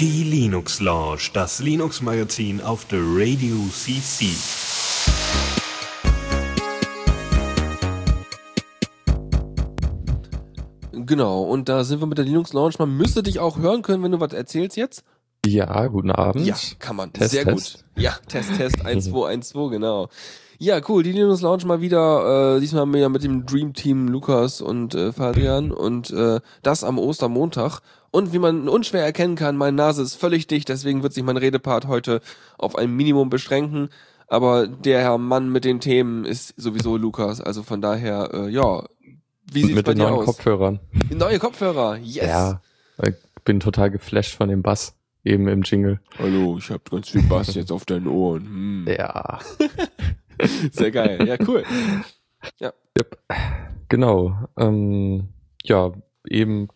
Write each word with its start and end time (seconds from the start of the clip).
Die 0.00 0.24
Linux 0.24 0.80
Lounge, 0.80 1.30
das 1.32 1.60
Linux 1.60 2.02
Magazin 2.02 2.60
auf 2.60 2.86
der 2.86 2.98
Radio 3.02 3.54
CC. 3.70 4.26
Genau, 10.92 11.42
und 11.42 11.68
da 11.68 11.84
sind 11.84 12.00
wir 12.00 12.06
mit 12.06 12.18
der 12.18 12.24
Linux 12.24 12.52
Lounge. 12.52 12.74
Man 12.78 12.96
müsste 12.96 13.22
dich 13.22 13.38
auch 13.38 13.58
hören 13.58 13.82
können, 13.82 14.02
wenn 14.02 14.12
du 14.12 14.18
was 14.20 14.32
erzählst 14.32 14.76
jetzt. 14.76 15.04
Ja, 15.46 15.86
guten 15.86 16.10
Abend. 16.10 16.44
Ja, 16.46 16.56
kann 16.80 16.96
man. 16.96 17.12
Test, 17.12 17.30
Sehr 17.30 17.44
Test. 17.44 17.74
gut. 17.74 17.84
Ja, 18.02 18.12
Test, 18.28 18.56
Test 18.56 18.76
1212, 18.84 19.70
genau. 19.70 20.08
Ja, 20.58 20.80
cool. 20.88 21.02
Die 21.02 21.12
Linux 21.12 21.42
Lounge 21.42 21.66
mal 21.66 21.80
wieder, 21.80 22.56
äh, 22.56 22.60
diesmal 22.60 22.90
wieder 22.92 23.08
mit 23.08 23.22
dem 23.22 23.44
Dream 23.44 23.74
Team 23.74 24.08
Lukas 24.08 24.60
und 24.60 24.94
äh, 24.94 25.12
Fabian 25.12 25.70
und 25.70 26.10
äh, 26.10 26.40
das 26.62 26.84
am 26.84 26.98
Ostermontag. 26.98 27.80
Und 28.10 28.32
wie 28.32 28.38
man 28.38 28.68
unschwer 28.68 29.04
erkennen 29.04 29.36
kann, 29.36 29.56
meine 29.56 29.76
Nase 29.76 30.02
ist 30.02 30.14
völlig 30.14 30.46
dicht, 30.46 30.68
deswegen 30.68 31.02
wird 31.02 31.12
sich 31.12 31.22
mein 31.22 31.36
Redepart 31.36 31.86
heute 31.86 32.20
auf 32.56 32.76
ein 32.76 32.90
Minimum 32.90 33.28
beschränken. 33.28 33.90
Aber 34.28 34.66
der 34.66 35.00
Herr 35.00 35.18
Mann 35.18 35.50
mit 35.50 35.64
den 35.64 35.80
Themen 35.80 36.24
ist 36.24 36.54
sowieso 36.56 36.96
Lukas. 36.96 37.40
Also 37.40 37.62
von 37.62 37.80
daher, 37.80 38.30
äh, 38.32 38.48
ja, 38.48 38.84
wie 39.52 39.62
sieht's 39.62 39.74
mit 39.74 39.86
bei 39.86 39.92
den 39.92 39.98
dir 39.98 40.04
neuen 40.08 40.20
aus? 40.20 40.26
Kopfhörern. 40.26 40.80
Neue 41.10 41.38
Kopfhörer, 41.38 41.98
yes. 41.98 42.26
Ja, 42.26 42.60
ich 43.02 43.14
bin 43.44 43.60
total 43.60 43.90
geflasht 43.90 44.34
von 44.34 44.48
dem 44.48 44.62
Bass 44.62 44.96
eben 45.22 45.46
im 45.48 45.62
Jingle. 45.62 46.00
Hallo, 46.18 46.56
ich 46.58 46.70
hab 46.70 46.90
ganz 46.90 47.10
viel 47.10 47.22
Bass 47.22 47.54
jetzt 47.54 47.70
auf 47.70 47.84
deinen 47.84 48.06
Ohren. 48.06 48.44
Hm. 48.44 48.86
Ja, 48.88 49.38
Sehr 50.72 50.90
geil. 50.90 51.26
Ja, 51.26 51.36
cool. 51.46 51.64
genau. 53.88 54.36
Ähm, 54.56 55.28
ja, 55.64 55.92
eben 56.28 56.68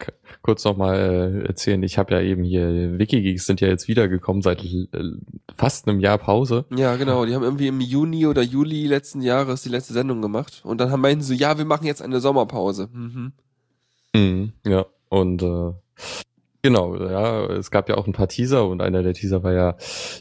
kurz 0.43 0.65
nochmal 0.65 1.45
erzählen. 1.47 1.83
Ich 1.83 1.99
habe 1.99 2.15
ja 2.15 2.21
eben 2.21 2.45
hier 2.45 2.99
Wikigeeks 2.99 3.47
sind 3.47 3.61
ja 3.61 3.69
jetzt 3.69 3.89
wiedergekommen 3.89 4.43
seit 4.43 4.65
äh, 4.65 4.87
fast 5.57 5.89
einem 5.89 6.01
Jahr 6.01 6.19
Pause. 6.19 6.67
Ja, 6.75 6.97
genau. 6.97 7.25
Die 7.27 7.35
haben 7.35 7.43
irgendwie 7.43 7.69
im 7.69 7.81
Juni 7.81 8.27
oder 8.27 8.43
Juli 8.43 8.87
letzten 8.87 9.23
Jahres 9.23 9.63
die 9.63 9.69
letzte 9.69 9.93
Sendung 9.93 10.23
gemacht. 10.23 10.63
Und 10.65 10.81
dann 10.81 10.91
haben 10.91 11.01
meinten 11.01 11.23
sie, 11.23 11.37
ja, 11.37 11.59
wir 11.59 11.65
machen 11.65 11.87
jetzt 11.87 12.03
eine 12.03 12.21
Sommerpause. 12.21 12.89
Mhm. 12.93 13.33
Mhm, 14.15 14.53
ja, 14.67 14.87
und 15.09 15.43
äh, 15.43 15.73
genau, 16.63 16.97
ja, 16.97 17.47
es 17.47 17.71
gab 17.71 17.89
ja 17.89 17.97
auch 17.97 18.07
ein 18.07 18.13
paar 18.13 18.29
Teaser 18.29 18.67
und 18.67 18.83
einer 18.83 19.03
der 19.03 19.15
Teaser 19.15 19.43
war 19.43 19.53
ja, 19.53 19.77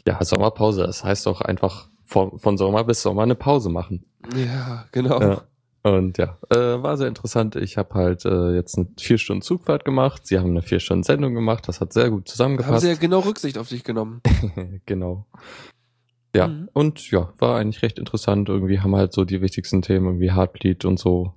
ja, 0.06 0.22
Sommerpause. 0.24 0.82
Das 0.82 1.04
heißt 1.04 1.26
doch 1.26 1.40
einfach 1.40 1.88
von, 2.10 2.38
von 2.38 2.58
Sommer 2.58 2.82
bis 2.84 3.02
Sommer 3.02 3.22
eine 3.22 3.36
Pause 3.36 3.70
machen. 3.70 4.04
Ja, 4.34 4.84
genau. 4.92 5.20
Ja. 5.20 5.42
Und 5.82 6.18
ja, 6.18 6.36
äh, 6.50 6.82
war 6.82 6.98
sehr 6.98 7.08
interessant. 7.08 7.56
Ich 7.56 7.78
habe 7.78 7.94
halt 7.94 8.26
äh, 8.26 8.54
jetzt 8.54 8.76
eine 8.76 8.88
vier 8.98 9.16
Stunden 9.16 9.40
Zugfahrt 9.42 9.84
gemacht. 9.86 10.26
Sie 10.26 10.38
haben 10.38 10.50
eine 10.50 10.60
vier 10.60 10.78
Stunden 10.80 11.04
Sendung 11.04 11.32
gemacht. 11.34 11.68
Das 11.68 11.80
hat 11.80 11.94
sehr 11.94 12.10
gut 12.10 12.22
haben 12.22 12.26
zusammengepasst. 12.26 12.82
sie 12.82 12.88
ja 12.88 12.94
genau 12.96 13.20
Rücksicht 13.20 13.56
auf 13.56 13.68
dich 13.70 13.82
genommen. 13.84 14.20
genau. 14.86 15.26
Ja, 16.36 16.48
Mhm. 16.48 16.68
und 16.74 17.10
ja, 17.10 17.32
war 17.38 17.58
eigentlich 17.58 17.82
recht 17.82 17.98
interessant. 17.98 18.48
Irgendwie 18.48 18.80
haben 18.80 18.94
halt 18.94 19.12
so 19.12 19.24
die 19.24 19.40
wichtigsten 19.40 19.80
Themen, 19.82 20.06
irgendwie 20.06 20.32
Heartbleed 20.32 20.84
und 20.84 20.98
so. 20.98 21.32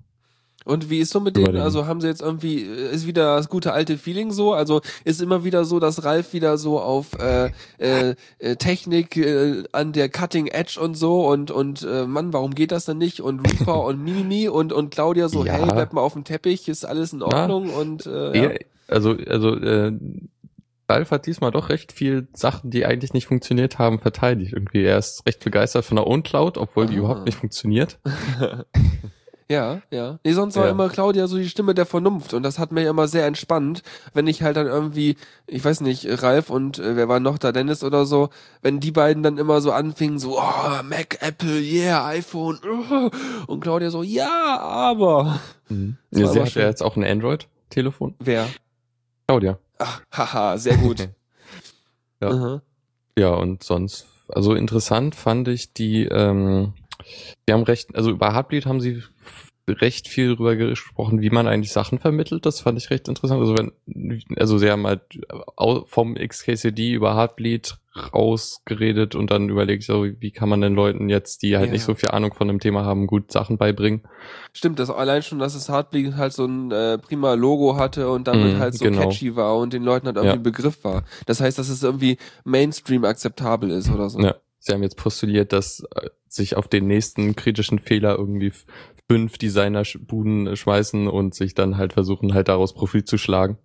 Und 0.65 0.89
wie 0.89 0.99
ist 0.99 1.11
so 1.11 1.19
mit 1.19 1.35
denen? 1.35 1.53
den- 1.53 1.61
Also 1.61 1.85
haben 1.87 2.01
sie 2.01 2.07
jetzt 2.07 2.21
irgendwie, 2.21 2.63
äh, 2.63 2.91
ist 2.93 3.05
wieder 3.07 3.35
das 3.37 3.49
gute 3.49 3.73
alte 3.73 3.97
Feeling 3.97 4.31
so? 4.31 4.53
Also 4.53 4.81
ist 5.03 5.21
immer 5.21 5.43
wieder 5.43 5.65
so, 5.65 5.79
dass 5.79 6.03
Ralf 6.03 6.33
wieder 6.33 6.57
so 6.57 6.79
auf 6.79 7.13
äh, 7.19 7.51
äh, 7.79 8.15
äh, 8.39 8.55
Technik 8.55 9.17
äh, 9.17 9.63
an 9.71 9.91
der 9.93 10.09
Cutting 10.09 10.47
Edge 10.47 10.79
und 10.81 10.95
so 10.95 11.27
und 11.27 11.51
und 11.51 11.83
äh, 11.83 12.05
Mann, 12.05 12.33
warum 12.33 12.55
geht 12.55 12.71
das 12.71 12.85
denn 12.85 12.97
nicht? 12.97 13.19
Und 13.21 13.39
Reaper 13.41 13.83
und 13.85 14.01
Mimimi 14.03 14.47
und 14.47 14.71
und 14.73 14.91
Claudia 14.91 15.29
so, 15.29 15.45
Ja. 15.45 15.53
hey, 15.53 15.65
bleib 15.65 15.93
mal 15.93 16.01
auf 16.01 16.13
dem 16.13 16.23
Teppich, 16.23 16.67
ist 16.69 16.85
alles 16.85 17.13
in 17.13 17.21
Ordnung 17.21 17.69
und 17.69 18.05
äh, 18.05 18.37
ja. 18.43 18.51
Also, 18.87 19.15
also, 19.27 19.55
äh, 19.55 19.91
Ralf 20.89 21.11
hat 21.11 21.25
diesmal 21.25 21.51
doch 21.51 21.69
recht 21.69 21.93
viel 21.93 22.27
Sachen, 22.33 22.69
die 22.69 22.85
eigentlich 22.85 23.13
nicht 23.13 23.27
funktioniert 23.27 23.79
haben, 23.79 23.99
verteidigt. 23.99 24.51
Irgendwie, 24.53 24.83
er 24.83 24.97
ist 24.97 25.25
recht 25.25 25.43
begeistert 25.43 25.85
von 25.85 25.95
der 25.95 26.05
OwnCloud, 26.05 26.57
obwohl 26.57 26.85
die 26.87 26.95
Ah. 26.95 26.99
überhaupt 26.99 27.25
nicht 27.25 27.37
funktioniert. 27.37 27.97
Ja, 29.49 29.81
ja. 29.91 30.19
Nee, 30.23 30.33
sonst 30.33 30.55
war 30.55 30.65
Ja. 30.65 30.71
immer 30.71 30.89
Claudia 30.89 31.27
so 31.27 31.37
die 31.37 31.49
Stimme 31.49 31.73
der 31.73 31.85
Vernunft 31.85 32.33
und 32.33 32.43
das 32.43 32.59
hat 32.59 32.71
mir 32.71 32.87
immer 32.89 33.07
sehr 33.07 33.25
entspannt, 33.25 33.83
wenn 34.13 34.27
ich 34.27 34.41
halt 34.41 34.57
dann 34.57 34.67
irgendwie, 34.67 35.17
ich 35.47 35.63
weiß 35.63 35.81
nicht, 35.81 36.05
Ralf 36.23 36.49
und 36.49 36.79
äh, 36.79 36.95
wer 36.95 37.07
war 37.09 37.19
noch 37.19 37.37
da, 37.37 37.51
Dennis 37.51 37.83
oder 37.83 38.05
so, 38.05 38.29
wenn 38.61 38.79
die 38.79 38.91
beiden 38.91 39.21
dann 39.23 39.37
immer 39.37 39.61
so 39.61 39.71
anfingen, 39.71 40.19
so, 40.19 40.39
oh, 40.39 40.83
Mac, 40.83 41.17
Apple, 41.21 41.59
yeah, 41.59 42.05
iPhone, 42.07 42.59
uh, 42.65 43.09
und 43.47 43.59
Claudia 43.61 43.89
so, 43.89 44.01
ja, 44.03 44.59
aber. 44.59 45.39
Mhm. 45.69 45.97
Ja, 46.11 46.27
sie 46.27 46.41
hat 46.41 46.55
ja 46.55 46.63
jetzt 46.67 46.81
auch 46.81 46.95
ein 46.95 47.03
Android-Telefon. 47.03 48.15
Wer? 48.19 48.47
Claudia. 49.27 49.57
Ach, 49.79 50.01
haha, 50.11 50.57
sehr 50.57 50.77
gut. 50.77 51.09
Ja. 52.21 52.29
Aha. 52.29 52.61
Ja, 53.17 53.29
und 53.33 53.63
sonst, 53.63 54.07
also 54.29 54.53
interessant 54.53 55.13
fand 55.13 55.49
ich 55.49 55.73
die, 55.73 56.05
ähm, 56.05 56.73
die 57.47 57.53
haben 57.53 57.63
recht, 57.63 57.95
also 57.95 58.11
über 58.11 58.33
Heartbleed 58.33 58.65
haben 58.65 58.81
sie 58.81 59.03
recht 59.67 60.09
viel 60.09 60.33
darüber 60.35 60.55
gesprochen, 60.57 61.21
wie 61.21 61.29
man 61.29 61.47
eigentlich 61.47 61.71
Sachen 61.71 61.97
vermittelt. 61.99 62.45
Das 62.45 62.59
fand 62.59 62.77
ich 62.77 62.89
recht 62.89 63.07
interessant. 63.07 63.39
Also 63.39 63.55
wenn, 63.57 63.71
also 64.37 64.57
sie 64.57 64.69
haben 64.69 64.85
halt 64.85 65.01
vom 65.85 66.15
XKCD 66.15 66.91
über 66.91 67.15
Heartbleed 67.15 67.77
rausgeredet 68.13 69.15
und 69.15 69.31
dann 69.31 69.49
überlegt, 69.49 69.83
so, 69.83 70.03
wie 70.05 70.31
kann 70.31 70.49
man 70.49 70.61
den 70.61 70.73
Leuten 70.73 71.09
jetzt, 71.09 71.43
die 71.43 71.55
halt 71.55 71.67
Ja. 71.67 71.71
nicht 71.73 71.83
so 71.83 71.93
viel 71.95 72.09
Ahnung 72.09 72.33
von 72.33 72.47
dem 72.47 72.59
Thema 72.59 72.83
haben, 72.85 73.07
gut 73.07 73.31
Sachen 73.31 73.57
beibringen. 73.57 74.01
Stimmt, 74.51 74.79
das 74.79 74.89
allein 74.89 75.21
schon, 75.23 75.39
dass 75.39 75.55
es 75.55 75.69
Heartbleed 75.69 76.15
halt 76.15 76.33
so 76.33 76.45
ein 76.45 76.71
äh, 76.71 76.97
prima 76.97 77.33
Logo 77.35 77.77
hatte 77.77 78.09
und 78.09 78.27
damit 78.27 78.55
Mhm, 78.55 78.59
halt 78.59 78.73
so 78.75 78.85
genau. 78.85 78.99
catchy 79.09 79.35
war 79.35 79.57
und 79.57 79.73
den 79.73 79.83
Leuten 79.83 80.07
halt 80.07 80.17
irgendwie 80.17 80.35
Ja. 80.35 80.39
ein 80.39 80.43
Begriff 80.43 80.83
war. 80.83 81.03
Das 81.25 81.39
heißt, 81.39 81.57
dass 81.57 81.69
es 81.69 81.83
irgendwie 81.83 82.17
Mainstream 82.43 83.05
akzeptabel 83.05 83.69
ist 83.71 83.89
oder 83.89 84.09
so. 84.09 84.19
Ja. 84.19 84.35
Sie 84.65 84.71
haben 84.71 84.81
jetzt 84.81 84.95
postuliert, 84.95 85.51
dass 85.51 85.81
äh, 85.95 86.09
sich 86.29 86.55
auf 86.55 86.69
den 86.69 86.87
nächsten 86.87 87.35
kritischen 87.35 87.79
Fehler 87.79 88.17
irgendwie 88.17 88.53
fünf 89.09 89.37
Designerbuden 89.37 90.55
schmeißen 90.55 91.09
und 91.09 91.35
sich 91.35 91.53
dann 91.53 91.75
halt 91.77 91.91
versuchen, 91.91 92.33
halt 92.33 92.47
daraus 92.47 92.73
Profit 92.73 93.05
zu 93.05 93.17
schlagen. 93.17 93.57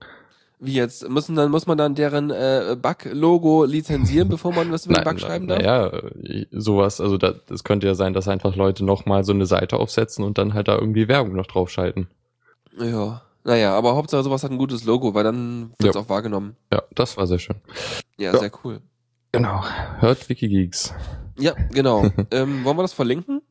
Wie 0.59 0.75
jetzt? 0.75 1.09
Müssen 1.09 1.37
dann, 1.37 1.53
muss 1.53 1.69
man 1.69 1.79
dann 1.79 1.95
deren 1.95 2.31
äh, 2.31 2.77
Bug-Logo 2.83 3.65
lizenzieren, 3.65 4.29
bevor 4.29 4.53
man 4.53 4.73
was 4.73 4.87
über 4.87 4.97
den 4.97 5.05
Bug 5.05 5.21
schreiben 5.21 5.47
darf? 5.47 5.59
Naja, 5.59 5.87
äh, 5.87 6.47
sowas, 6.51 7.01
also 7.01 7.17
da, 7.17 7.33
das 7.47 7.63
könnte 7.63 7.87
ja 7.87 7.95
sein, 7.95 8.13
dass 8.13 8.27
einfach 8.27 8.57
Leute 8.57 8.85
nochmal 8.85 9.23
so 9.23 9.33
eine 9.33 9.47
Seite 9.47 9.77
aufsetzen 9.77 10.25
und 10.25 10.37
dann 10.37 10.55
halt 10.55 10.67
da 10.67 10.75
irgendwie 10.77 11.07
Werbung 11.07 11.37
noch 11.37 11.47
draufschalten. 11.47 12.09
Ja. 12.81 13.23
Naja, 13.45 13.73
aber 13.79 13.95
Hauptsache 13.95 14.25
sowas 14.25 14.43
hat 14.43 14.51
ein 14.51 14.59
gutes 14.59 14.83
Logo, 14.85 15.15
weil 15.15 15.23
dann 15.23 15.71
wird's 15.79 15.95
Ja. 15.95 16.01
auch 16.03 16.09
wahrgenommen. 16.09 16.57
Ja, 16.73 16.83
das 16.97 17.17
war 17.17 17.29
sehr 17.29 17.39
schön. 17.39 17.57
Ja, 18.19 18.33
Ja. 18.33 18.39
sehr 18.41 18.51
cool. 18.65 18.81
Genau. 19.33 19.63
Hört 20.01 20.29
Wikigeeks. 20.29 20.95
Ja, 21.39 21.53
genau. 21.71 22.05
ähm, 22.31 22.65
wollen 22.65 22.77
wir 22.79 22.83
das 22.83 22.93
verlinken? 22.93 23.43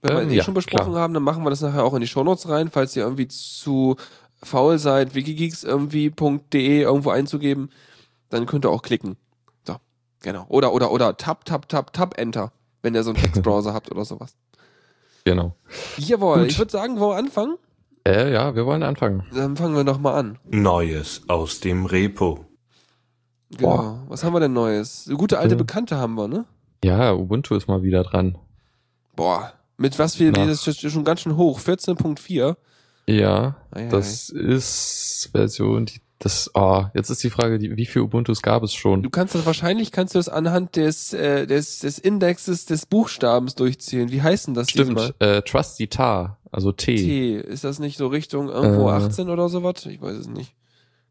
Wenn 0.00 0.12
wir 0.12 0.20
Ähm, 0.22 0.26
es 0.28 0.32
eh 0.32 0.36
ja, 0.38 0.44
schon 0.44 0.54
besprochen 0.54 0.92
klar. 0.92 1.02
haben, 1.02 1.14
dann 1.14 1.22
machen 1.22 1.42
wir 1.44 1.50
das 1.50 1.60
nachher 1.60 1.84
auch 1.84 1.94
in 1.94 2.00
die 2.00 2.06
Shownotes 2.06 2.48
rein, 2.48 2.70
falls 2.70 2.96
ihr 2.96 3.02
irgendwie 3.02 3.28
zu 3.28 3.96
faul 4.42 4.78
seid, 4.78 5.14
wikigeeks 5.14 5.64
irgendwie.de 5.64 6.82
irgendwo 6.82 7.10
einzugeben, 7.10 7.70
dann 8.30 8.46
könnt 8.46 8.64
ihr 8.64 8.70
auch 8.70 8.82
klicken. 8.82 9.16
So, 9.66 9.76
genau. 10.22 10.46
Oder, 10.48 10.72
oder, 10.72 10.92
oder 10.92 11.16
tab, 11.16 11.44
tab, 11.44 11.68
tab, 11.68 11.92
tab, 11.92 12.18
enter, 12.18 12.52
wenn 12.82 12.94
ihr 12.94 13.02
so 13.02 13.10
einen 13.10 13.18
Textbrowser 13.22 13.74
habt 13.74 13.90
oder 13.90 14.04
sowas. 14.04 14.36
Genau. 15.24 15.56
Jawohl, 15.98 16.40
Gut. 16.40 16.50
ich 16.50 16.58
würde 16.58 16.70
sagen, 16.70 17.00
wollen 17.00 17.12
wir 17.12 17.18
anfangen? 17.18 17.56
Äh, 18.06 18.32
ja, 18.32 18.54
wir 18.54 18.64
wollen 18.64 18.82
anfangen. 18.82 19.24
Dann 19.34 19.56
fangen 19.56 19.74
wir 19.76 19.84
doch 19.84 19.98
mal 19.98 20.14
an. 20.14 20.38
Neues 20.48 21.22
aus 21.28 21.60
dem 21.60 21.84
Repo. 21.84 22.46
Genau. 23.56 23.68
Boah. 23.76 24.02
Was 24.08 24.24
haben 24.24 24.32
wir 24.34 24.40
denn 24.40 24.52
Neues? 24.52 25.10
Gute 25.16 25.38
alte 25.38 25.54
Ja. 25.54 25.58
Bekannte 25.58 25.96
haben 25.96 26.14
wir, 26.14 26.28
ne? 26.28 26.44
Ja, 26.84 27.12
Ubuntu 27.14 27.54
ist 27.54 27.66
mal 27.68 27.82
wieder 27.82 28.02
dran. 28.04 28.36
Boah. 29.16 29.52
Mit 29.76 29.98
was 29.98 30.18
Na. 30.20 30.30
das 30.32 30.66
ist 30.66 30.90
schon 30.90 31.04
ganz 31.04 31.20
schön 31.20 31.36
hoch. 31.36 31.60
14.4. 31.60 32.56
Ja, 33.06 33.56
Ei, 33.70 33.86
ei, 33.86 33.88
das 33.88 34.28
ist 34.28 35.30
Version, 35.32 35.86
die, 35.86 36.00
das, 36.18 36.50
oh, 36.54 36.84
jetzt 36.94 37.08
ist 37.10 37.22
die 37.24 37.30
Frage, 37.30 37.58
die, 37.58 37.74
wie 37.76 37.86
viel 37.86 38.02
Ubuntus 38.02 38.42
gab 38.42 38.62
es 38.62 38.74
schon? 38.74 39.02
Du 39.02 39.08
kannst 39.08 39.34
das 39.34 39.46
wahrscheinlich 39.46 39.92
kannst 39.92 40.14
du 40.14 40.18
das 40.18 40.28
anhand 40.28 40.76
des, 40.76 41.14
äh, 41.14 41.46
des, 41.46 41.78
des 41.78 41.98
Indexes 41.98 42.66
des 42.66 42.84
Buchstabens 42.86 43.54
durchzählen. 43.54 44.10
Wie 44.10 44.20
heißt 44.20 44.48
denn 44.48 44.54
das 44.54 44.66
diesmal? 44.66 45.04
Stimmt, 45.04 45.22
äh, 45.22 45.40
Trusty 45.42 45.86
Tar, 45.86 46.36
also 46.50 46.70
T. 46.72 46.96
T. 46.96 47.36
Ist 47.38 47.64
das 47.64 47.78
nicht 47.78 47.96
so 47.96 48.08
Richtung 48.08 48.48
irgendwo 48.50 48.88
Äh. 48.90 48.92
18 48.94 49.30
oder 49.30 49.48
sowas? 49.48 49.86
Ich 49.86 50.02
weiß 50.02 50.16
es 50.16 50.28
nicht. 50.28 50.54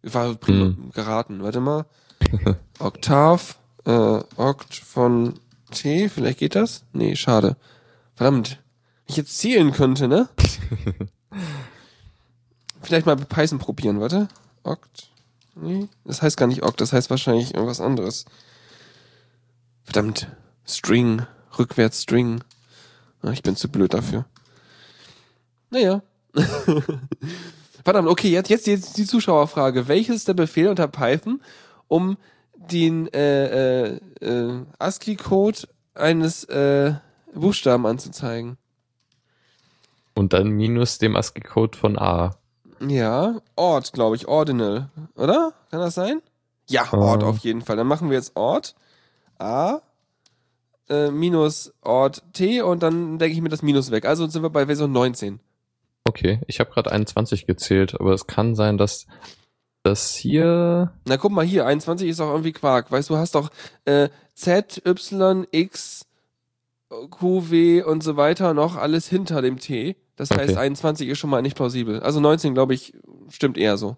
War 0.04 0.36
prima 0.36 0.66
Hm. 0.66 0.92
geraten. 0.94 1.42
Warte 1.42 1.62
mal. 1.62 1.86
Oktav, 2.80 3.58
äh, 3.86 4.20
Okt 4.36 4.76
von 4.76 5.40
T. 5.72 6.10
Vielleicht 6.10 6.40
geht 6.40 6.56
das? 6.56 6.84
Nee, 6.94 7.16
schade. 7.16 7.56
Verdammt. 8.16 8.60
Wenn 9.06 9.12
ich 9.14 9.18
jetzt 9.18 9.38
zählen 9.38 9.72
könnte, 9.72 10.08
ne? 10.08 10.28
Vielleicht 12.82 13.06
mal 13.06 13.16
mit 13.16 13.30
Python 13.30 13.60
probieren, 13.60 14.00
warte. 14.00 14.28
Okt. 14.64 15.10
Nee, 15.56 15.88
das 16.06 16.22
heißt 16.22 16.38
gar 16.38 16.48
nicht 16.48 16.64
Okt, 16.64 16.82
das 16.82 16.94
heißt 16.94 17.10
wahrscheinlich 17.10 17.54
irgendwas 17.54 17.82
anderes. 17.82 18.26
Verdammt. 19.84 20.28
String. 20.66 21.26
Rückwärts 21.58 22.04
String. 22.04 22.44
Ah, 23.22 23.32
Ich 23.32 23.42
bin 23.42 23.56
zu 23.56 23.70
blöd 23.70 23.94
dafür. 23.94 24.26
Naja. 25.70 26.02
Verdammt, 27.84 28.08
okay, 28.10 28.30
jetzt, 28.30 28.50
jetzt, 28.50 28.68
jetzt 28.68 28.98
die 28.98 29.06
Zuschauerfrage. 29.06 29.88
Welches 29.88 30.18
ist 30.18 30.28
der 30.28 30.34
Befehl 30.34 30.68
unter 30.68 30.88
Python, 30.88 31.42
um 31.88 32.18
den 32.56 33.08
äh, 33.14 33.96
äh, 33.96 34.00
äh, 34.22 34.66
ASCII-Code 34.80 35.68
eines 35.94 36.44
äh, 36.46 36.96
Buchstaben 37.34 37.86
anzuzeigen? 37.86 38.58
Und 40.16 40.34
dann 40.34 40.50
minus 40.50 40.98
dem 40.98 41.16
ASCII-Code 41.16 41.78
von 41.78 41.98
A. 41.98 42.36
Ja, 42.80 43.42
Ort, 43.56 43.94
glaube 43.94 44.16
ich, 44.16 44.28
Ordinal, 44.28 44.90
oder? 45.16 45.54
Kann 45.72 45.80
das 45.80 45.96
sein? 45.96 46.22
Ja, 46.70 46.92
Ort 46.94 47.24
Ähm. 47.24 47.30
auf 47.30 47.38
jeden 47.40 47.62
Fall. 47.62 47.76
Dann 47.76 47.88
machen 47.88 48.10
wir 48.10 48.18
jetzt 48.18 48.36
Ort 48.36 48.76
A 49.40 49.82
äh, 50.90 51.12
minus 51.12 51.74
Ort 51.82 52.24
T 52.34 52.62
und 52.62 52.84
dann 52.84 53.20
denke 53.20 53.36
ich 53.36 53.42
mir 53.42 53.50
das 53.50 53.62
Minus 53.62 53.92
weg. 53.92 54.06
Also 54.06 54.28
sind 54.28 54.42
wir 54.42 54.50
bei 54.50 54.66
Version 54.66 54.92
19. 54.92 55.40
Okay, 56.06 56.40
ich 56.48 56.60
habe 56.60 56.72
gerade 56.72 56.92
21 56.92 57.46
gezählt, 57.46 58.00
aber 58.00 58.14
es 58.14 58.28
kann 58.28 58.56
sein, 58.56 58.78
dass 58.78 59.08
das 59.88 60.16
hier. 60.16 60.92
Na 61.06 61.18
guck 61.18 61.32
mal 61.32 61.46
hier, 61.46 61.66
21 61.66 62.10
ist 62.10 62.20
auch 62.20 62.32
irgendwie 62.32 62.52
Quark. 62.52 62.92
Weißt 62.92 63.10
du, 63.10 63.14
du 63.14 63.20
hast 63.20 63.36
doch 63.36 63.50
äh, 63.86 64.10
Z, 64.36 64.82
Y, 64.86 65.48
X, 65.52 66.06
Q, 67.10 67.50
W 67.50 67.84
und 67.84 68.04
so 68.04 68.18
weiter 68.18 68.54
noch 68.54 68.76
alles 68.76 69.08
hinter 69.08 69.42
dem 69.42 69.58
T. 69.60 69.96
Das 70.16 70.32
heißt, 70.32 70.54
Okay. 70.54 70.58
21 70.58 71.10
ist 71.10 71.20
schon 71.20 71.30
mal 71.30 71.42
nicht 71.42 71.56
plausibel. 71.56 72.00
Also 72.02 72.20
19, 72.20 72.54
glaube 72.54 72.74
ich, 72.74 72.94
stimmt 73.30 73.58
eher 73.58 73.78
so. 73.78 73.98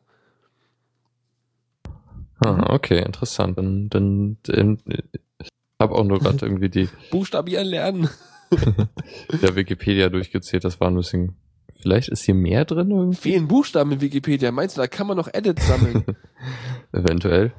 Ah, 2.39 2.73
okay, 2.73 3.01
interessant. 3.03 3.57
Dann, 3.57 3.89
dann, 3.89 4.37
dann 4.43 4.79
ich 4.87 5.49
habe 5.79 5.95
auch 5.95 6.03
nur 6.03 6.19
gerade 6.19 6.37
irgendwie 6.45 6.69
die 6.69 6.89
Buchstabieren 7.11 7.67
lernen. 7.67 8.09
der 9.41 9.55
Wikipedia 9.55 10.09
durchgezählt. 10.09 10.63
Das 10.63 10.79
war 10.79 10.89
ein 10.89 10.95
bisschen. 10.95 11.35
Vielleicht 11.81 12.09
ist 12.09 12.23
hier 12.23 12.35
mehr 12.35 12.65
drin 12.65 12.91
irgendwie. 12.91 13.17
Fehlen 13.31 13.47
Buchstaben 13.47 13.91
in 13.93 14.01
Wikipedia. 14.01 14.51
Meinst 14.51 14.77
du, 14.77 14.81
da 14.81 14.87
kann 14.87 15.07
man 15.07 15.15
noch 15.17 15.29
Edits 15.33 15.65
sammeln? 15.67 16.03
Eventuell. 16.91 17.53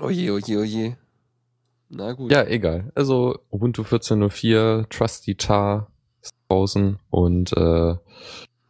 oje, 0.00 0.32
oje, 0.32 0.58
oje. 0.58 0.96
Na 1.88 2.12
gut. 2.12 2.30
Ja, 2.30 2.44
egal. 2.44 2.92
Also 2.94 3.36
Ubuntu 3.50 3.82
14.04, 3.82 4.88
Trusty 4.90 5.36
Char 5.40 5.90
ist 6.22 6.32
draußen 6.48 6.98
und 7.10 7.52
äh, 7.56 7.94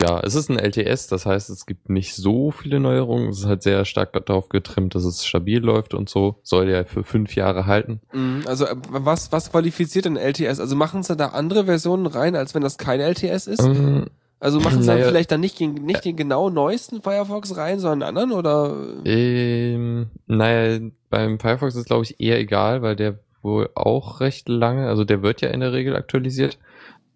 ja, 0.03 0.19
es 0.23 0.35
ist 0.35 0.49
ein 0.49 0.59
LTS, 0.59 1.09
das 1.09 1.27
heißt, 1.27 1.51
es 1.51 1.67
gibt 1.67 1.91
nicht 1.91 2.15
so 2.15 2.51
viele 2.51 2.81
Neuerungen. 2.81 3.29
Es 3.29 3.41
ist 3.41 3.45
halt 3.47 3.63
sehr 3.63 3.85
stark 3.85 4.13
darauf 4.25 4.49
getrimmt, 4.49 4.95
dass 4.95 5.05
es 5.05 5.27
stabil 5.27 5.59
läuft 5.59 5.93
und 5.93 6.09
so. 6.09 6.41
Soll 6.43 6.71
ja 6.71 6.85
für 6.85 7.05
fünf 7.05 7.35
Jahre 7.37 7.67
halten. 7.67 8.01
Mhm, 8.15 8.45
Also 8.47 8.65
äh, 8.65 8.77
was, 8.89 9.31
was 9.33 9.51
qualifiziert 9.51 10.07
denn 10.07 10.17
LTS? 10.17 10.59
Also 10.59 10.75
machen 10.75 11.03
sie 11.03 11.17
da 11.17 11.27
andere 11.29 11.67
Versionen 11.67 12.07
rein, 12.07 12.35
als 12.35 12.55
wenn 12.55 12.63
das 12.63 12.79
kein 12.79 13.01
LTS 13.01 13.47
ist? 13.47 13.63
Ähm, 13.63 14.07
Also 14.41 14.59
machen 14.59 14.81
sie 14.81 14.87
dann 14.87 14.97
naja. 14.97 15.09
vielleicht 15.09 15.31
dann 15.31 15.41
nicht 15.41 15.61
den, 15.61 15.75
nicht 15.75 16.05
den 16.05 16.17
genau 16.17 16.49
neuesten 16.49 17.03
Firefox 17.03 17.57
rein, 17.57 17.79
sondern 17.79 18.09
einen 18.09 18.17
anderen 18.17 18.39
oder? 18.39 18.75
ähm, 19.05 20.09
naja, 20.27 20.81
beim 21.11 21.39
Firefox 21.39 21.77
ist 21.77 21.87
glaube 21.87 22.05
ich 22.05 22.19
eher 22.21 22.39
egal, 22.39 22.81
weil 22.81 22.97
der 22.97 23.19
wohl 23.43 23.69
auch 23.75 24.21
recht 24.21 24.49
lange, 24.49 24.89
also 24.89 25.05
der 25.05 25.23
wird 25.23 25.43
ja 25.43 25.51
in 25.51 25.61
der 25.61 25.73
Regel 25.73 25.95
aktualisiert. 25.95 26.59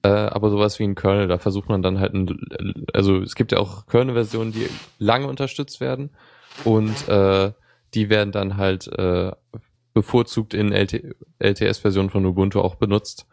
Äh, 0.02 0.08
aber 0.08 0.50
sowas 0.50 0.78
wie 0.78 0.84
ein 0.84 0.94
Kernel, 0.94 1.28
da 1.28 1.38
versucht 1.38 1.70
man 1.70 1.82
dann 1.82 1.98
halt, 1.98 2.12
ein, 2.12 2.86
also 2.92 3.22
es 3.22 3.34
gibt 3.34 3.52
ja 3.52 3.58
auch 3.58 3.86
Kernel-Versionen, 3.86 4.52
die 4.52 4.68
lange 4.98 5.26
unterstützt 5.26 5.80
werden 5.80 6.10
und 6.64 7.08
äh, 7.08 7.52
die 7.94 8.10
werden 8.10 8.30
dann 8.30 8.58
halt 8.58 8.86
äh, 8.98 9.32
bevorzugt 9.94 10.52
in 10.52 10.72
LT 10.72 11.16
LTS-Versionen 11.38 12.10
von 12.10 12.26
Ubuntu 12.26 12.60
auch 12.60 12.74
benutzt. 12.74 13.26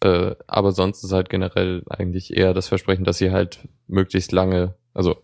Äh, 0.00 0.34
aber 0.46 0.72
sonst 0.72 1.02
ist 1.04 1.12
halt 1.12 1.28
generell 1.28 1.82
eigentlich 1.88 2.36
eher 2.36 2.52
das 2.54 2.68
Versprechen, 2.68 3.04
dass 3.04 3.18
sie 3.18 3.30
halt 3.30 3.68
möglichst 3.86 4.32
lange, 4.32 4.74
also 4.92 5.16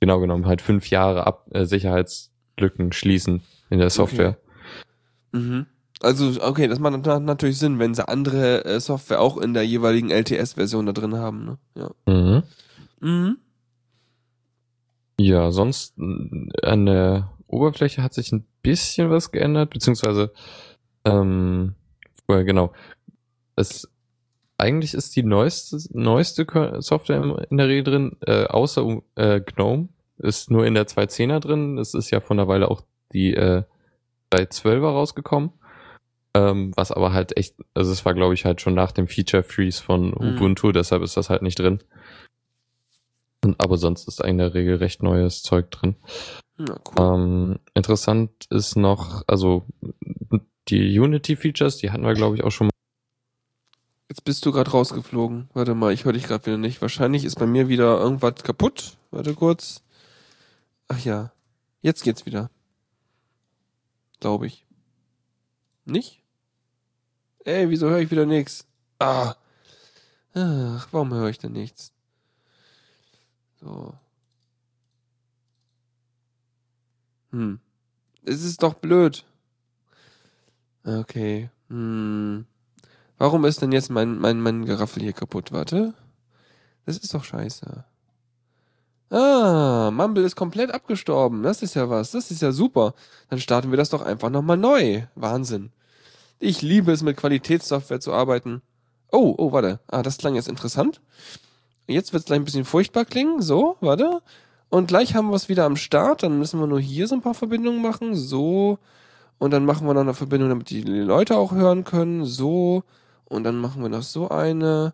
genau 0.00 0.20
genommen 0.20 0.46
halt 0.46 0.62
fünf 0.62 0.88
Jahre 0.90 1.26
ab 1.26 1.46
äh, 1.52 1.64
Sicherheitslücken 1.66 2.92
schließen 2.92 3.42
in 3.70 3.78
der 3.78 3.90
Software. 3.90 4.38
Mhm. 5.32 5.66
Also, 6.00 6.42
okay, 6.42 6.66
das 6.66 6.78
macht 6.80 7.04
nat- 7.06 7.22
natürlich 7.22 7.58
Sinn, 7.58 7.78
wenn 7.78 7.94
sie 7.94 8.06
andere 8.08 8.64
äh, 8.64 8.80
Software 8.80 9.20
auch 9.20 9.36
in 9.38 9.54
der 9.54 9.64
jeweiligen 9.64 10.10
LTS-Version 10.10 10.86
da 10.86 10.92
drin 10.92 11.14
haben, 11.14 11.44
ne? 11.44 11.58
Ja. 11.76 11.90
Mhm. 12.12 12.42
Mhm. 13.00 13.36
Ja, 15.20 15.52
sonst 15.52 15.94
mh, 15.98 16.48
an 16.62 16.86
der 16.86 17.30
Oberfläche 17.46 18.02
hat 18.02 18.14
sich 18.14 18.32
ein 18.32 18.46
bisschen 18.62 19.10
was 19.10 19.30
geändert, 19.30 19.70
beziehungsweise 19.70 20.32
ähm, 21.04 21.74
äh, 22.28 22.44
genau. 22.44 22.72
Es 23.56 23.88
eigentlich 24.58 24.94
ist 24.94 25.16
die 25.16 25.22
neueste 25.22 25.78
neueste 25.92 26.46
Software 26.80 27.46
in 27.50 27.56
der 27.56 27.68
Regel 27.68 27.84
drin, 27.84 28.16
äh, 28.26 28.44
außer 28.44 29.00
äh, 29.16 29.40
GNOME 29.40 29.88
ist 30.18 30.50
nur 30.50 30.66
in 30.66 30.74
der 30.74 30.86
2.10er 30.86 31.40
drin. 31.40 31.78
Es 31.78 31.94
ist 31.94 32.10
ja 32.10 32.20
von 32.20 32.36
der 32.36 32.48
Weile 32.48 32.70
auch 32.70 32.82
die 33.12 33.34
äh, 33.34 33.64
3.12er 34.32 34.80
rausgekommen. 34.82 35.50
Ähm, 36.34 36.72
was 36.76 36.92
aber 36.92 37.12
halt 37.12 37.36
echt, 37.36 37.56
also 37.74 37.92
es 37.92 38.06
war 38.06 38.14
glaube 38.14 38.32
ich 38.34 38.44
halt 38.46 38.60
schon 38.62 38.74
nach 38.74 38.92
dem 38.92 39.06
Feature 39.06 39.42
Freeze 39.42 39.82
von 39.82 40.10
Mhm. 40.10 40.36
Ubuntu, 40.36 40.72
deshalb 40.72 41.02
ist 41.02 41.16
das 41.16 41.28
halt 41.28 41.42
nicht 41.42 41.58
drin. 41.58 41.80
Und, 43.44 43.62
aber 43.62 43.76
sonst 43.76 44.08
ist 44.08 44.20
in 44.22 44.38
der 44.38 44.54
Regel 44.54 44.76
recht 44.76 45.02
neues 45.02 45.42
Zeug 45.42 45.70
drin. 45.70 45.96
Ja, 46.58 46.76
cool. 46.96 47.14
Ähm, 47.14 47.58
interessant 47.74 48.30
ist 48.50 48.76
noch, 48.76 49.22
also 49.26 49.66
die 50.68 50.98
Unity-Features, 50.98 51.78
die 51.78 51.90
hatten 51.90 52.04
wir, 52.04 52.14
glaube 52.14 52.36
ich, 52.36 52.44
auch 52.44 52.50
schon 52.50 52.68
mal. 52.68 52.72
Jetzt 54.12 54.24
bist 54.24 54.44
du 54.44 54.52
gerade 54.52 54.70
rausgeflogen. 54.70 55.48
Warte 55.54 55.74
mal, 55.74 55.90
ich 55.90 56.04
höre 56.04 56.12
dich 56.12 56.24
gerade 56.24 56.44
wieder 56.44 56.58
nicht. 56.58 56.82
Wahrscheinlich 56.82 57.24
ist 57.24 57.38
bei 57.38 57.46
mir 57.46 57.68
wieder 57.68 57.98
irgendwas 57.98 58.42
kaputt. 58.42 58.98
Warte 59.10 59.32
kurz. 59.32 59.82
Ach 60.88 60.98
ja. 60.98 61.32
Jetzt 61.80 62.04
geht's 62.04 62.26
wieder. 62.26 62.50
Glaube 64.20 64.48
ich. 64.48 64.66
Nicht? 65.86 66.22
Ey, 67.46 67.70
wieso 67.70 67.88
höre 67.88 68.00
ich 68.00 68.10
wieder 68.10 68.26
nichts? 68.26 68.66
Ah. 68.98 69.34
Ach, 70.34 70.88
warum 70.90 71.14
höre 71.14 71.30
ich 71.30 71.38
denn 71.38 71.52
nichts? 71.52 71.94
So. 73.62 73.94
Hm. 77.30 77.60
Es 78.26 78.44
ist 78.44 78.62
doch 78.62 78.74
blöd. 78.74 79.24
Okay. 80.84 81.48
Hm. 81.70 82.44
Warum 83.22 83.44
ist 83.44 83.62
denn 83.62 83.70
jetzt 83.70 83.88
mein, 83.88 84.18
mein, 84.18 84.40
mein 84.40 84.64
Geraffel 84.64 85.00
hier 85.00 85.12
kaputt? 85.12 85.52
Warte. 85.52 85.94
Das 86.86 86.98
ist 86.98 87.14
doch 87.14 87.22
scheiße. 87.22 87.84
Ah, 89.10 89.92
Mumble 89.92 90.24
ist 90.24 90.34
komplett 90.34 90.74
abgestorben. 90.74 91.44
Das 91.44 91.62
ist 91.62 91.74
ja 91.74 91.88
was. 91.88 92.10
Das 92.10 92.32
ist 92.32 92.42
ja 92.42 92.50
super. 92.50 92.94
Dann 93.30 93.38
starten 93.38 93.70
wir 93.70 93.76
das 93.76 93.90
doch 93.90 94.02
einfach 94.02 94.28
nochmal 94.28 94.56
neu. 94.56 95.02
Wahnsinn. 95.14 95.70
Ich 96.40 96.62
liebe 96.62 96.90
es, 96.90 97.04
mit 97.04 97.16
Qualitätssoftware 97.16 98.00
zu 98.00 98.12
arbeiten. 98.12 98.60
Oh, 99.12 99.36
oh, 99.38 99.52
warte. 99.52 99.78
Ah, 99.86 100.02
das 100.02 100.18
klang 100.18 100.34
jetzt 100.34 100.48
interessant. 100.48 101.00
Jetzt 101.86 102.12
wird 102.12 102.22
es 102.22 102.26
gleich 102.26 102.40
ein 102.40 102.44
bisschen 102.44 102.64
furchtbar 102.64 103.04
klingen. 103.04 103.40
So, 103.40 103.76
warte. 103.80 104.20
Und 104.68 104.88
gleich 104.88 105.14
haben 105.14 105.28
wir 105.28 105.36
es 105.36 105.48
wieder 105.48 105.64
am 105.64 105.76
Start. 105.76 106.24
Dann 106.24 106.40
müssen 106.40 106.58
wir 106.58 106.66
nur 106.66 106.80
hier 106.80 107.06
so 107.06 107.14
ein 107.14 107.22
paar 107.22 107.34
Verbindungen 107.34 107.82
machen. 107.82 108.16
So. 108.16 108.80
Und 109.38 109.52
dann 109.52 109.64
machen 109.64 109.86
wir 109.86 109.94
noch 109.94 110.00
eine 110.00 110.14
Verbindung, 110.14 110.48
damit 110.48 110.70
die 110.70 110.82
Leute 110.82 111.36
auch 111.36 111.52
hören 111.52 111.84
können. 111.84 112.24
So. 112.24 112.82
Und 113.32 113.44
dann 113.44 113.56
machen 113.56 113.82
wir 113.82 113.88
noch 113.88 114.02
so 114.02 114.28
eine. 114.28 114.92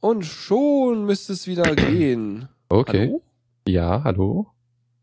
Und 0.00 0.24
schon 0.26 1.06
müsste 1.06 1.32
es 1.32 1.46
wieder 1.46 1.74
gehen. 1.74 2.46
Okay. 2.68 3.06
Hallo? 3.08 3.22
Ja, 3.66 4.02
hallo. 4.04 4.46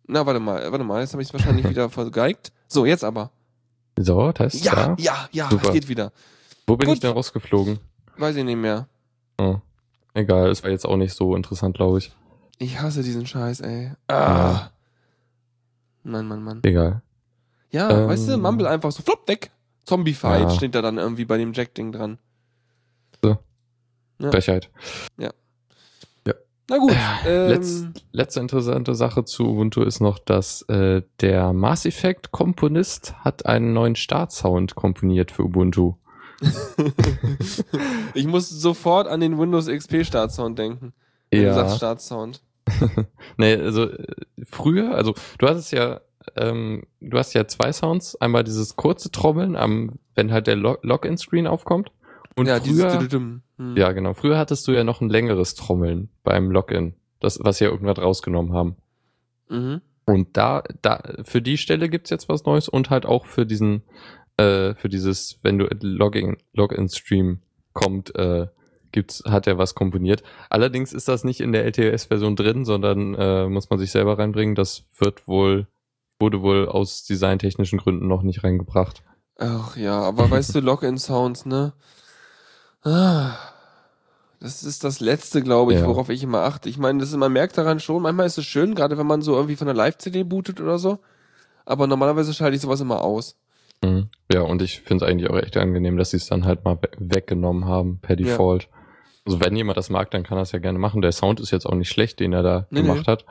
Na, 0.07 0.25
warte 0.27 0.39
mal, 0.39 0.71
warte 0.71 0.83
mal. 0.85 1.01
Jetzt 1.01 1.13
habe 1.13 1.23
ich 1.23 1.29
es 1.29 1.33
wahrscheinlich 1.33 1.67
wieder 1.69 1.89
vergeigt. 1.89 2.51
So, 2.67 2.85
jetzt 2.85 3.03
aber. 3.03 3.31
So, 3.97 4.31
Test. 4.31 4.63
Ja, 4.63 4.73
Ja. 4.73 4.95
ja, 4.99 5.29
ja, 5.31 5.49
Super. 5.49 5.71
geht 5.73 5.87
wieder. 5.87 6.11
Wo 6.67 6.77
bin 6.77 6.85
Gut. 6.87 6.95
ich 6.95 6.99
denn 7.01 7.11
rausgeflogen? 7.13 7.79
Weiß 8.17 8.35
ich 8.35 8.43
nicht 8.43 8.57
mehr. 8.57 8.87
Oh. 9.39 9.57
Egal, 10.13 10.49
es 10.51 10.63
war 10.63 10.69
jetzt 10.69 10.85
auch 10.85 10.97
nicht 10.97 11.13
so 11.15 11.35
interessant, 11.35 11.75
glaube 11.75 11.97
ich. 11.97 12.11
Ich 12.59 12.79
hasse 12.79 13.01
diesen 13.01 13.25
Scheiß, 13.25 13.61
ey. 13.61 13.91
Ah. 14.07 14.69
Mann, 16.03 16.27
Mann, 16.27 16.43
Mann. 16.43 16.59
Egal. 16.63 17.01
Ja, 17.71 17.89
Ähm. 17.89 18.07
weißt 18.07 18.29
du, 18.29 18.37
Mumble 18.37 18.67
einfach 18.69 18.91
so 18.91 19.01
flop 19.01 19.27
weg. 19.27 19.49
Zombie-Fight 19.85 20.41
Ja. 20.43 20.49
steht 20.51 20.75
da 20.75 20.81
dann 20.83 20.97
irgendwie 20.99 21.25
bei 21.25 21.37
dem 21.37 21.51
Jack-Ding 21.53 21.91
dran. 21.91 22.17
Ja. 24.19 24.31
Frechheit. 24.31 24.69
Na 26.67 26.79
gut. 26.79 26.95
Ähm, 27.27 27.50
Letz, 27.50 27.84
letzte 28.12 28.39
interessante 28.39 28.95
Sache 28.95 29.24
zu 29.24 29.48
Ubuntu 29.48 29.84
ist 29.84 30.00
noch, 30.00 30.17
dass 30.17 30.63
äh, 30.63 31.03
der 31.22 31.53
Mass 31.53 31.86
Effect 31.86 32.31
Komponist 32.31 33.13
hat 33.19 33.45
einen 33.45 33.74
neuen 33.74 33.95
Startsound 33.95 34.74
komponiert 34.74 35.29
für 35.29 35.43
Ubuntu. 35.43 35.93
ich 38.15 38.25
muss 38.25 38.50
sofort 38.50 39.07
an 39.07 39.19
den 39.19 39.38
Windows 39.38 39.67
XP 39.67 40.03
Startsound 40.05 40.57
denken. 40.57 40.93
Wenn 41.29 41.43
du 41.43 41.53
sagst 41.53 41.77
Startsound. 41.77 42.41
Nee, 43.38 43.55
also 43.55 43.84
äh, 43.89 44.07
früher, 44.50 44.95
also 44.95 45.13
du 45.38 45.48
hattest 45.48 45.72
ja, 45.72 46.01
ähm, 46.36 46.84
du 47.00 47.17
hast 47.19 47.34
ja 47.36 47.48
zwei 47.48 47.72
Sounds. 47.72 48.15
Einmal 48.19 48.43
dieses 48.43 48.75
kurze 48.75 49.12
Trommeln, 49.12 49.55
am, 49.55 50.00
wenn 50.15 50.31
halt 50.31 50.48
der 50.48 50.55
Lo- 50.55 50.79
Login-Screen 50.81 51.45
aufkommt. 51.45 51.91
Und 52.36 52.48
ja, 52.48 52.60
dieses 52.60 52.81
früher, 52.81 52.98
Düdüdüm. 52.98 53.43
Hm. 53.57 53.77
ja 53.77 53.91
genau, 53.91 54.13
früher 54.13 54.38
hattest 54.38 54.67
du 54.67 54.71
ja 54.71 54.83
noch 54.83 55.01
ein 55.01 55.09
längeres 55.09 55.55
Trommeln 55.55 56.09
beim 56.24 56.51
Login, 56.51 56.95
das, 57.19 57.39
was 57.41 57.57
sie 57.57 57.65
ja 57.65 57.71
irgendwann 57.71 57.97
rausgenommen 57.97 58.53
haben. 58.53 58.75
Mhm. 59.50 59.81
Und 60.05 60.38
da, 60.38 60.63
da, 60.81 61.01
für 61.24 61.41
die 61.41 61.57
Stelle 61.57 61.89
gibt's 61.89 62.09
jetzt 62.09 62.29
was 62.29 62.45
Neues 62.45 62.69
und 62.69 62.89
halt 62.89 63.05
auch 63.05 63.25
für 63.25 63.45
diesen, 63.45 63.83
äh, 64.38 64.75
für 64.75 64.89
dieses, 64.89 65.39
wenn 65.41 65.57
du 65.57 65.67
Login, 65.81 66.38
Login-Stream 66.53 67.39
kommt, 67.74 68.15
äh, 68.15 68.47
gibt's, 68.91 69.24
hat 69.25 69.47
er 69.47 69.57
was 69.57 69.75
komponiert. 69.75 70.24
Allerdings 70.50 70.93
ist 70.93 71.07
das 71.07 71.24
nicht 71.24 71.41
in 71.41 71.51
der 71.51 71.65
LTS-Version 71.65 72.35
drin, 72.35 72.65
sondern 72.65 73.15
äh, 73.15 73.47
muss 73.47 73.69
man 73.69 73.79
sich 73.79 73.91
selber 73.91 74.19
reinbringen. 74.19 74.55
Das 74.55 74.85
wird 75.00 75.27
wohl, 75.27 75.67
wurde 76.19 76.41
wohl 76.41 76.67
aus 76.67 77.03
designtechnischen 77.03 77.79
Gründen 77.79 78.07
noch 78.07 78.21
nicht 78.21 78.43
reingebracht. 78.43 79.03
Ach 79.38 79.75
ja, 79.75 80.00
aber 80.01 80.29
weißt 80.29 80.55
du, 80.55 80.59
Login-Sounds, 80.62 81.45
ne? 81.45 81.74
Das 82.85 84.63
ist 84.63 84.83
das 84.83 84.99
Letzte, 84.99 85.41
glaube 85.41 85.73
ich, 85.73 85.79
Ja. 85.79 85.87
worauf 85.87 86.09
ich 86.09 86.21
immer 86.23 86.41
achte. 86.43 86.69
Ich 86.69 86.77
meine, 86.77 86.99
das 86.99 87.09
ist, 87.09 87.17
man 87.17 87.33
merkt 87.33 87.57
daran 87.57 87.79
schon, 87.79 88.01
manchmal 88.03 88.27
ist 88.27 88.37
es 88.37 88.45
schön, 88.45 88.75
gerade 88.75 88.97
wenn 88.97 89.07
man 89.07 89.21
so 89.21 89.33
irgendwie 89.35 89.55
von 89.55 89.65
der 89.67 89.75
Live-CD 89.75 90.23
bootet 90.23 90.61
oder 90.61 90.77
so. 90.77 90.99
Aber 91.65 91.87
normalerweise 91.87 92.33
schalte 92.33 92.55
ich 92.55 92.61
sowas 92.61 92.79
immer 92.81 93.01
aus. 93.01 93.37
Mhm. 93.83 94.09
Ja, 94.31 94.41
und 94.41 94.61
ich 94.61 94.81
finde 94.81 95.03
es 95.05 95.11
eigentlich 95.11 95.29
auch 95.31 95.37
echt 95.37 95.57
angenehm, 95.57 95.97
dass 95.97 96.11
sie 96.11 96.17
es 96.17 96.27
dann 96.27 96.45
halt 96.45 96.63
mal 96.63 96.77
we 96.81 96.89
weggenommen 96.99 97.65
haben 97.65 97.97
per 97.99 98.19
Ja. 98.19 98.25
Default. 98.27 98.67
Also 99.25 99.39
wenn 99.41 99.55
jemand 99.55 99.77
das 99.77 99.89
mag, 99.89 100.11
dann 100.11 100.21
kann 100.23 100.37
er 100.37 100.43
es 100.43 100.51
ja 100.51 100.59
gerne 100.59 100.77
machen. 100.77 101.01
Der 101.01 101.11
Sound 101.11 101.39
ist 101.39 101.49
jetzt 101.49 101.65
auch 101.65 101.73
nicht 101.73 101.89
schlecht, 101.89 102.19
den 102.19 102.31
er 102.33 102.43
da 102.43 102.67
Nee, 102.69 102.81
gemacht 102.83 103.07
hat. 103.07 103.25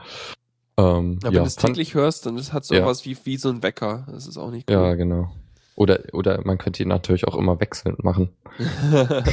Ähm, 0.77 1.21
Aber 1.23 1.31
ja, 1.31 1.35
wenn 1.35 1.35
du 1.35 1.43
es 1.45 1.55
täglich 1.55 1.95
hörst, 1.95 2.27
dann 2.27 2.37
hat 2.53 2.65
so 2.65 2.75
Ja. 2.75 2.85
was 2.85 3.05
wie, 3.05 3.17
wie 3.23 3.37
so 3.37 3.49
ein 3.51 3.63
Wecker. 3.63 4.05
Das 4.11 4.27
ist 4.27 4.37
auch 4.37 4.51
nicht 4.51 4.69
cool. 4.69 4.75
ja, 4.77 4.95
genau. 4.95 5.31
Oder, 5.77 6.01
oder 6.13 6.41
man 6.45 6.59
könnte 6.59 6.83
ihn 6.85 6.89
natürlich 6.89 7.27
auch 7.27 7.35
immer 7.37 7.59
wechselnd 7.61 8.05
machen. 8.05 8.29
ja, 8.93 9.25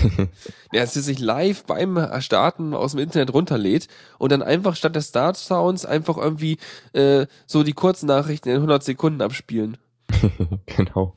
dass 0.81 0.95
er 0.95 1.01
sich 1.03 1.19
live 1.19 1.65
beim 1.65 1.99
Starten 2.19 2.73
aus 2.73 2.91
dem 2.91 2.99
Internet 3.01 3.31
runterlädt 3.33 3.87
und 4.17 4.31
dann 4.31 4.41
einfach 4.41 4.75
statt 4.75 4.95
des 4.95 5.09
Start-Sounds 5.09 5.85
einfach 5.85 6.17
irgendwie 6.17 6.57
äh, 6.93 7.27
so 7.45 7.61
die 7.61 7.73
Kurznachrichten 7.73 8.51
in 8.51 8.57
100 8.57 8.83
Sekunden 8.83 9.21
abspielen. 9.21 9.77
genau. 10.65 11.15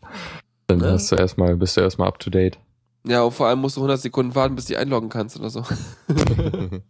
Dann 0.67 0.79
Ne? 0.79 0.93
hast 0.93 1.11
du 1.11 1.17
erstmal, 1.17 1.57
bist 1.57 1.77
du 1.77 1.81
erstmal 1.81 2.09
up 2.09 2.19
to 2.19 2.31
date. 2.31 2.59
Ja, 3.07 3.23
und 3.23 3.33
vor 3.33 3.47
allem 3.47 3.61
musst 3.61 3.77
du 3.77 3.81
100 3.81 4.01
Sekunden 4.01 4.35
warten, 4.35 4.57
bis 4.57 4.67
du 4.67 4.79
einloggen 4.79 5.11
kannst 5.11 5.39
oder 5.39 5.51
so. 5.51 5.63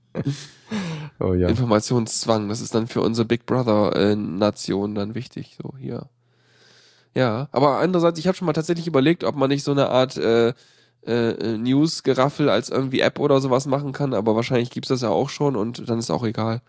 oh 1.20 1.34
ja. 1.34 1.48
Informationszwang, 1.48 2.48
das 2.48 2.60
ist 2.60 2.74
dann 2.74 2.86
für 2.86 3.00
unsere 3.00 3.26
Big 3.26 3.46
Brother-Nation 3.46 4.94
dann 4.94 5.14
wichtig. 5.14 5.56
So, 5.60 5.74
hier. 5.76 6.08
Ja, 7.14 7.48
aber 7.52 7.78
andererseits, 7.78 8.18
ich 8.18 8.26
habe 8.26 8.36
schon 8.36 8.46
mal 8.46 8.52
tatsächlich 8.52 8.86
überlegt, 8.86 9.22
ob 9.24 9.36
man 9.36 9.48
nicht 9.48 9.62
so 9.62 9.70
eine 9.70 9.88
Art 9.88 10.16
äh, 10.16 10.52
äh, 11.06 11.56
News-Geraffel 11.58 12.48
als 12.48 12.70
irgendwie 12.70 13.00
App 13.00 13.20
oder 13.20 13.40
sowas 13.40 13.66
machen 13.66 13.92
kann, 13.92 14.14
aber 14.14 14.34
wahrscheinlich 14.34 14.70
gibt's 14.70 14.88
das 14.88 15.02
ja 15.02 15.10
auch 15.10 15.28
schon 15.28 15.54
und 15.54 15.88
dann 15.88 15.98
ist 15.98 16.10
auch 16.10 16.24
egal. 16.24 16.60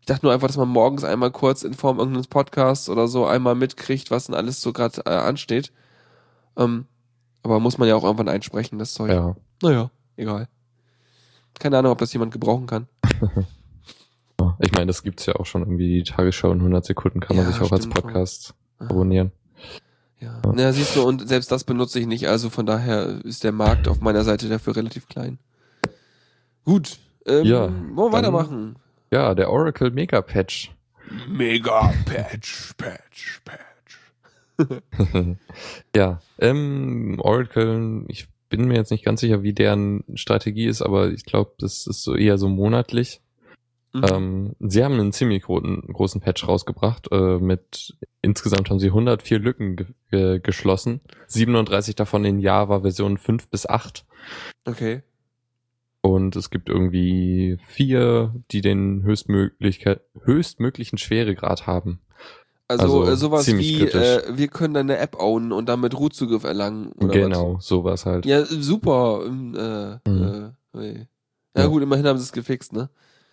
Ich 0.00 0.06
dachte 0.06 0.26
nur 0.26 0.32
einfach, 0.34 0.46
dass 0.48 0.56
man 0.56 0.68
morgens 0.68 1.04
einmal 1.04 1.30
kurz 1.30 1.62
in 1.62 1.74
Form 1.74 1.98
irgendeines 1.98 2.26
Podcasts 2.28 2.88
oder 2.88 3.08
so 3.08 3.24
einmal 3.26 3.54
mitkriegt, 3.54 4.10
was 4.10 4.26
denn 4.26 4.34
alles 4.34 4.60
so 4.60 4.72
gerade 4.72 5.02
äh, 5.06 5.10
ansteht. 5.10 5.72
Ähm, 6.56 6.86
aber 7.42 7.60
muss 7.60 7.78
man 7.78 7.88
ja 7.88 7.94
auch 7.96 8.04
irgendwann 8.04 8.28
einsprechen, 8.28 8.78
das 8.78 8.94
Zeug. 8.94 9.10
Ja. 9.10 9.36
Naja, 9.62 9.90
egal. 10.16 10.48
Keine 11.58 11.78
Ahnung, 11.78 11.92
ob 11.92 11.98
das 11.98 12.12
jemand 12.12 12.32
gebrauchen 12.32 12.66
kann. 12.66 12.86
Ich 14.60 14.72
meine, 14.72 14.86
das 14.86 15.02
gibt's 15.02 15.26
ja 15.26 15.36
auch 15.36 15.46
schon 15.46 15.62
irgendwie 15.62 15.88
die 15.88 16.02
Tagesschau 16.02 16.50
in 16.50 16.58
100 16.58 16.84
Sekunden 16.84 17.20
kann 17.20 17.36
man 17.36 17.46
Ja, 17.46 17.52
sich 17.52 17.60
auch 17.60 17.70
als. 17.72 17.88
Podcast 17.88 18.54
Ah. 18.78 18.86
abonnieren. 18.86 19.30
Ja. 20.20 20.40
Ja. 20.44 20.52
ja, 20.56 20.72
siehst 20.72 20.96
du, 20.96 21.02
und 21.02 21.28
selbst 21.28 21.50
das 21.52 21.64
benutze 21.64 22.00
ich 22.00 22.06
nicht, 22.06 22.28
also 22.28 22.50
von 22.50 22.66
daher 22.66 23.24
ist 23.24 23.44
der 23.44 23.52
Markt 23.52 23.86
auf 23.88 24.00
meiner 24.00 24.24
Seite 24.24 24.48
dafür 24.48 24.74
relativ 24.76 25.08
klein. 25.08 25.38
Gut, 26.64 26.98
ähm, 27.26 27.44
Ja, 27.44 27.68
wollen 27.68 28.12
wir 28.12 28.20
dann- 28.22 28.32
weitermachen? 28.34 28.76
Ja, 29.10 29.34
der 29.34 29.50
Oracle 29.50 29.90
Mega 29.90 30.20
Patch. 30.20 30.72
Mega 31.28 31.92
Patch, 32.04 32.74
Patch, 32.76 33.40
Patch. 33.44 33.58
ja, 35.96 36.20
ähm, 36.38 37.16
Oracle, 37.20 38.04
ich 38.08 38.26
bin 38.50 38.66
mir 38.66 38.74
jetzt 38.76 38.90
nicht 38.90 39.04
ganz 39.04 39.20
sicher, 39.20 39.42
wie 39.42 39.52
deren 39.52 40.04
Strategie 40.14 40.66
ist, 40.66 40.82
aber 40.82 41.10
ich 41.10 41.24
glaube, 41.24 41.52
das 41.58 41.86
ist 41.86 42.02
so 42.02 42.14
eher 42.14 42.38
so 42.38 42.48
monatlich. 42.48 43.20
Mhm. 43.92 44.04
Ähm, 44.12 44.52
sie 44.60 44.84
haben 44.84 44.94
einen 45.00 45.12
ziemlich 45.12 45.42
großen, 45.44 45.82
großen 45.92 46.20
Patch 46.20 46.46
rausgebracht. 46.46 47.08
Äh, 47.10 47.38
mit 47.38 47.96
insgesamt 48.22 48.68
haben 48.70 48.78
sie 48.78 48.88
104 48.88 49.38
Lücken 49.38 49.76
ge 49.76 49.86
ge 50.10 50.40
geschlossen. 50.40 51.00
37 51.28 51.94
davon 51.94 52.24
in 52.24 52.38
Java 52.38 52.80
Version 52.80 53.16
5 53.18 53.48
bis 53.48 53.66
8. 53.66 54.04
Okay. 54.66 55.02
Und 56.00 56.36
es 56.36 56.50
gibt 56.50 56.68
irgendwie 56.68 57.58
vier, 57.66 58.34
die 58.50 58.60
den 58.60 59.02
höchstmögliche, 59.02 60.00
höchstmöglichen 60.22 60.96
Schweregrad 60.98 61.66
haben. 61.66 62.00
Also, 62.68 63.02
Also 63.02 63.10
äh, 63.12 63.16
sowas 63.16 63.46
wie, 63.48 63.82
äh, 63.82 64.22
wir 64.36 64.48
können 64.48 64.74
deine 64.74 64.98
App 64.98 65.18
ownen 65.18 65.52
und 65.52 65.68
damit 65.70 65.98
Root-Zugriff 65.98 66.44
erlangen. 66.44 66.92
Oder 66.92 67.08
genau, 67.08 67.56
sowas 67.60 68.04
halt. 68.04 68.26
Was? 68.26 68.30
Ja, 68.30 68.44
super. 68.44 69.22
ähm, 69.26 69.54
Äh, 69.56 70.08
Mhm. 70.10 70.52
äh, 70.74 70.92
ja, 71.56 71.62
Ja. 71.62 71.66
gut, 71.66 71.82
immerhin 71.82 72.06
haben 72.06 72.18
sie 72.18 72.24
es 72.24 72.32
gefixt, 72.32 72.72
ne? 72.74 72.90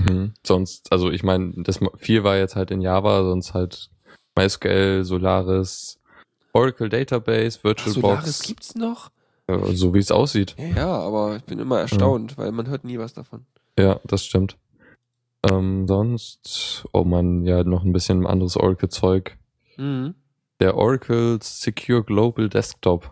Mhm. 0.10 0.34
Sonst, 0.46 0.92
also 0.92 1.10
ich 1.12 1.24
meine, 1.24 1.54
das 1.58 1.80
viel 1.98 2.24
war 2.24 2.38
jetzt 2.38 2.56
halt 2.56 2.72
in 2.72 2.82
Java, 2.82 3.24
sonst 3.24 3.54
halt 3.54 3.90
MySQL, 4.38 5.04
Solaris, 5.04 6.00
Oracle 6.54 6.90
Database, 6.90 7.60
VirtualBox, 7.64 7.94
Solaris 7.94 8.40
gibt's 8.44 8.76
noch? 8.76 9.12
so 9.48 9.94
wie 9.94 10.00
es 10.00 10.12
aussieht. 10.12 10.56
Ja, 10.58 10.88
aber 10.88 11.36
ich 11.36 11.44
bin 11.44 11.60
immer 11.60 11.80
erstaunt, 11.80 12.38
weil 12.38 12.52
man 12.52 12.68
hört 12.68 12.84
nie 12.84 12.98
was 12.98 13.14
davon. 13.14 13.46
Ja, 13.78 14.00
das 14.04 14.26
stimmt. 14.26 14.58
Ähm, 15.44 15.88
sonst, 15.88 16.86
oh 16.94 17.04
man, 17.04 17.46
ja, 17.46 17.64
noch 17.64 17.84
ein 17.84 17.94
bisschen 17.94 18.26
anderes 18.26 18.58
Oracle-Zeug. 18.58 19.38
Mhm. 19.78 20.16
Der 20.60 20.76
Oracle 20.78 21.38
Secure 21.42 22.04
Global 22.04 22.50
Desktop. 22.50 23.12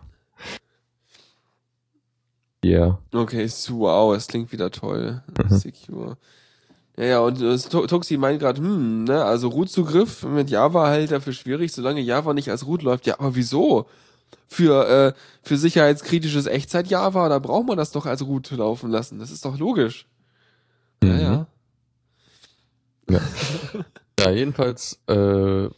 Ja, 2.64 2.98
Okay, 3.12 3.46
so, 3.46 3.80
wow, 3.80 4.16
es 4.16 4.26
klingt 4.26 4.50
wieder 4.50 4.70
toll. 4.70 5.22
Mhm. 5.38 5.56
Secure. 5.56 6.16
Ja, 6.96 7.04
ja, 7.04 7.18
und 7.20 7.40
äh, 7.42 7.56
Tu- 7.58 7.86
Tuxi 7.86 8.16
meint 8.16 8.38
gerade, 8.40 8.60
hm, 8.60 9.04
ne, 9.04 9.24
also 9.24 9.48
Root-Zugriff 9.48 10.22
mit 10.24 10.48
Java 10.50 10.86
halt 10.86 11.10
dafür 11.10 11.32
schwierig, 11.32 11.72
solange 11.72 12.00
Java 12.00 12.34
nicht 12.34 12.50
als 12.50 12.66
Root 12.66 12.82
läuft. 12.82 13.06
Ja, 13.06 13.18
aber 13.18 13.34
wieso? 13.34 13.86
Für, 14.46 14.88
äh, 14.88 15.12
für 15.42 15.56
sicherheitskritisches 15.56 16.46
Echtzeit-Java, 16.46 17.28
da 17.28 17.38
braucht 17.40 17.66
man 17.66 17.76
das 17.76 17.90
doch 17.90 18.06
als 18.06 18.24
Root 18.24 18.50
laufen 18.52 18.90
lassen. 18.90 19.18
Das 19.18 19.30
ist 19.32 19.44
doch 19.44 19.58
logisch. 19.58 20.06
Ja, 21.02 21.12
Mhm. 21.12 21.20
ja. 23.10 23.20
Ja, 24.20 24.30
jedenfalls 24.30 25.00
äh, 25.08 25.68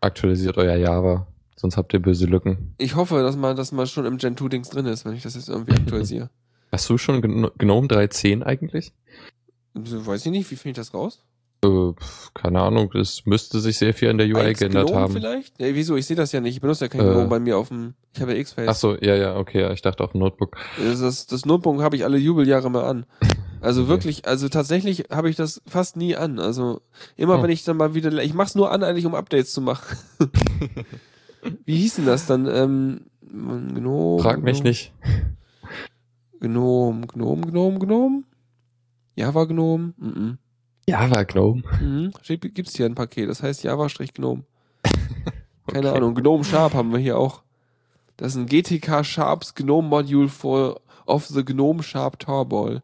aktualisiert 0.00 0.56
euer 0.58 0.76
Java, 0.76 1.26
sonst 1.56 1.76
habt 1.76 1.92
ihr 1.94 2.00
böse 2.00 2.26
Lücken. 2.26 2.74
Ich 2.78 2.94
hoffe, 2.94 3.22
dass 3.22 3.36
man, 3.36 3.56
dass 3.56 3.72
man 3.72 3.86
schon 3.86 4.04
im 4.06 4.18
Gen 4.18 4.36
2-Dings 4.36 4.68
drin 4.70 4.86
ist, 4.86 5.04
wenn 5.04 5.14
ich 5.14 5.22
das 5.22 5.34
jetzt 5.34 5.48
irgendwie 5.48 5.72
aktualisiere. 5.72 6.30
Hast 6.72 6.88
du 6.90 6.98
schon 6.98 7.22
Gno- 7.22 7.52
GNOME 7.56 7.86
3.10 7.88 8.42
eigentlich? 8.42 8.92
So, 9.82 10.06
Weiß 10.06 10.24
ich 10.26 10.32
nicht, 10.32 10.50
wie 10.50 10.56
finde 10.56 10.80
ich 10.80 10.86
das 10.86 10.94
raus? 10.94 11.20
Äh, 11.64 11.92
keine 12.34 12.60
Ahnung, 12.60 12.92
es 12.94 13.24
müsste 13.26 13.58
sich 13.60 13.78
sehr 13.78 13.94
viel 13.94 14.10
an 14.10 14.18
der 14.18 14.26
UI 14.26 14.36
Als 14.42 14.58
geändert 14.58 14.86
Gnome 14.88 15.00
haben. 15.00 15.12
vielleicht? 15.14 15.58
Ja, 15.60 15.74
wieso? 15.74 15.96
Ich 15.96 16.06
sehe 16.06 16.16
das 16.16 16.30
ja 16.32 16.40
nicht. 16.40 16.54
Ich 16.56 16.60
benutze 16.60 16.84
ja 16.84 16.88
kein 16.88 17.00
Äh. 17.00 17.04
Gnome 17.04 17.26
bei 17.28 17.40
mir 17.40 17.56
auf 17.58 17.68
dem, 17.68 17.94
ich 18.14 18.20
habe 18.20 18.32
ja 18.34 18.38
X-Face. 18.38 18.68
Ach 18.68 18.74
so, 18.74 18.96
ja, 19.00 19.14
ja, 19.16 19.36
okay, 19.36 19.72
ich 19.72 19.80
dachte 19.82 20.04
auf 20.04 20.12
dem 20.12 20.20
Notebook. 20.20 20.56
Das, 20.78 21.00
das, 21.00 21.26
das 21.26 21.44
Notebook 21.46 21.80
habe 21.82 21.96
ich 21.96 22.04
alle 22.04 22.18
Jubeljahre 22.18 22.70
mal 22.70 22.84
an. 22.84 23.06
Also 23.60 23.82
Okay. 23.82 23.88
wirklich, 23.90 24.28
also 24.28 24.48
tatsächlich 24.50 25.04
habe 25.10 25.30
ich 25.30 25.36
das 25.36 25.62
fast 25.66 25.96
nie 25.96 26.14
an. 26.16 26.38
Also 26.38 26.82
immer 27.16 27.36
Hm. 27.36 27.44
wenn 27.44 27.50
ich 27.50 27.64
dann 27.64 27.78
mal 27.78 27.94
wieder, 27.94 28.12
ich 28.22 28.34
mach's 28.34 28.54
nur 28.54 28.70
an, 28.70 28.84
eigentlich 28.84 29.06
um 29.06 29.14
Updates 29.14 29.52
zu 29.52 29.60
machen. 29.62 29.96
Wie 31.64 31.76
hieß 31.76 31.96
denn 31.96 32.06
das 32.06 32.26
dann? 32.26 32.46
Ähm, 32.46 33.00
Gnome. 33.26 34.22
Frag 34.22 34.42
mich 34.42 34.58
Gnome, 34.58 34.68
nicht. 34.68 34.92
Gnome, 36.40 37.06
Gnome, 37.06 37.46
Gnome, 37.46 37.78
Gnome? 37.78 38.22
Java 39.16 39.44
Gnome? 39.44 39.94
Mhm. 39.96 40.38
Java 40.86 41.22
GNOME. 41.24 41.62
Mhm. 41.80 42.12
Steht- 42.22 42.54
Gibt's 42.54 42.76
hier 42.76 42.84
ein 42.86 42.94
Paket, 42.94 43.28
das 43.30 43.42
heißt 43.42 43.62
Java-Gnome. 43.64 44.42
Keine 45.66 45.88
Okay. 45.88 45.96
Ahnung. 45.96 46.14
Gnome 46.14 46.44
Sharp 46.44 46.74
haben 46.74 46.92
wir 46.92 46.98
hier 46.98 47.16
auch. 47.18 47.42
Das 48.18 48.32
ist 48.32 48.36
ein 48.36 48.46
GTK 48.46 49.02
Sharps 49.02 49.54
Gnome 49.54 49.88
Module 49.88 50.28
for 50.28 50.80
of 51.06 51.26
the 51.26 51.42
Gnome 51.44 51.82
Sharp 51.82 52.18
Tarball. 52.18 52.82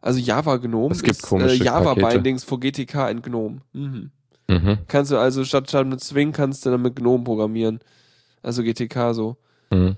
Also 0.00 0.20
Java 0.20 0.56
Gnome 0.58 0.92
Es 0.94 1.02
gibt 1.02 1.16
ist 1.18 1.32
äh, 1.32 1.54
Java 1.54 1.94
Pakete. 1.94 2.14
Bindings 2.14 2.44
for 2.44 2.58
GTK 2.60 2.94
and 3.08 3.22
Gnome. 3.24 3.62
Mhm. 3.72 4.10
Mhm. 4.48 4.78
Kannst 4.86 5.10
du 5.10 5.18
also 5.18 5.44
statt, 5.44 5.68
statt 5.68 5.86
mit 5.86 6.00
Swing 6.02 6.30
kannst 6.32 6.64
du 6.64 6.70
dann 6.70 6.82
mit 6.82 6.94
Gnome 6.96 7.24
programmieren. 7.24 7.80
Also 8.42 8.62
GTK 8.62 9.12
so. 9.12 9.36
Mhm. 9.70 9.96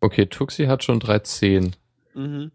Okay, 0.00 0.24
Tuxi 0.26 0.66
hat 0.66 0.84
schon 0.84 1.00
3.10. 1.00 1.72
Mhm. 2.14 2.50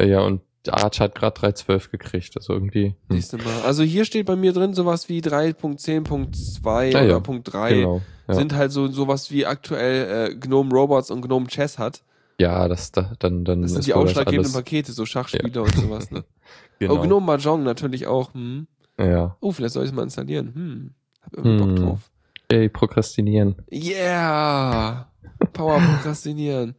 Ja, 0.00 0.20
und 0.20 0.42
Arch 0.70 1.00
hat 1.00 1.14
gerade 1.14 1.38
3.12 1.40 1.90
gekriegt. 1.90 2.36
Also 2.36 2.52
irgendwie. 2.52 2.94
Hm. 3.10 3.22
Du 3.30 3.36
mal. 3.38 3.62
Also 3.64 3.82
hier 3.82 4.04
steht 4.04 4.26
bei 4.26 4.36
mir 4.36 4.52
drin 4.52 4.74
sowas 4.74 5.08
wie 5.08 5.20
3.10.2 5.20 6.64
Ah, 6.94 6.98
oder 7.00 7.06
ja. 7.06 7.20
Punkt 7.20 7.52
3. 7.52 7.74
Genau. 7.74 8.00
Ja. 8.28 8.34
Sind 8.34 8.54
halt 8.54 8.70
so 8.72 8.86
sowas 8.88 9.30
wie 9.30 9.46
aktuell 9.46 10.30
äh, 10.30 10.34
Gnome 10.36 10.70
Robots 10.72 11.10
und 11.10 11.22
Gnome 11.22 11.46
Chess 11.48 11.78
hat. 11.78 12.02
ja, 12.38 12.68
das 12.68 12.92
da, 12.92 13.12
dann 13.18 13.44
dann 13.44 13.62
Das 13.62 13.72
sind 13.72 13.80
ist 13.80 13.86
die 13.86 13.94
ausschlaggebenden 13.94 14.52
Pakete, 14.52 14.92
so 14.92 15.04
Schachspiele 15.06 15.62
und 15.62 15.74
sowas. 15.74 16.10
Ne? 16.10 16.24
Genau. 16.78 16.94
Oh, 16.94 17.00
Gnome 17.06 17.26
Mahjong 17.26 17.62
natürlich 17.62 18.06
auch. 18.08 18.34
Hm. 18.34 18.66
Ja. 18.98 19.36
Oh, 19.40 19.52
vielleicht 19.52 19.74
soll 19.74 19.84
ich 19.84 19.90
es 19.90 19.94
mal 19.96 20.02
installieren. 20.02 20.52
Hm. 20.54 20.94
Hab 21.22 21.36
irgendwie 21.36 21.58
Bock 21.58 21.68
Hm. 21.68 21.76
drauf. 21.76 22.10
Ey, 22.48 22.68
prokrastinieren. 22.68 23.54
Yeah! 23.72 25.08
Power 25.52 25.78
prokrastinieren. 25.80 26.74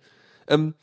ähm, 0.47 0.73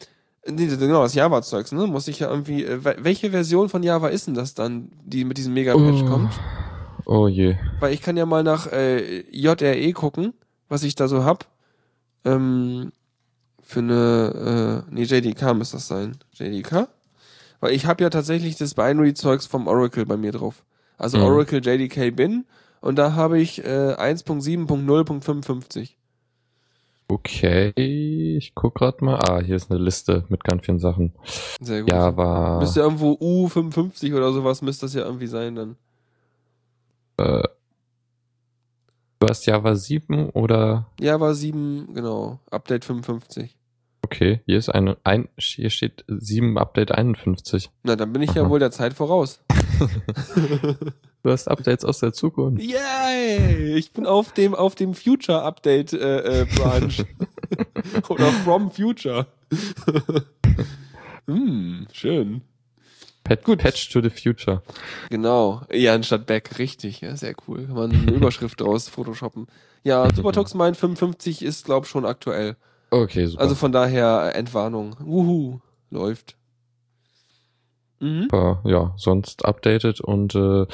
nee, 0.47 0.67
genau, 0.67 1.03
das 1.03 1.15
Java-Zeugs, 1.15 1.73
ne? 1.73 1.87
Muss 1.87 2.09
ich 2.09 2.21
ja 2.21 2.29
irgendwie, 2.31 2.65
äh, 2.65 2.79
wel- 2.85 2.97
welche 3.05 3.31
Version 3.31 3.69
von 3.69 3.83
Java 3.83 4.09
ist 4.09 4.27
denn 4.27 4.35
das 4.35 4.55
dann, 4.55 4.91
die 5.05 5.25
mit 5.25 5.39
diesem 5.39 5.55
Mega-Patch 5.55 6.05
kommt? 6.07 6.33
Oh 7.07 7.27
je. 7.29 7.57
Weil 7.81 7.93
ich 7.93 8.03
kann 8.03 8.17
ja 8.17 8.27
mal 8.27 8.43
nach 8.43 8.67
äh, 8.73 9.21
JRE 9.31 9.93
gucken, 9.93 10.33
was 10.69 10.83
ich 10.83 10.95
da 10.95 11.09
so 11.09 11.25
hab. 11.25 11.47
Ähm, 12.25 12.93
für 13.63 13.81
eine, 13.81 14.85
äh, 14.89 14.93
nee, 14.95 15.03
JDK 15.05 15.55
muss 15.55 15.71
das 15.73 15.89
sein. 15.89 16.17
JDK? 16.35 16.89
Weil 17.61 17.73
ich 17.75 17.87
habe 17.87 18.03
ja 18.03 18.11
tatsächlich 18.11 18.57
das 18.57 18.75
Binary-Zeugs 18.75 19.47
vom 19.47 19.67
Oracle 19.67 20.07
bei 20.07 20.17
mir 20.17 20.33
drauf. 20.33 20.63
Also 20.99 21.19
Mhm. 21.19 21.25
Oracle 21.25 21.61
JDK 21.65 22.11
Bin 22.15 22.45
und 22.81 22.97
da 22.99 23.15
habe 23.15 23.39
ich 23.41 23.65
äh, 23.65 23.95
1.7.0.55. 23.99 25.91
Okay, 27.11 27.73
ich 27.75 28.55
guck 28.55 28.77
grad 28.77 29.03
mal. 29.03 29.17
Ah, 29.17 29.41
hier 29.41 29.57
ist 29.57 29.69
eine 29.69 29.81
Liste 29.81 30.25
mit 30.29 30.45
ganz 30.45 30.65
vielen 30.65 30.79
Sachen. 30.79 31.13
Sehr 31.61 31.81
gut. 31.81 31.91
Java. 31.91 32.61
Müsste 32.61 32.81
irgendwo 32.81 33.15
U55 33.15 34.15
oder 34.15 34.33
sowas 34.33 34.63
müsste 34.63 34.87
das 34.87 34.95
ja 34.95 35.03
irgendwie 35.03 35.27
sein 35.27 35.57
dann. 35.57 35.77
Äh, 37.17 37.43
du 39.19 39.29
hast 39.29 39.45
Java 39.45 39.75
7 39.75 40.31
oder? 40.31 40.87
Java 41.01 41.35
7, 41.35 41.95
genau, 41.95 42.39
Update 42.49 42.85
55. 42.85 43.57
Okay, 44.03 44.41
hier 44.47 44.59
ist 44.59 44.69
eine, 44.69 44.97
ein, 45.05 45.29
hier 45.37 45.71
steht 45.71 46.05
7 46.09 46.59
Update 46.59 46.93
51. 46.93 47.71
Na, 47.83 47.97
dann 47.97 48.13
bin 48.13 48.23
ich 48.23 48.35
ja 48.35 48.43
Aha. 48.43 48.51
wohl 48.51 48.59
der 48.59 48.71
Zeit 48.71 48.95
voraus. 48.95 49.41
Du 51.23 51.31
hast 51.31 51.49
Updates 51.49 51.85
aus 51.85 51.99
der 51.99 52.15
Zukunft. 52.15 52.63
Yay! 52.63 53.75
Ich 53.75 53.93
bin 53.93 54.07
auf 54.07 54.33
dem, 54.33 54.55
auf 54.55 54.75
dem 54.75 54.95
Future 54.95 55.43
Update 55.43 55.93
äh, 55.93 56.43
äh, 56.43 56.47
Branch. 56.47 57.05
Oder 58.09 58.33
From 58.33 58.71
Future. 58.71 59.27
hm, 61.27 61.87
schön. 61.93 62.41
Pat, 63.23 63.43
Patch 63.45 63.91
to 63.91 64.01
the 64.01 64.09
Future. 64.09 64.63
Genau. 65.11 65.61
Ja, 65.71 65.93
anstatt 65.95 66.25
Back, 66.25 66.59
richtig. 66.59 67.03
Ja, 67.03 67.15
sehr 67.17 67.35
cool. 67.47 67.67
Kann 67.67 67.75
man 67.75 67.93
eine 67.93 68.13
Überschrift 68.13 68.59
draus 68.59 68.89
photoshoppen. 68.89 69.47
Ja, 69.85 70.09
Supertox 70.15 70.55
Mind 70.55 70.79
55 70.79 71.43
ist, 71.43 71.67
glaub 71.67 71.87
schon 71.87 72.07
aktuell. 72.07 72.57
Okay, 72.91 73.27
super. 73.27 73.43
Also 73.43 73.55
von 73.55 73.73
daher 73.73 74.35
Entwarnung. 74.35 74.97
Wuhu. 75.01 75.61
Läuft. 75.91 76.37
Mhm. 78.01 78.29
Ja, 78.65 78.95
sonst 78.97 79.45
updated 79.45 80.01
und 80.01 80.35
äh, 80.35 80.67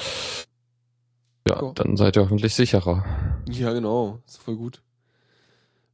ja, 1.48 1.62
Ja. 1.62 1.72
dann 1.74 1.96
seid 1.96 2.16
ihr 2.16 2.22
hoffentlich 2.22 2.54
sicherer. 2.54 3.04
Ja, 3.50 3.72
genau. 3.72 4.20
Ist 4.26 4.38
voll 4.42 4.56
gut. 4.56 4.82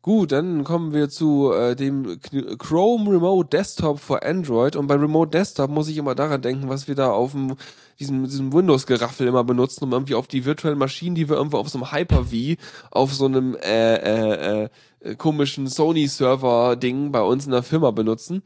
Gut, 0.03 0.33
dann 0.33 0.65
kommen 0.65 0.93
wir 0.93 1.09
zu 1.09 1.53
äh, 1.53 1.77
dem 1.77 2.19
Chrome 2.59 3.09
Remote 3.11 3.49
Desktop 3.49 4.01
für 4.01 4.23
Android. 4.25 4.75
Und 4.75 4.89
bei 4.89 4.97
Remote 4.97 5.31
Desktop 5.31 5.71
muss 5.71 5.89
ich 5.89 5.97
immer 5.97 6.15
daran 6.17 6.43
denken, 6.43 6.69
was 6.69 6.89
wir 6.89 6.97
da 6.97 7.11
auf 7.13 7.33
dem, 7.33 7.55
diesem, 7.99 8.25
diesem 8.25 8.53
Windows-Geraffel 8.53 9.27
immer 9.27 9.45
benutzen, 9.45 9.85
um 9.85 9.93
irgendwie 9.93 10.15
auf 10.15 10.27
die 10.27 10.45
virtuellen 10.45 10.79
Maschinen, 10.79 11.15
die 11.15 11.29
wir 11.29 11.37
irgendwo 11.37 11.59
auf 11.59 11.69
so 11.69 11.79
einem 11.79 11.93
Hyper-V, 11.93 12.61
auf 12.91 13.15
so 13.15 13.27
einem 13.27 13.55
äh, 13.57 13.95
äh, 13.95 14.69
äh, 15.01 15.15
komischen 15.17 15.67
Sony-Server-Ding 15.67 17.13
bei 17.13 17.23
uns 17.23 17.47
in 17.47 17.53
der 17.53 17.63
Firma 17.63 17.91
benutzen. 17.91 18.43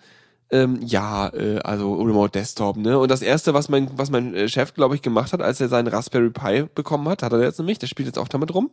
Ähm, 0.48 0.78
ja, 0.82 1.28
äh, 1.34 1.58
also 1.58 1.94
Remote 1.94 2.30
Desktop, 2.30 2.76
ne? 2.76 2.98
Und 2.98 3.10
das 3.10 3.20
erste, 3.20 3.52
was 3.52 3.68
mein, 3.68 3.90
was 3.96 4.10
mein 4.10 4.32
äh, 4.34 4.48
Chef, 4.48 4.74
glaube 4.74 4.94
ich, 4.94 5.02
gemacht 5.02 5.32
hat, 5.32 5.42
als 5.42 5.60
er 5.60 5.68
seinen 5.68 5.88
Raspberry 5.88 6.30
Pi 6.30 6.68
bekommen 6.72 7.08
hat, 7.08 7.24
hat 7.24 7.32
er 7.32 7.42
jetzt 7.42 7.58
nämlich, 7.58 7.78
der 7.80 7.88
spielt 7.88 8.06
jetzt 8.06 8.18
auch 8.18 8.28
damit 8.28 8.54
rum. 8.54 8.70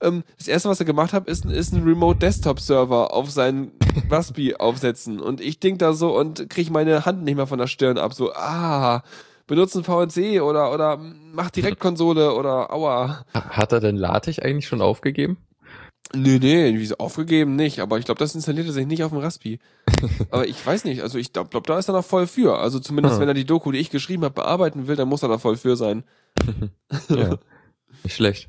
Ähm, 0.00 0.22
das 0.38 0.48
erste, 0.48 0.68
was 0.68 0.80
er 0.80 0.86
gemacht 0.86 1.12
hat, 1.12 1.28
ist, 1.28 1.44
ist 1.44 1.74
ein 1.74 1.82
Remote 1.82 2.18
Desktop 2.18 2.60
Server 2.60 3.12
auf 3.12 3.30
seinen 3.30 3.72
Raspberry 4.10 4.54
aufsetzen. 4.54 5.20
Und 5.20 5.40
ich 5.42 5.60
denk 5.60 5.78
da 5.80 5.92
so 5.92 6.16
und 6.16 6.48
krieg 6.48 6.70
meine 6.70 7.04
Hand 7.04 7.22
nicht 7.22 7.36
mehr 7.36 7.46
von 7.46 7.58
der 7.58 7.66
Stirn 7.66 7.98
ab, 7.98 8.14
so, 8.14 8.32
ah, 8.32 9.02
benutzen 9.48 9.82
VNC 9.82 10.40
oder, 10.42 10.72
oder 10.72 10.96
mach 11.32 11.50
Direktkonsole 11.50 12.32
oder 12.32 12.72
aua. 12.72 13.24
Hat 13.34 13.72
er 13.72 13.80
denn 13.80 13.96
LaTeX 13.96 14.38
eigentlich 14.38 14.68
schon 14.68 14.80
aufgegeben? 14.80 15.38
Nee, 16.14 16.38
nee, 16.38 16.78
wie 16.78 16.94
aufgegeben 16.98 17.56
nicht, 17.56 17.80
aber 17.80 17.98
ich 17.98 18.06
glaube, 18.06 18.18
das 18.18 18.34
installierte 18.34 18.72
sich 18.72 18.86
nicht 18.86 19.02
auf 19.02 19.10
dem 19.10 19.18
Raspi. 19.18 19.58
aber 20.30 20.46
ich 20.46 20.64
weiß 20.64 20.84
nicht, 20.84 21.02
also 21.02 21.18
ich 21.18 21.32
glaube, 21.32 21.50
glaub, 21.50 21.66
da 21.66 21.78
ist 21.78 21.88
er 21.88 21.92
noch 21.94 22.04
voll 22.04 22.26
für. 22.26 22.58
Also 22.58 22.78
zumindest, 22.78 23.16
Hm. 23.16 23.22
wenn 23.22 23.28
er 23.28 23.34
die 23.34 23.44
Doku, 23.44 23.72
die 23.72 23.78
ich 23.78 23.90
geschrieben 23.90 24.24
habe, 24.24 24.34
bearbeiten 24.34 24.86
will, 24.86 24.96
dann 24.96 25.08
muss 25.08 25.22
er 25.22 25.28
da 25.28 25.38
voll 25.38 25.56
für 25.56 25.76
sein. 25.76 26.04
ja, 27.08 27.36
nicht 28.04 28.14
schlecht. 28.16 28.48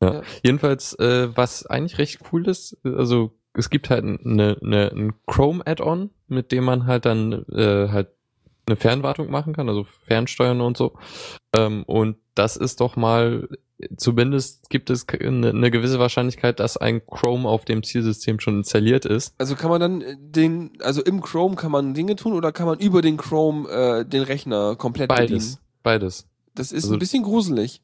Ja. 0.00 0.14
Ja. 0.14 0.22
Jedenfalls, 0.44 0.94
äh, 0.98 1.34
was 1.36 1.66
eigentlich 1.66 1.98
recht 1.98 2.20
cool 2.32 2.46
ist, 2.48 2.76
also 2.84 3.32
es 3.54 3.70
gibt 3.70 3.90
halt 3.90 4.04
eine, 4.04 4.56
eine, 4.62 4.92
ein 4.92 5.14
Chrome-Add-on, 5.26 6.10
mit 6.28 6.52
dem 6.52 6.64
man 6.64 6.86
halt 6.86 7.06
dann 7.06 7.44
äh, 7.52 7.88
halt 7.88 8.08
eine 8.66 8.76
Fernwartung 8.76 9.30
machen 9.30 9.52
kann, 9.54 9.68
also 9.68 9.86
Fernsteuern 10.06 10.60
und 10.60 10.76
so. 10.76 10.92
Ähm, 11.54 11.82
und 11.84 12.16
das 12.34 12.56
ist 12.56 12.80
doch 12.80 12.96
mal, 12.96 13.48
zumindest 13.96 14.70
gibt 14.70 14.88
es 14.90 15.06
eine, 15.08 15.50
eine 15.50 15.70
gewisse 15.70 15.98
Wahrscheinlichkeit, 15.98 16.60
dass 16.60 16.76
ein 16.76 17.04
Chrome 17.06 17.48
auf 17.48 17.64
dem 17.64 17.82
Zielsystem 17.82 18.40
schon 18.40 18.58
installiert 18.58 19.04
ist. 19.04 19.34
Also 19.38 19.54
kann 19.56 19.70
man 19.70 19.80
dann 19.80 20.00
äh, 20.00 20.16
den, 20.18 20.72
also 20.80 21.02
im 21.02 21.20
Chrome 21.20 21.56
kann 21.56 21.72
man 21.72 21.94
Dinge 21.94 22.16
tun 22.16 22.32
oder 22.32 22.52
kann 22.52 22.66
man 22.66 22.78
über 22.78 23.02
den 23.02 23.16
Chrome 23.16 23.68
äh, 23.68 24.04
den 24.04 24.22
Rechner 24.22 24.76
komplett 24.76 25.08
Beides. 25.08 25.28
bedienen? 25.30 25.56
Beides. 25.82 26.26
Das 26.54 26.70
ist 26.72 26.84
Also- 26.84 26.94
ein 26.94 26.98
bisschen 27.00 27.22
gruselig. 27.24 27.82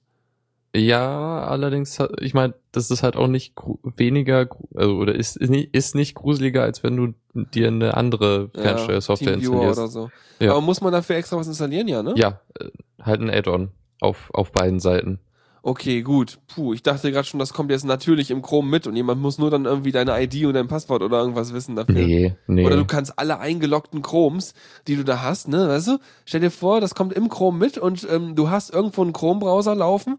Ja, 0.75 1.45
allerdings, 1.45 1.99
ich 2.21 2.35
meine, 2.35 2.55
das 2.73 2.91
ist 2.91 3.03
halt 3.03 3.17
auch 3.17 3.27
nicht 3.27 3.55
weniger, 3.83 4.49
also 4.75 4.97
oder 4.97 5.15
ist, 5.15 5.37
ist, 5.37 5.49
nicht, 5.49 5.75
ist 5.75 5.95
nicht 5.95 6.15
gruseliger, 6.15 6.63
als 6.63 6.83
wenn 6.83 6.97
du 6.97 7.15
dir 7.33 7.69
eine 7.69 7.97
andere 7.97 8.51
Fernsteuersoftware 8.55 9.35
Teamviewer 9.35 9.69
installierst. 9.69 9.97
oder 9.97 10.09
so. 10.09 10.11
Ja. 10.45 10.51
Aber 10.53 10.61
muss 10.61 10.81
man 10.81 10.93
dafür 10.93 11.17
extra 11.17 11.39
was 11.39 11.47
installieren, 11.47 11.89
ja, 11.89 12.03
ne? 12.03 12.15
Ja, 12.17 12.41
äh, 12.61 12.67
halt 13.03 13.21
ein 13.21 13.31
Add-on 13.31 13.71
auf, 14.01 14.31
auf 14.35 14.53
beiden 14.53 14.79
Seiten. 14.79 15.21
Okay, 15.63 16.03
gut. 16.03 16.39
Puh, 16.47 16.73
ich 16.73 16.83
dachte 16.83 17.11
gerade 17.11 17.27
schon, 17.27 17.41
das 17.41 17.53
kommt 17.53 17.71
jetzt 17.71 17.85
natürlich 17.85 18.31
im 18.31 18.43
Chrome 18.43 18.71
mit 18.71 18.87
und 18.87 18.95
jemand 18.95 19.21
muss 19.21 19.39
nur 19.39 19.51
dann 19.51 19.65
irgendwie 19.65 19.91
deine 19.91 20.21
ID 20.23 20.45
und 20.45 20.55
dein 20.55 20.69
Passwort 20.69 21.03
oder 21.03 21.19
irgendwas 21.19 21.53
wissen 21.53 21.77
dafür. 21.77 21.95
Nee, 21.95 22.37
nee. 22.47 22.65
Oder 22.65 22.77
du 22.77 22.85
kannst 22.85 23.19
alle 23.19 23.41
eingeloggten 23.41 24.03
Chromes, 24.03 24.55
die 24.87 24.97
du 24.97 25.05
da 25.05 25.23
hast, 25.23 25.49
ne, 25.49 25.69
weißt 25.69 25.89
du? 25.89 25.99
Stell 26.25 26.41
dir 26.41 26.51
vor, 26.51 26.81
das 26.81 26.95
kommt 26.95 27.13
im 27.13 27.29
Chrome 27.29 27.59
mit 27.59 27.77
und 27.77 28.07
ähm, 28.11 28.35
du 28.35 28.51
hast 28.51 28.73
irgendwo 28.73 29.03
einen 29.03 29.13
Chrome-Browser 29.13 29.75
laufen 29.75 30.19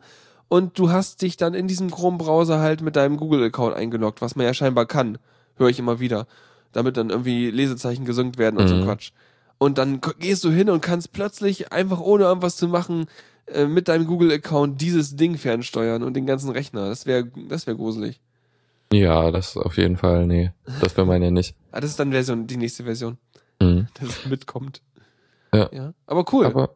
und 0.49 0.77
du 0.77 0.91
hast 0.91 1.21
dich 1.21 1.38
dann 1.38 1.53
in 1.53 1.67
diesem 1.67 1.89
Chrome-Browser 1.89 2.59
halt 2.59 2.81
mit 2.81 2.95
deinem 2.97 3.15
Google-Account 3.17 3.75
eingeloggt, 3.75 4.21
was 4.21 4.35
man 4.35 4.45
ja 4.45 4.53
scheinbar 4.53 4.85
kann, 4.85 5.17
höre 5.55 5.69
ich 5.69 5.79
immer 5.79 5.99
wieder, 6.01 6.27
damit 6.73 6.97
dann 6.97 7.09
irgendwie 7.09 7.49
Lesezeichen 7.49 8.03
gesynkt 8.05 8.38
werden 8.38 8.57
und 8.59 8.67
so 8.67 8.75
Mhm. 8.75 8.83
Quatsch. 8.83 9.12
Und 9.57 9.77
dann 9.77 10.01
gehst 10.19 10.43
du 10.43 10.51
hin 10.51 10.69
und 10.69 10.81
kannst 10.81 11.12
plötzlich 11.13 11.71
einfach 11.71 11.99
ohne 11.99 12.23
irgendwas 12.25 12.55
zu 12.57 12.67
machen 12.67 13.07
äh, 13.47 13.65
mit 13.65 13.88
deinem 13.88 14.05
Google-Account 14.07 14.79
dieses 14.81 15.15
Ding 15.15 15.38
fernsteuern 15.38 16.03
und 16.03 16.13
den 16.15 16.25
ganzen 16.25 16.49
Rechner. 16.51 16.88
Das 16.89 17.05
wäre 17.05 17.25
das 17.49 17.67
wäre 17.67 17.75
gruselig. 17.77 18.19
ja, 18.93 19.31
das 19.31 19.57
auf 19.57 19.77
jeden 19.77 19.97
Fall, 19.97 20.25
nee. 20.27 20.51
Das 20.81 20.95
will 20.97 21.05
man 21.05 21.21
ja 21.21 21.29
nicht. 21.31 21.55
Ah, 21.71 21.79
das 21.81 21.91
ist 21.91 21.99
dann 21.99 22.12
Version, 22.12 22.47
die 22.47 22.57
nächste 22.57 22.83
Version, 22.85 23.17
Mhm. 23.62 23.88
dass 23.99 24.09
es 24.09 24.25
mitkommt. 24.27 24.81
Ja. 25.53 25.69
ja. 25.73 25.93
Aber 26.07 26.25
cool. 26.31 26.45
Aber 26.45 26.75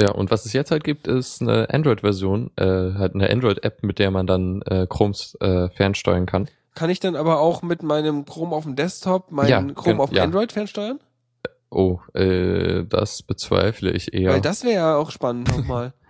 ja, 0.00 0.10
und 0.10 0.30
was 0.30 0.44
es 0.44 0.52
jetzt 0.52 0.70
halt 0.70 0.84
gibt, 0.84 1.06
ist 1.06 1.40
eine 1.40 1.68
Android-Version, 1.70 2.50
äh, 2.56 2.64
halt 2.64 3.14
eine 3.14 3.30
Android-App, 3.30 3.82
mit 3.82 3.98
der 3.98 4.10
man 4.10 4.26
dann 4.26 4.62
äh, 4.62 4.86
Chromes 4.88 5.36
äh, 5.40 5.68
fernsteuern 5.70 6.26
kann. 6.26 6.48
Kann 6.74 6.90
ich 6.90 6.98
dann 6.98 7.14
aber 7.14 7.38
auch 7.38 7.62
mit 7.62 7.82
meinem 7.84 8.24
Chrome 8.24 8.54
auf 8.56 8.64
dem 8.64 8.74
Desktop 8.74 9.30
meinen 9.30 9.68
Ja, 9.68 9.74
Chrome 9.74 10.02
auf 10.02 10.10
dem 10.10 10.16
ja. 10.16 10.24
Android 10.24 10.50
fernsteuern? 10.50 10.98
Oh, 11.70 12.00
äh, 12.14 12.84
das 12.84 13.22
bezweifle 13.22 13.92
ich 13.92 14.12
eher. 14.12 14.32
Weil 14.32 14.40
das 14.40 14.64
wäre 14.64 14.74
ja 14.74 14.96
auch 14.96 15.10
spannend 15.10 15.48
nochmal. 15.48 15.92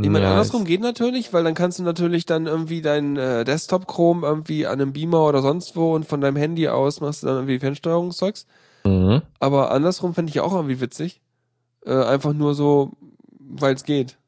Ich 0.00 0.08
meine, 0.08 0.26
Ja, 0.26 0.30
andersrum 0.30 0.64
geht 0.64 0.80
natürlich, 0.80 1.32
weil 1.32 1.42
dann 1.42 1.54
kannst 1.54 1.80
du 1.80 1.82
natürlich 1.82 2.24
dann 2.24 2.46
irgendwie 2.46 2.82
deinen 2.82 3.16
äh, 3.16 3.44
Desktop-Chrome 3.44 4.24
irgendwie 4.24 4.64
an 4.64 4.80
einem 4.80 4.92
Beamer 4.92 5.26
oder 5.26 5.42
sonst 5.42 5.74
wo 5.74 5.92
und 5.92 6.06
von 6.06 6.20
deinem 6.20 6.36
Handy 6.36 6.68
aus 6.68 7.00
machst 7.00 7.24
du 7.24 7.26
dann 7.26 7.34
irgendwie 7.34 7.58
Fernsteuerungszeugs. 7.58 8.46
Mhm. 8.84 9.22
Aber 9.40 9.72
andersrum 9.72 10.14
fände 10.14 10.30
ich 10.30 10.38
auch 10.38 10.54
irgendwie 10.54 10.80
witzig. 10.80 11.20
Äh, 11.84 11.94
einfach 11.94 12.32
nur 12.32 12.54
so, 12.54 12.92
weil 13.48 13.74
es 13.74 13.84
geht. 13.84 14.18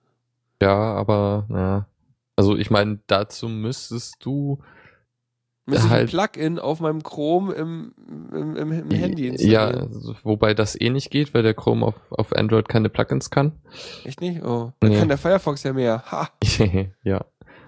Ja, 0.63 0.75
aber 0.95 1.47
ja. 1.51 1.87
Also 2.37 2.57
ich 2.57 2.71
meine, 2.71 3.01
dazu 3.07 3.49
müsstest 3.49 4.25
du 4.25 4.59
Müsste 5.67 5.87
ich 5.87 5.93
ein 5.93 5.99
Halt- 5.99 6.11
Plugin 6.11 6.59
auf 6.59 6.81
meinem 6.81 7.03
Chrome 7.03 7.53
im, 7.53 7.95
im, 8.33 8.57
im, 8.57 8.73
im 8.73 8.91
Handy 8.91 9.27
ja, 9.27 9.31
installieren. 9.33 9.93
also, 9.95 10.15
wobei 10.25 10.53
das 10.55 10.81
eh 10.81 10.91
nicht 10.91 11.11
geht, 11.11 11.33
weil 11.35 11.43
der 11.43 11.55
Chrome 11.55 11.87
auf, 11.87 11.95
auf 12.11 12.35
Android 12.35 12.69
keine 12.69 12.89
Plugins 12.89 13.31
kann. 13.31 13.53
Echt 14.05 14.21
nicht? 14.21 14.43
Oh, 14.43 14.73
dann 14.81 14.91
Nee. 14.91 14.99
kann 14.99 15.09
der 15.09 15.19
Firefox 15.19 15.63
ja 15.63 15.73
mehr. 15.73 16.03
Ha! 16.11 16.29
ja. 17.05 17.25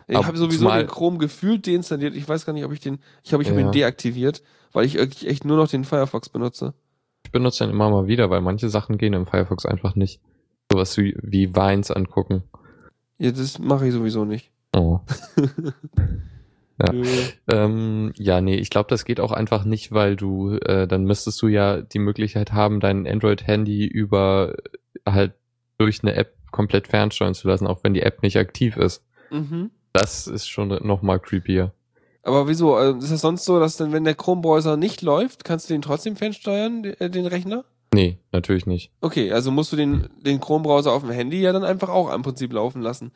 Ich 0.08 0.16
habe 0.16 0.36
sowieso 0.36 0.68
den 0.70 0.88
Chrome 0.88 1.18
gefühlt 1.18 1.66
deinstalliert. 1.66 2.14
Ich 2.16 2.28
weiß 2.28 2.44
gar 2.44 2.52
nicht, 2.52 2.64
ob 2.64 2.72
ich 2.72 2.80
den. 2.80 2.98
Ich 3.22 3.32
habe 3.32 3.42
ich 3.42 3.48
hab 3.50 3.56
Ja. 3.56 3.62
ihn 3.66 3.72
deaktiviert, 3.72 4.42
weil 4.72 4.84
ich 4.84 4.98
echt 4.98 5.44
nur 5.44 5.56
noch 5.56 5.68
den 5.68 5.84
Firefox 5.84 6.28
benutze. 6.28 6.74
Ich 7.24 7.30
benutze 7.30 7.64
den 7.64 7.70
immer 7.70 7.88
mal 7.88 8.08
wieder, 8.08 8.28
weil 8.30 8.40
manche 8.40 8.68
Sachen 8.68 8.98
gehen 8.98 9.12
im 9.12 9.26
Firefox 9.26 9.64
einfach 9.64 9.94
nicht. 9.94 10.20
Sowas 10.72 10.96
wie, 10.96 11.16
wie 11.22 11.54
Vines 11.54 11.90
angucken. 11.90 12.42
Ja, 13.18 13.30
das 13.30 13.58
mache 13.58 13.86
ich 13.86 13.92
sowieso 13.92 14.24
nicht. 14.24 14.50
Oh. 14.74 15.00
Ja. 16.80 16.92
Ähm, 17.48 18.12
ja, 18.16 18.40
nee, 18.40 18.56
ich 18.56 18.70
glaube, 18.70 18.88
das 18.88 19.04
geht 19.04 19.20
auch 19.20 19.30
einfach 19.30 19.64
nicht, 19.64 19.92
weil 19.92 20.16
du, 20.16 20.56
äh, 20.56 20.88
dann 20.88 21.04
müsstest 21.04 21.40
du 21.42 21.48
ja 21.48 21.80
die 21.80 21.98
Möglichkeit 21.98 22.52
haben, 22.52 22.80
dein 22.80 23.06
Android-Handy 23.06 23.86
über 23.86 24.54
äh, 25.04 25.10
halt 25.10 25.34
durch 25.78 26.02
eine 26.02 26.14
App 26.14 26.34
komplett 26.50 26.88
fernsteuern 26.88 27.34
zu 27.34 27.48
lassen, 27.48 27.66
auch 27.66 27.84
wenn 27.84 27.94
die 27.94 28.02
App 28.02 28.22
nicht 28.22 28.36
aktiv 28.36 28.76
ist. 28.76 29.04
Mhm. 29.30 29.70
Das 29.92 30.26
ist 30.26 30.48
schon 30.48 30.68
noch 30.68 31.02
mal 31.02 31.18
creepier. 31.18 31.72
Aber 32.22 32.48
wieso? 32.48 32.74
Also 32.74 32.98
Ist 32.98 33.12
das 33.12 33.20
sonst 33.20 33.44
so, 33.44 33.58
dass 33.58 33.76
dann, 33.76 33.92
wenn 33.92 34.04
der 34.04 34.14
Chrome-Browser 34.14 34.76
nicht 34.76 35.02
läuft, 35.02 35.44
kannst 35.44 35.68
du 35.68 35.74
den 35.74 35.82
trotzdem 35.82 36.16
fernsteuern, 36.16 36.84
äh, 36.84 37.10
den 37.10 37.26
Rechner? 37.26 37.64
Nee, 37.94 38.18
natürlich 38.32 38.66
nicht. 38.66 38.90
Okay, 39.00 39.32
also 39.32 39.50
musst 39.50 39.72
du 39.72 39.76
den, 39.76 40.08
den 40.24 40.40
Chrome-Browser 40.40 40.92
auf 40.92 41.02
dem 41.02 41.10
Handy 41.10 41.40
ja 41.40 41.52
dann 41.52 41.64
einfach 41.64 41.88
auch 41.90 42.12
im 42.14 42.22
Prinzip 42.22 42.52
laufen 42.52 42.80
lassen. 42.82 43.12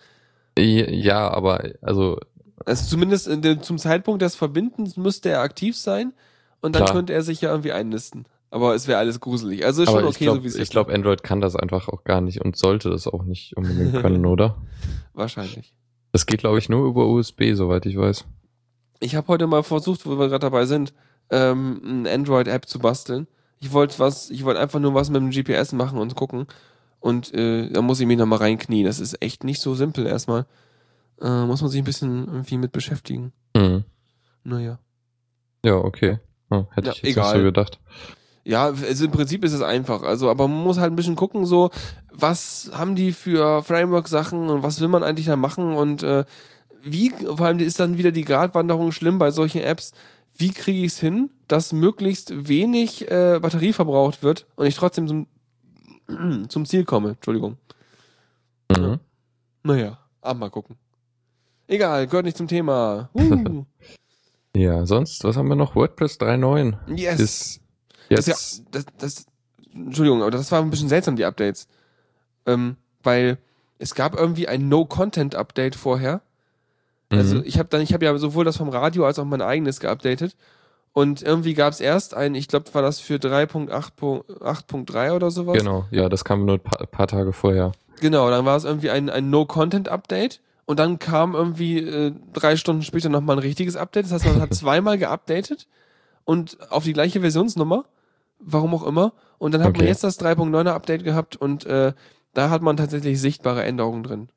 Ja, 0.59 1.31
aber 1.31 1.65
also 1.83 2.19
Also 2.65 2.87
zumindest 2.89 3.27
in 3.29 3.43
dem, 3.43 3.63
zum 3.63 3.79
Zeitpunkt 3.79 4.23
des 4.23 4.35
Verbindens 4.37 4.97
müsste 4.97 5.31
er 5.31 5.41
aktiv 5.41 5.77
sein 5.77 6.13
und 6.61 6.75
dann 6.75 6.85
Klar. 6.85 6.95
könnte 6.97 7.13
er 7.13 7.23
sich 7.23 7.41
ja 7.41 7.51
irgendwie 7.51 7.73
einnisten. 7.73 8.27
Aber 8.51 8.75
es 8.75 8.87
wäre 8.87 8.99
alles 8.99 9.21
gruselig. 9.21 9.65
Also 9.65 9.83
ist 9.83 9.89
schon 9.91 9.99
aber 9.99 10.09
okay, 10.09 10.15
ich 10.19 10.19
glaube, 10.25 10.39
so 10.39 10.45
wie 10.45 10.49
es 10.49 10.55
ich 10.55 10.63
ist. 10.63 10.71
glaube, 10.71 10.93
Android 10.95 11.23
kann 11.23 11.41
das 11.41 11.57
einfach 11.57 11.89
auch 11.89 12.05
gar 12.05 12.21
nicht 12.21 12.41
und 12.43 12.57
sollte 12.57 12.91
das 12.91 13.07
auch 13.07 13.25
nicht 13.25 13.57
unbedingt 13.57 13.95
können, 14.01 14.25
oder? 14.25 14.57
Wahrscheinlich. 15.15 15.75
Das 16.13 16.27
geht, 16.27 16.41
glaube 16.41 16.59
ich, 16.59 16.69
nur 16.69 16.87
über 16.87 17.07
USB, 17.07 17.53
soweit 17.55 17.85
ich 17.87 17.97
weiß. 17.99 18.25
Ich 19.01 19.15
habe 19.17 19.29
heute 19.29 19.47
mal 19.47 19.63
versucht, 19.63 20.07
wo 20.07 20.19
wir 20.19 20.29
gerade 20.29 20.39
dabei 20.47 20.65
sind, 20.65 20.95
ähm, 21.31 21.81
eine 21.85 22.11
Android-App 22.11 22.67
zu 22.67 22.79
basteln. 22.79 23.27
Ich 23.61 23.73
wollte 23.73 23.99
was, 23.99 24.31
ich 24.31 24.45
wollte 24.45 24.61
einfach 24.61 24.81
nur 24.81 24.95
was 24.95 25.11
mit 25.11 25.21
dem 25.21 25.31
GPS 25.31 25.73
machen 25.73 25.99
und 25.99 26.15
gucken. 26.15 26.47
Und 27.01 27.33
äh, 27.35 27.71
da 27.71 27.83
muss 27.83 28.01
ich 28.01 28.07
mich 28.07 28.19
nochmal 28.19 28.39
reinknien. 28.41 28.85
Das 28.87 29.01
ist 29.01 29.23
echt 29.23 29.45
nicht 29.45 29.61
so 29.61 29.75
simpel 29.75 30.07
erstmal. 30.07 30.47
Äh, 31.21 31.45
muss 31.47 31.63
man 31.63 31.71
sich 31.71 31.81
ein 31.81 31.85
bisschen 31.85 32.27
irgendwie 32.27 32.59
mit 32.59 32.73
beschäftigen. 32.73 33.33
Hm. 33.57 33.85
Naja. 34.45 34.79
Ja, 35.65 35.77
okay. 35.77 36.19
Hm, 36.51 36.67
hätte 36.71 36.89
Ja, 36.89 36.93
ich 36.93 37.03
jetzt 37.03 37.11
egal. 37.11 37.33
nicht 37.33 37.39
so 37.41 37.45
gedacht. 37.45 37.81
Ja, 38.45 38.67
also 38.67 39.05
im 39.07 39.11
Prinzip 39.11 39.43
ist 39.45 39.53
es 39.55 39.63
einfach. 39.63 40.03
Also, 40.03 40.31
aber 40.31 40.47
man 40.47 40.63
muss 40.63 40.79
halt 40.79 40.93
ein 40.93 40.97
bisschen 40.97 41.17
gucken, 41.17 41.47
so, 41.47 41.71
was 42.13 42.71
haben 42.75 42.95
die 42.95 43.13
für 43.13 43.63
Framework-Sachen 43.63 44.49
und 44.49 44.63
was 44.63 44.81
will 44.81 44.89
man 44.89 45.03
eigentlich 45.03 45.27
da 45.27 45.37
machen 45.37 45.75
und 45.75 46.03
äh, 46.03 46.25
wie, 46.83 47.11
vor 47.11 47.41
allem 47.41 47.59
ist 47.59 47.81
dann 47.81 47.99
wieder 47.99 48.13
die 48.13 48.25
Gratwanderung 48.25 48.93
schlimm 48.93 49.19
bei 49.19 49.33
solchen 49.33 49.61
Apps. 49.63 49.93
Wie 50.37 50.51
kriege 50.53 50.81
ich 50.81 50.93
es 50.93 51.01
hin, 51.01 51.31
dass 51.49 51.73
möglichst 51.73 52.49
wenig 52.49 53.11
äh, 53.11 53.39
Batterie 53.41 53.73
verbraucht 53.73 54.23
wird 54.23 54.47
und 54.57 54.67
ich 54.67 54.77
trotzdem 54.77 55.09
zum, 55.09 55.27
zum 56.49 56.67
Ziel 56.67 56.85
komme? 56.85 57.11
Entschuldigung. 57.11 57.57
Mhm. 58.71 59.01
Naja, 59.63 59.99
aber 60.21 60.39
mal 60.39 60.51
gucken. 60.51 60.77
Egal, 61.69 62.07
gehört 62.07 62.27
nicht 62.27 62.37
zum 62.37 62.49
Thema. 62.49 63.11
Uh, 63.15 63.65
Ja, 64.57 64.87
sonst, 64.87 65.23
was 65.23 65.37
haben 65.37 65.49
wir 65.49 65.55
noch? 65.57 65.77
WordPress 65.77 66.19
3.9 66.19 66.97
yes. 66.97 67.21
ist 67.21 67.61
Das 68.09 68.27
jetzt. 68.27 68.29
ist 68.29 68.59
ja, 68.59 68.65
das, 68.71 68.87
das, 68.97 69.27
Entschuldigung, 69.75 70.23
aber 70.23 70.31
das 70.31 70.51
war 70.51 70.63
ein 70.63 70.71
bisschen 70.71 70.89
seltsam, 70.89 71.17
die 71.17 71.27
Updates. 71.27 71.69
Ähm, 72.47 72.77
weil 73.03 73.37
es 73.79 73.95
gab 73.95 74.19
irgendwie 74.19 74.49
ein 74.49 74.69
No-Content-Update 74.71 75.77
vorher. 75.77 76.23
Also 77.11 77.37
Mhm. 77.37 77.43
ich 77.47 77.59
habe 77.59 77.69
dann, 77.69 77.81
ich 77.83 77.93
habe 77.93 78.05
ja 78.05 78.17
sowohl 78.19 78.45
das 78.45 78.57
vom 78.57 78.69
Radio 78.69 79.05
als 79.07 79.19
auch 79.19 79.25
mein 79.25 79.43
eigenes 79.43 79.81
geupdatet. 79.81 80.37
Und 80.93 81.23
irgendwie 81.23 81.55
gab 81.55 81.73
es 81.73 81.81
erst 81.81 82.15
ein, 82.15 82.35
ich 82.35 82.49
glaube, 82.49 82.73
war 82.75 82.83
das 82.83 83.01
für 83.01 83.19
3.8.3 83.19 85.13
oder 85.15 85.31
sowas. 85.31 85.59
Genau, 85.59 85.85
ja, 85.91 86.09
das 86.09 86.25
kam 86.25 86.45
nur 86.47 86.55
ein 86.57 86.61
paar, 86.61 86.87
paar 86.87 87.07
Tage 87.07 87.33
vorher. 87.33 87.73
Genau, 88.01 88.29
dann 88.31 88.45
war 88.45 88.57
es 88.57 88.65
irgendwie 88.65 88.91
ein, 88.91 89.11
ein 89.11 89.31
No-Content-Update. 89.31 90.41
Und 90.65 90.81
dann 90.81 90.99
kam 90.99 91.35
irgendwie 91.35 91.79
äh, 91.79 92.13
drei 92.33 92.57
Stunden 92.57 92.83
später 92.83 93.09
nochmal 93.09 93.37
ein 93.37 93.41
richtiges 93.41 93.77
Update. 93.77 94.07
Das 94.07 94.13
heißt, 94.13 94.25
man 94.25 94.41
hat 94.41 94.53
zweimal 94.55 94.99
geupdatet 94.99 95.69
und 96.25 96.59
auf 96.73 96.85
die 96.85 96.93
gleiche 96.93 97.21
Versionsnummer. 97.21 97.85
Warum 98.39 98.75
auch 98.75 98.83
immer. 98.87 99.13
Und 99.39 99.53
dann 99.55 99.63
hat 99.63 99.69
man 99.69 99.77
Okay. 99.83 99.87
jetzt 99.87 100.03
das 100.03 100.19
3.9er 100.21 100.73
Update 100.73 101.05
gehabt 101.05 101.37
und 101.37 101.65
äh, 101.67 101.93
da 102.35 102.51
hat 102.51 102.63
man 102.63 102.77
tatsächlich 102.77 103.21
sichtbare 103.21 103.65
Änderungen 103.65 104.03
drin. 104.03 104.29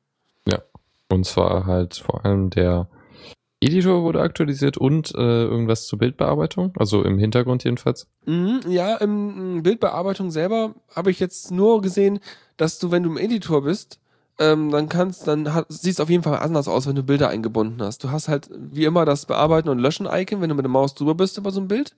Und 1.10 1.26
zwar 1.26 1.66
halt 1.66 1.96
vor 1.96 2.24
allem 2.24 2.50
der 2.50 2.88
Editor 3.62 4.02
wurde 4.02 4.22
aktualisiert 4.22 4.78
und 4.78 5.14
äh, 5.14 5.18
irgendwas 5.44 5.86
zur 5.86 5.98
Bildbearbeitung, 5.98 6.72
also 6.78 7.02
im 7.04 7.18
Hintergrund 7.18 7.64
jedenfalls. 7.64 8.06
Mhm, 8.24 8.60
ja, 8.68 8.96
im 8.96 9.62
Bildbearbeitung 9.62 10.30
selber 10.30 10.74
habe 10.94 11.10
ich 11.10 11.20
jetzt 11.20 11.50
nur 11.50 11.82
gesehen, 11.82 12.20
dass 12.56 12.78
du, 12.78 12.90
wenn 12.90 13.02
du 13.02 13.10
im 13.10 13.18
Editor 13.18 13.62
bist, 13.62 14.00
ähm, 14.38 14.70
dann 14.70 14.88
kannst, 14.88 15.28
dann 15.28 15.52
hat, 15.52 15.66
siehst 15.68 16.00
auf 16.00 16.08
jeden 16.08 16.22
Fall 16.22 16.38
anders 16.38 16.68
aus, 16.68 16.86
wenn 16.86 16.96
du 16.96 17.02
Bilder 17.02 17.28
eingebunden 17.28 17.82
hast. 17.82 18.02
Du 18.02 18.10
hast 18.10 18.28
halt 18.28 18.48
wie 18.56 18.86
immer 18.86 19.04
das 19.04 19.26
Bearbeiten 19.26 19.68
und 19.68 19.78
Löschen-Icon, 19.78 20.40
wenn 20.40 20.48
du 20.48 20.54
mit 20.54 20.64
der 20.64 20.70
Maus 20.70 20.94
drüber 20.94 21.14
bist 21.14 21.36
über 21.36 21.50
so 21.50 21.60
ein 21.60 21.68
Bild. 21.68 21.94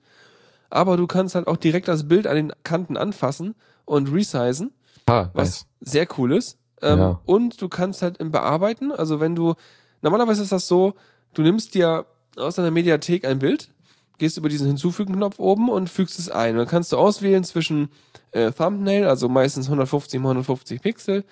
Aber 0.69 0.97
du 0.97 1.07
kannst 1.07 1.35
halt 1.35 1.47
auch 1.47 1.55
direkt 1.57 1.87
das 1.87 2.09
Bild 2.09 2.27
an 2.27 2.35
den 2.35 2.51
Kanten 2.63 2.97
anfassen 2.97 3.55
und 3.85 4.11
resizen, 4.11 4.71
Ah, 5.05 5.29
was 5.33 5.65
nice. 5.81 5.91
sehr 5.93 6.07
cool 6.17 6.33
ist. 6.33 6.57
Ähm, 6.83 6.99
Ja. 6.99 7.19
Und 7.25 7.61
du 7.61 7.69
kannst 7.69 8.01
halt 8.01 8.17
im 8.17 8.31
Bearbeiten, 8.31 8.91
also 8.91 9.19
wenn 9.19 9.35
du, 9.35 9.55
normalerweise 10.01 10.43
ist 10.43 10.51
das 10.51 10.67
so, 10.67 10.93
du 11.33 11.41
nimmst 11.41 11.73
dir 11.73 12.05
aus 12.35 12.55
deiner 12.55 12.71
Mediathek 12.71 13.25
ein 13.25 13.39
Bild, 13.39 13.69
gehst 14.17 14.37
über 14.37 14.49
diesen 14.49 14.67
Hinzufügen-Knopf 14.67 15.39
oben 15.39 15.69
und 15.69 15.89
fügst 15.89 16.19
es 16.19 16.29
ein. 16.29 16.55
Dann 16.55 16.67
kannst 16.67 16.91
du 16.91 16.97
auswählen 16.97 17.43
zwischen 17.43 17.89
äh, 18.31 18.51
Thumbnail, 18.51 19.05
also 19.07 19.27
meistens 19.29 19.65
150 19.67 20.19
mal 20.19 20.29
150 20.29 20.81
Pixel, 20.81 21.23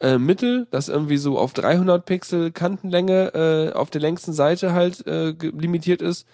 äh, 0.00 0.18
Mittel, 0.18 0.66
das 0.70 0.88
irgendwie 0.88 1.16
so 1.16 1.38
auf 1.38 1.54
300 1.54 2.04
Pixel 2.04 2.52
Kantenlänge 2.52 3.34
äh, 3.34 3.72
auf 3.72 3.90
der 3.90 4.00
längsten 4.02 4.32
Seite 4.32 4.72
halt 4.72 5.06
äh, 5.06 5.30
limitiert 5.40 6.02
ist, 6.02 6.26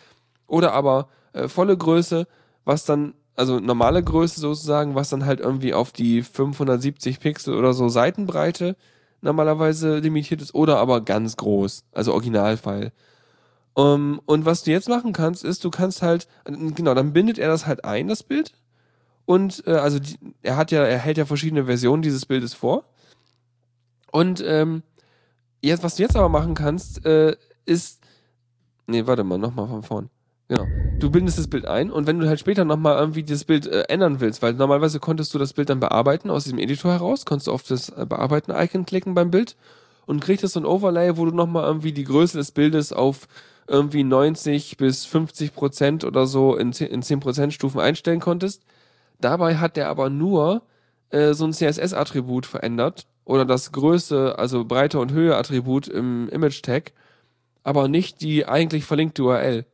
oder 0.49 0.73
aber 0.73 1.09
äh, 1.33 1.49
volle 1.49 1.77
Größe, 1.77 2.27
was 2.65 2.85
dann 2.85 3.15
also 3.37 3.61
normale 3.61 4.03
Größe 4.03 4.41
sozusagen, 4.41 4.95
was 4.95 5.11
dann 5.11 5.25
halt 5.25 5.41
irgendwie 5.41 5.75
auf 5.75 5.93
die 5.93 6.23
570 6.23 7.21
Pixel 7.21 7.55
oder 7.55 7.73
so 7.73 7.89
Seitenbreite 7.89 8.77
normalerweise 9.23 9.99
limitiert 9.99 10.43
ist, 10.43 10.55
oder 10.55 10.79
aber 10.79 11.01
ganz 11.01 11.37
groß, 11.37 11.85
also 11.93 12.13
Originalfile. 12.13 12.93
Um, 13.75 14.21
und 14.27 14.45
was 14.45 14.65
du 14.65 14.71
jetzt 14.71 14.89
machen 14.89 15.13
kannst, 15.13 15.45
ist, 15.45 15.65
du 15.65 15.71
kannst 15.71 16.03
halt, 16.03 16.29
genau, 16.45 16.93
dann 16.95 17.13
bindet 17.15 17.39
er 17.39 17.49
das 17.49 17.67
halt 17.67 17.85
ein, 17.85 18.09
das 18.09 18.23
Bild. 18.23 18.53
Und 19.25 19.67
äh, 19.67 19.73
also 19.73 19.99
die, 19.99 20.19
er 20.43 20.57
hat 20.57 20.71
ja, 20.73 20.83
er 20.83 20.99
hält 20.99 21.17
ja 21.17 21.25
verschiedene 21.25 21.65
Versionen 21.65 22.03
dieses 22.03 22.27
Bildes 22.27 22.53
vor. 22.53 22.85
Und 24.11 24.43
ähm, 24.47 24.83
jetzt, 25.63 25.83
was 25.83 25.97
du 25.97 26.03
jetzt 26.03 26.17
aber 26.17 26.29
machen 26.29 26.55
kannst, 26.55 27.07
äh, 27.07 27.37
ist. 27.65 28.01
Nee, 28.87 29.07
warte 29.07 29.25
mal, 29.25 29.39
nochmal 29.39 29.69
von 29.69 29.83
vorn. 29.83 30.11
Genau. 30.49 30.67
Du 31.03 31.11
bindest 31.11 31.37
das 31.37 31.49
Bild 31.49 31.67
ein 31.67 31.91
und 31.91 32.07
wenn 32.07 32.21
du 32.21 32.29
halt 32.29 32.39
später 32.39 32.65
nochmal 32.65 32.97
irgendwie 32.97 33.25
das 33.25 33.43
Bild 33.43 33.67
äh, 33.67 33.81
ändern 33.89 34.21
willst, 34.21 34.41
weil 34.41 34.53
normalerweise 34.53 35.01
konntest 35.01 35.35
du 35.35 35.39
das 35.41 35.53
Bild 35.53 35.69
dann 35.69 35.81
bearbeiten 35.81 36.31
aus 36.31 36.45
diesem 36.45 36.61
Editor 36.61 36.93
heraus, 36.93 37.27
konntest 37.27 37.49
du 37.49 37.51
auf 37.53 37.65
das 37.65 37.89
äh, 37.89 38.07
Bearbeiten-Icon 38.09 38.87
klicken 38.87 39.13
beim 39.13 39.33
Bild 39.33 39.57
und 40.07 40.21
kriegst 40.21 40.47
so 40.47 40.61
ein 40.61 40.65
Overlay, 40.65 41.17
wo 41.17 41.25
du 41.25 41.33
nochmal 41.35 41.65
irgendwie 41.65 41.91
die 41.91 42.05
Größe 42.05 42.39
des 42.39 42.53
Bildes 42.53 42.93
auf 42.93 43.27
irgendwie 43.67 44.05
90 44.05 44.77
bis 44.77 45.05
50 45.05 45.53
Prozent 45.53 46.05
oder 46.05 46.27
so 46.27 46.55
in 46.55 46.73
10, 46.73 46.87
in 46.87 47.03
10 47.03 47.19
Prozent 47.19 47.53
Stufen 47.53 47.81
einstellen 47.81 48.21
konntest. 48.21 48.63
Dabei 49.21 49.57
hat 49.57 49.77
der 49.77 49.89
aber 49.89 50.09
nur 50.09 50.63
äh, 51.11 51.35
so 51.35 51.45
ein 51.45 51.53
CSS-Attribut 51.53 52.47
verändert 52.47 53.09
oder 53.25 53.45
das 53.45 53.73
Größe, 53.73 54.39
also 54.39 54.65
Breite 54.65 55.01
und 55.01 55.11
Höhe-Attribut 55.11 55.89
im 55.89 56.29
Image-Tag, 56.29 56.93
aber 57.65 57.89
nicht 57.89 58.21
die 58.21 58.47
eigentlich 58.47 58.85
verlinkte 58.85 59.25
URL. 59.25 59.67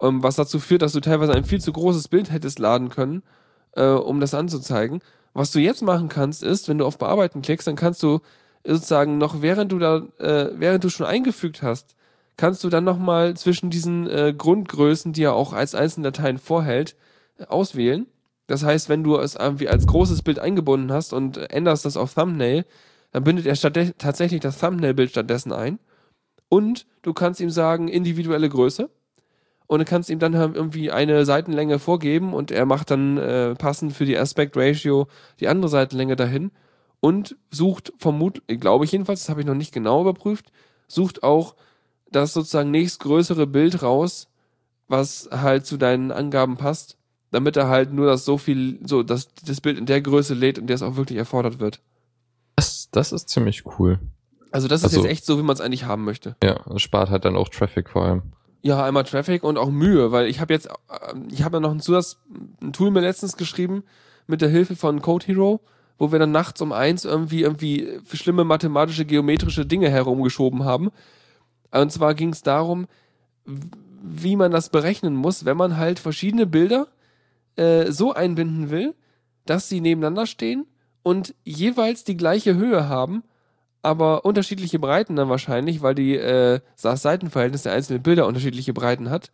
Ähm, 0.00 0.22
was 0.22 0.36
dazu 0.36 0.58
führt, 0.58 0.82
dass 0.82 0.92
du 0.92 1.00
teilweise 1.00 1.32
ein 1.32 1.44
viel 1.44 1.60
zu 1.60 1.72
großes 1.72 2.08
Bild 2.08 2.30
hättest 2.30 2.58
laden 2.58 2.88
können, 2.90 3.22
äh, 3.72 3.86
um 3.86 4.20
das 4.20 4.34
anzuzeigen. 4.34 5.00
Was 5.32 5.52
du 5.52 5.58
jetzt 5.58 5.82
machen 5.82 6.08
kannst, 6.08 6.42
ist, 6.42 6.68
wenn 6.68 6.78
du 6.78 6.86
auf 6.86 6.98
Bearbeiten 6.98 7.42
klickst, 7.42 7.66
dann 7.66 7.76
kannst 7.76 8.02
du 8.02 8.20
sozusagen 8.64 9.18
noch 9.18 9.42
während 9.42 9.72
du 9.72 9.78
da, 9.78 10.02
äh, 10.18 10.50
während 10.54 10.84
du 10.84 10.88
schon 10.88 11.06
eingefügt 11.06 11.62
hast, 11.62 11.94
kannst 12.36 12.64
du 12.64 12.68
dann 12.68 12.84
nochmal 12.84 13.34
zwischen 13.36 13.70
diesen 13.70 14.08
äh, 14.08 14.34
Grundgrößen, 14.36 15.12
die 15.12 15.22
er 15.22 15.34
auch 15.34 15.52
als 15.52 15.74
einzelne 15.74 16.10
Dateien 16.10 16.38
vorhält, 16.38 16.96
äh, 17.38 17.44
auswählen. 17.46 18.06
Das 18.46 18.62
heißt, 18.64 18.88
wenn 18.88 19.02
du 19.02 19.16
es 19.16 19.34
irgendwie 19.34 19.68
als 19.68 19.86
großes 19.86 20.22
Bild 20.22 20.38
eingebunden 20.38 20.92
hast 20.92 21.12
und 21.12 21.38
änderst 21.50 21.84
das 21.84 21.96
auf 21.96 22.14
Thumbnail, 22.14 22.64
dann 23.12 23.24
bindet 23.24 23.46
er 23.46 23.56
tatsächlich 23.98 24.40
das 24.40 24.58
Thumbnail-Bild 24.58 25.10
stattdessen 25.10 25.52
ein. 25.52 25.78
Und 26.48 26.86
du 27.02 27.12
kannst 27.12 27.40
ihm 27.40 27.50
sagen, 27.50 27.88
individuelle 27.88 28.48
Größe. 28.48 28.90
Und 29.68 29.80
du 29.80 29.84
kannst 29.84 30.10
ihm 30.10 30.18
dann 30.20 30.36
halt 30.36 30.54
irgendwie 30.54 30.90
eine 30.92 31.24
Seitenlänge 31.24 31.78
vorgeben 31.78 32.34
und 32.34 32.50
er 32.50 32.66
macht 32.66 32.90
dann 32.90 33.18
äh, 33.18 33.54
passend 33.56 33.92
für 33.94 34.04
die 34.04 34.16
Aspect 34.16 34.56
Ratio 34.56 35.08
die 35.40 35.48
andere 35.48 35.68
Seitenlänge 35.68 36.14
dahin 36.14 36.52
und 37.00 37.36
sucht 37.50 37.92
vermutlich, 37.98 38.60
glaube 38.60 38.84
ich 38.84 38.92
jedenfalls, 38.92 39.20
das 39.22 39.28
habe 39.28 39.40
ich 39.40 39.46
noch 39.46 39.54
nicht 39.54 39.72
genau 39.72 40.00
überprüft, 40.02 40.52
sucht 40.86 41.22
auch 41.24 41.56
das 42.10 42.32
sozusagen 42.32 42.70
nächstgrößere 42.70 43.46
Bild 43.48 43.82
raus, 43.82 44.28
was 44.88 45.28
halt 45.32 45.66
zu 45.66 45.76
deinen 45.76 46.12
Angaben 46.12 46.56
passt, 46.56 46.96
damit 47.32 47.56
er 47.56 47.66
halt 47.66 47.92
nur 47.92 48.06
das 48.06 48.24
so 48.24 48.38
viel, 48.38 48.78
so, 48.86 49.02
dass 49.02 49.34
das 49.44 49.60
Bild 49.60 49.78
in 49.78 49.86
der 49.86 50.00
Größe 50.00 50.34
lädt, 50.34 50.58
in 50.58 50.68
der 50.68 50.76
es 50.76 50.82
auch 50.82 50.94
wirklich 50.96 51.18
erfordert 51.18 51.58
wird. 51.58 51.80
Das, 52.54 52.88
das 52.92 53.10
ist 53.12 53.28
ziemlich 53.28 53.64
cool. 53.78 53.98
Also 54.52 54.68
das 54.68 54.80
ist 54.82 54.84
Also- 54.84 55.00
jetzt 55.02 55.10
echt 55.10 55.26
so, 55.26 55.38
wie 55.38 55.42
man 55.42 55.54
es 55.54 55.60
eigentlich 55.60 55.84
haben 55.86 56.04
möchte. 56.04 56.36
Ja, 56.42 56.64
es 56.72 56.82
spart 56.82 57.10
halt 57.10 57.24
dann 57.24 57.36
auch 57.36 57.48
Traffic 57.48 57.90
vor 57.90 58.04
allem. 58.04 58.22
Ja, 58.66 58.82
einmal 58.82 59.04
Traffic 59.04 59.44
und 59.44 59.58
auch 59.58 59.70
Mühe, 59.70 60.10
weil 60.10 60.26
ich 60.26 60.40
habe 60.40 60.52
jetzt, 60.52 60.66
äh, 60.66 61.14
ich 61.30 61.44
habe 61.44 61.58
ja 61.58 61.60
noch 61.60 61.70
ein 61.70 61.78
Zusatz, 61.78 62.18
ein 62.60 62.72
Tool 62.72 62.90
mir 62.90 63.00
letztens 63.00 63.36
geschrieben 63.36 63.84
mit 64.26 64.40
der 64.40 64.48
Hilfe 64.48 64.74
von 64.74 65.00
Code 65.02 65.24
Hero, 65.24 65.60
wo 65.98 66.10
wir 66.10 66.18
dann 66.18 66.32
nachts 66.32 66.60
um 66.60 66.72
eins 66.72 67.04
irgendwie 67.04 67.42
irgendwie 67.42 68.00
schlimme 68.12 68.42
mathematische, 68.42 69.04
geometrische 69.04 69.66
Dinge 69.66 69.88
herumgeschoben 69.88 70.64
haben. 70.64 70.90
Und 71.70 71.92
zwar 71.92 72.16
ging 72.16 72.30
es 72.30 72.42
darum, 72.42 72.88
wie 73.44 74.34
man 74.34 74.50
das 74.50 74.70
berechnen 74.70 75.14
muss, 75.14 75.44
wenn 75.44 75.56
man 75.56 75.76
halt 75.76 76.00
verschiedene 76.00 76.46
Bilder 76.46 76.88
äh, 77.54 77.92
so 77.92 78.14
einbinden 78.14 78.70
will, 78.70 78.96
dass 79.44 79.68
sie 79.68 79.80
nebeneinander 79.80 80.26
stehen 80.26 80.66
und 81.04 81.36
jeweils 81.44 82.02
die 82.02 82.16
gleiche 82.16 82.56
Höhe 82.56 82.88
haben, 82.88 83.22
aber 83.86 84.24
unterschiedliche 84.24 84.78
Breiten 84.78 85.16
dann 85.16 85.28
wahrscheinlich, 85.28 85.80
weil 85.80 85.94
die 85.94 86.16
äh, 86.16 86.60
das 86.82 87.02
Seitenverhältnis 87.02 87.62
der 87.62 87.72
einzelnen 87.72 88.02
Bilder 88.02 88.26
unterschiedliche 88.26 88.74
Breiten 88.74 89.08
hat, 89.08 89.30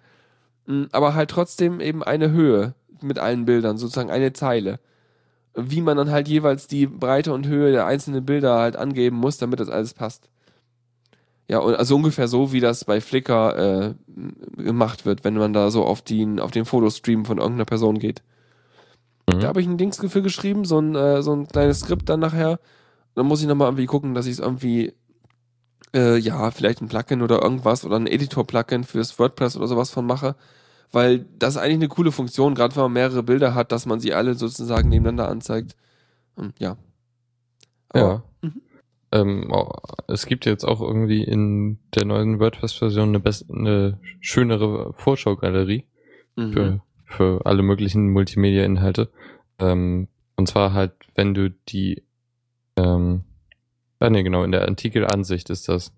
Mm, 0.67 0.85
aber 0.93 1.15
halt 1.15 1.31
trotzdem 1.31 1.81
eben 1.81 2.03
eine 2.03 2.31
Höhe 2.31 2.75
mit 3.01 3.19
allen 3.19 3.45
Bildern, 3.45 3.79
sozusagen 3.79 4.11
eine 4.11 4.33
Zeile. 4.33 4.79
Wie 5.55 5.83
man 5.83 5.97
dann 5.97 6.11
halt 6.11 6.29
jeweils 6.29 6.67
die 6.67 6.87
Breite 6.87 7.33
und 7.33 7.47
Höhe 7.47 7.73
der 7.73 7.87
einzelnen 7.87 8.25
Bilder 8.25 8.59
halt 8.59 8.77
angeben 8.77 9.17
muss, 9.17 9.39
damit 9.39 9.61
das 9.61 9.69
alles 9.69 9.93
passt. 9.93 10.29
Ja, 11.49 11.61
also 11.61 11.97
ungefähr 11.97 12.29
so, 12.29 12.53
wie 12.53 12.61
das 12.61 12.85
bei 12.85 13.01
Flickr 13.01 13.57
äh, 13.59 13.95
gemacht 14.63 15.05
wird, 15.05 15.25
wenn 15.25 15.35
man 15.35 15.53
da 15.53 15.71
so 15.71 15.85
auf 15.85 16.01
den, 16.01 16.41
auf 16.41 16.53
den 16.53 16.65
Fotostream 16.65 17.27
von 17.27 17.39
irgendeiner 17.39 17.67
Person 17.67 17.99
geht. 17.99 18.23
Mhm. 19.29 19.41
Da 19.41 19.49
habe 19.49 19.61
ich 19.61 19.67
ein 19.67 19.77
Dings 19.77 19.99
für 19.99 20.23
geschrieben, 20.23 20.65
so 20.65 20.79
ein, 20.79 20.95
äh, 20.95 21.23
so 21.23 21.35
ein 21.35 21.49
kleines 21.49 21.81
Skript 21.81 22.09
dann 22.09 22.21
nachher. 22.21 22.59
Dann 23.15 23.27
muss 23.27 23.41
ich 23.41 23.47
nochmal 23.49 23.69
irgendwie 23.69 23.87
gucken, 23.87 24.15
dass 24.15 24.27
ich 24.27 24.33
es 24.33 24.39
irgendwie, 24.39 24.93
äh, 25.95 26.17
ja, 26.19 26.51
vielleicht 26.51 26.81
ein 26.81 26.89
Plugin 26.89 27.23
oder 27.23 27.43
irgendwas 27.43 27.85
oder 27.85 27.97
ein 27.97 28.07
Editor-Plugin 28.07 28.85
fürs 28.85 29.19
WordPress 29.19 29.57
oder 29.57 29.69
sowas 29.69 29.91
von 29.91 30.07
mache. 30.07 30.37
Weil 30.91 31.27
das 31.39 31.55
ist 31.55 31.61
eigentlich 31.61 31.75
eine 31.75 31.89
coole 31.89 32.13
Funktion, 32.13 32.55
gerade 32.55 32.77
wenn 32.77 32.83
man 32.85 32.93
mehrere 32.93 33.23
Bilder 33.23 33.55
hat, 33.55 33.73
dass 33.73 33.87
man 33.87 34.01
sie 34.01 34.15
alle 34.15 34.35
sozusagen 34.35 34.89
nebeneinander 34.89 35.29
anzeigt. 35.29 35.77
Und, 36.35 36.59
ja. 36.61 36.77
Ja. 37.95 38.23
Mhm. 38.43 38.63
Ähm, 39.11 39.53
es 40.09 40.27
gibt 40.27 40.47
jetzt 40.47 40.65
auch 40.65 40.81
irgendwie 40.81 41.23
in 41.23 41.79
der 41.95 42.07
neuen 42.07 42.41
WordPress-Version 42.41 43.15
eine, 43.15 43.23
eine 43.51 43.99
schönere 44.21 44.93
Vorschaugalerie 44.95 45.85
Mhm. 46.37 46.53
für, 46.53 46.81
für 47.05 47.47
alle 47.47 47.63
möglichen 47.63 48.11
Multimedia-Inhalte. 48.11 49.11
Ähm, 49.59 50.09
und 50.37 50.49
zwar 50.49 50.73
halt, 50.73 50.93
wenn 51.15 51.35
du 51.35 51.51
die, 51.51 52.03
ähm, 52.83 53.25
ah 54.01 54.11
nee, 54.11 54.23
genau, 54.23 54.45
in 54.45 54.53
der 54.53 54.63
Artikelansicht 54.63 55.51
ist 55.51 55.69
das. 55.69 55.93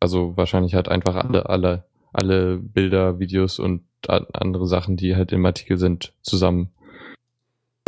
Also 0.00 0.36
wahrscheinlich 0.36 0.74
halt 0.74 0.88
einfach 0.88 1.16
alle, 1.16 1.48
alle, 1.48 1.84
alle 2.12 2.58
Bilder, 2.58 3.18
Videos 3.18 3.58
und 3.58 3.82
andere 4.08 4.66
Sachen, 4.66 4.96
die 4.96 5.16
halt 5.16 5.32
im 5.32 5.44
Artikel 5.46 5.78
sind, 5.78 6.12
zusammen. 6.22 6.70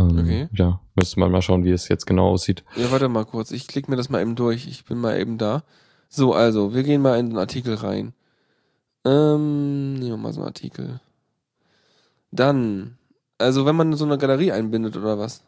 Ähm, 0.01 0.19
Okay. 0.19 0.49
Ja, 0.53 0.81
müsste 0.97 1.21
man 1.21 1.31
mal 1.31 1.43
schauen, 1.43 1.65
wie 1.65 1.71
es 1.71 1.89
jetzt 1.89 2.07
genau 2.07 2.31
aussieht. 2.31 2.65
Ja, 2.77 2.91
warte 2.91 3.09
mal 3.09 3.25
kurz. 3.25 3.51
Ich 3.51 3.67
klicke 3.67 3.91
mir 3.91 3.97
das 3.97 4.11
mal 4.11 4.21
eben 4.21 4.37
durch. 4.37 4.67
Ich 4.67 4.85
bin 4.85 4.99
mal 4.99 5.19
eben 5.19 5.39
da. 5.39 5.65
So, 6.09 6.33
also, 6.33 6.75
wir 6.75 6.83
gehen 6.83 7.03
mal 7.03 7.19
in 7.19 7.31
den 7.31 7.39
Artikel 7.39 7.75
rein. 7.75 8.15
Ähm, 9.05 9.95
nehmen 9.95 10.11
wir 10.11 10.17
mal 10.17 10.33
so 10.33 10.41
einen 10.41 10.49
Artikel. 10.49 11.01
Dann, 12.31 12.99
also 13.39 13.65
wenn 13.65 13.77
man 13.77 13.95
so 13.95 14.05
eine 14.05 14.19
Galerie 14.19 14.53
einbindet 14.53 14.97
oder 14.97 15.19
was? 15.19 15.45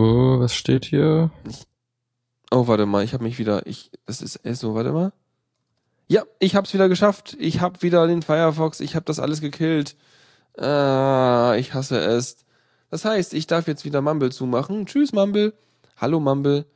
Oh, 0.00 0.38
was 0.38 0.54
steht 0.54 0.84
hier? 0.84 1.32
Oh, 2.52 2.68
warte 2.68 2.86
mal, 2.86 3.02
ich 3.02 3.14
habe 3.14 3.24
mich 3.24 3.40
wieder, 3.40 3.66
ich, 3.66 3.90
das 4.06 4.22
ist 4.22 4.60
so, 4.60 4.76
warte 4.76 4.92
mal. 4.92 5.12
Ja, 6.06 6.22
ich 6.38 6.54
hab's 6.54 6.72
wieder 6.72 6.88
geschafft. 6.88 7.36
Ich 7.40 7.60
hab 7.60 7.82
wieder 7.82 8.06
den 8.06 8.22
Firefox, 8.22 8.78
ich 8.78 8.94
hab 8.94 9.06
das 9.06 9.18
alles 9.18 9.40
gekillt. 9.40 9.96
Ah, 10.56 11.56
ich 11.58 11.74
hasse 11.74 11.98
es. 11.98 12.36
Das 12.92 13.04
heißt, 13.04 13.34
ich 13.34 13.48
darf 13.48 13.66
jetzt 13.66 13.84
wieder 13.84 14.00
Mumble 14.00 14.30
zumachen. 14.30 14.86
Tschüss, 14.86 15.12
Mumble. 15.12 15.52
Hallo, 15.96 16.20
Mumble. 16.20 16.66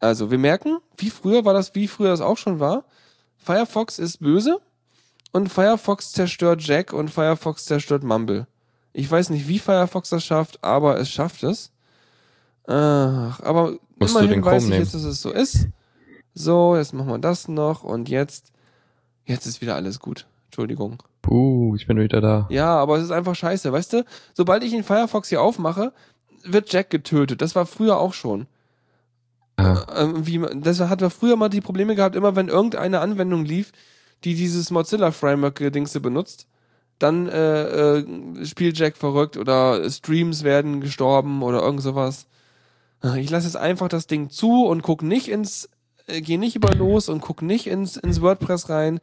Also, 0.00 0.30
wir 0.30 0.38
merken, 0.38 0.78
wie 0.96 1.10
früher 1.10 1.44
war 1.44 1.52
das, 1.52 1.74
wie 1.74 1.88
früher 1.88 2.08
das 2.08 2.22
auch 2.22 2.38
schon 2.38 2.58
war. 2.58 2.84
Firefox 3.36 3.98
ist 3.98 4.20
böse 4.20 4.62
und 5.30 5.52
Firefox 5.52 6.12
zerstört 6.12 6.62
Jack 6.62 6.94
und 6.94 7.10
Firefox 7.10 7.66
zerstört 7.66 8.02
Mumble. 8.02 8.46
Ich 8.94 9.10
weiß 9.10 9.28
nicht, 9.28 9.46
wie 9.46 9.58
Firefox 9.58 10.08
das 10.08 10.24
schafft, 10.24 10.64
aber 10.64 10.98
es 10.98 11.10
schafft 11.10 11.42
es. 11.42 11.73
Ach, 12.66 13.40
aber 13.40 13.76
Musst 13.98 14.16
immerhin 14.16 14.44
weiß 14.44 14.64
ich 14.64 14.68
nehmen. 14.70 14.82
jetzt, 14.82 14.94
dass 14.94 15.04
es 15.04 15.20
so 15.20 15.30
ist. 15.30 15.68
So, 16.34 16.76
jetzt 16.76 16.92
machen 16.94 17.08
wir 17.08 17.18
das 17.18 17.48
noch 17.48 17.84
und 17.84 18.08
jetzt, 18.08 18.52
jetzt 19.24 19.46
ist 19.46 19.60
wieder 19.60 19.74
alles 19.76 20.00
gut. 20.00 20.26
Entschuldigung. 20.46 21.02
Puh, 21.22 21.74
ich 21.76 21.86
bin 21.86 21.98
wieder 21.98 22.20
da. 22.20 22.46
Ja, 22.50 22.76
aber 22.76 22.96
es 22.98 23.04
ist 23.04 23.10
einfach 23.10 23.34
scheiße, 23.34 23.72
weißt 23.72 23.92
du? 23.94 24.04
Sobald 24.34 24.62
ich 24.62 24.70
den 24.72 24.84
Firefox 24.84 25.28
hier 25.28 25.42
aufmache, 25.42 25.92
wird 26.44 26.72
Jack 26.72 26.90
getötet. 26.90 27.40
Das 27.42 27.54
war 27.54 27.66
früher 27.66 27.98
auch 27.98 28.14
schon. 28.14 28.46
Ah, 29.56 29.84
Ähm, 29.96 30.26
wie, 30.26 30.40
das 30.60 30.80
hat 30.80 31.00
man 31.00 31.10
früher 31.10 31.36
mal 31.36 31.48
die 31.48 31.60
Probleme 31.60 31.94
gehabt, 31.94 32.16
immer 32.16 32.34
wenn 32.36 32.48
irgendeine 32.48 33.00
Anwendung 33.00 33.44
lief, 33.44 33.72
die 34.24 34.34
dieses 34.34 34.70
Mozilla 34.70 35.12
Framework 35.12 35.56
Dingse 35.72 36.00
benutzt, 36.00 36.46
dann 36.98 37.28
äh, 37.28 37.98
äh, 37.98 38.46
spielt 38.46 38.78
Jack 38.78 38.96
verrückt 38.96 39.36
oder 39.36 39.88
Streams 39.90 40.42
werden 40.44 40.80
gestorben 40.80 41.42
oder 41.42 41.62
irgend 41.62 41.82
sowas. 41.82 42.26
Ich 43.16 43.30
lasse 43.30 43.46
jetzt 43.46 43.56
einfach 43.56 43.88
das 43.88 44.06
Ding 44.06 44.30
zu 44.30 44.66
und 44.66 44.82
guck 44.82 45.02
nicht 45.02 45.28
ins, 45.28 45.68
äh, 46.06 46.20
geh 46.20 46.38
nicht 46.38 46.56
über 46.56 46.74
los 46.74 47.08
und 47.08 47.20
guck 47.20 47.42
nicht 47.42 47.66
ins, 47.66 47.96
ins 47.96 48.22
WordPress 48.22 48.70
rein 48.70 49.00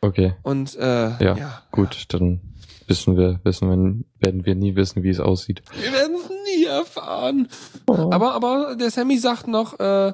okay. 0.00 0.34
und 0.42 0.74
äh, 0.76 1.10
Ja, 1.24 1.36
ja. 1.36 1.62
Gut, 1.70 2.06
dann 2.08 2.40
wissen 2.88 3.16
wir, 3.16 3.40
wissen 3.44 3.68
wir, 3.68 4.04
werden 4.20 4.44
wir 4.44 4.54
nie 4.54 4.74
wissen, 4.74 5.02
wie 5.02 5.10
es 5.10 5.20
aussieht. 5.20 5.62
Wir 5.80 5.92
werden 5.92 6.16
es 6.16 6.28
nie 6.28 6.64
erfahren. 6.64 7.48
Aber, 7.86 8.34
aber 8.34 8.76
der 8.78 8.90
Sammy 8.90 9.18
sagt 9.18 9.46
noch, 9.46 9.78
äh, 9.78 10.12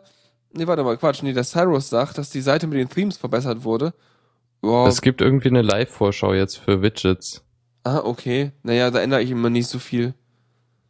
nee, 0.52 0.66
warte 0.66 0.84
mal, 0.84 0.96
Quatsch, 0.96 1.22
nee, 1.22 1.32
der 1.32 1.44
Cyrus 1.44 1.88
sagt, 1.88 2.18
dass 2.18 2.30
die 2.30 2.40
Seite 2.40 2.66
mit 2.66 2.78
den 2.78 2.88
Themes 2.88 3.16
verbessert 3.16 3.64
wurde. 3.64 3.94
Wow. 4.62 4.88
Es 4.88 5.00
gibt 5.00 5.22
irgendwie 5.22 5.48
eine 5.48 5.62
Live-Vorschau 5.62 6.34
jetzt 6.34 6.58
für 6.58 6.82
Widgets. 6.82 7.42
ah, 7.84 8.00
okay. 8.04 8.52
Naja, 8.62 8.90
da 8.90 9.00
ändere 9.00 9.22
ich 9.22 9.30
immer 9.30 9.48
nicht 9.48 9.68
so 9.68 9.78
viel. 9.78 10.14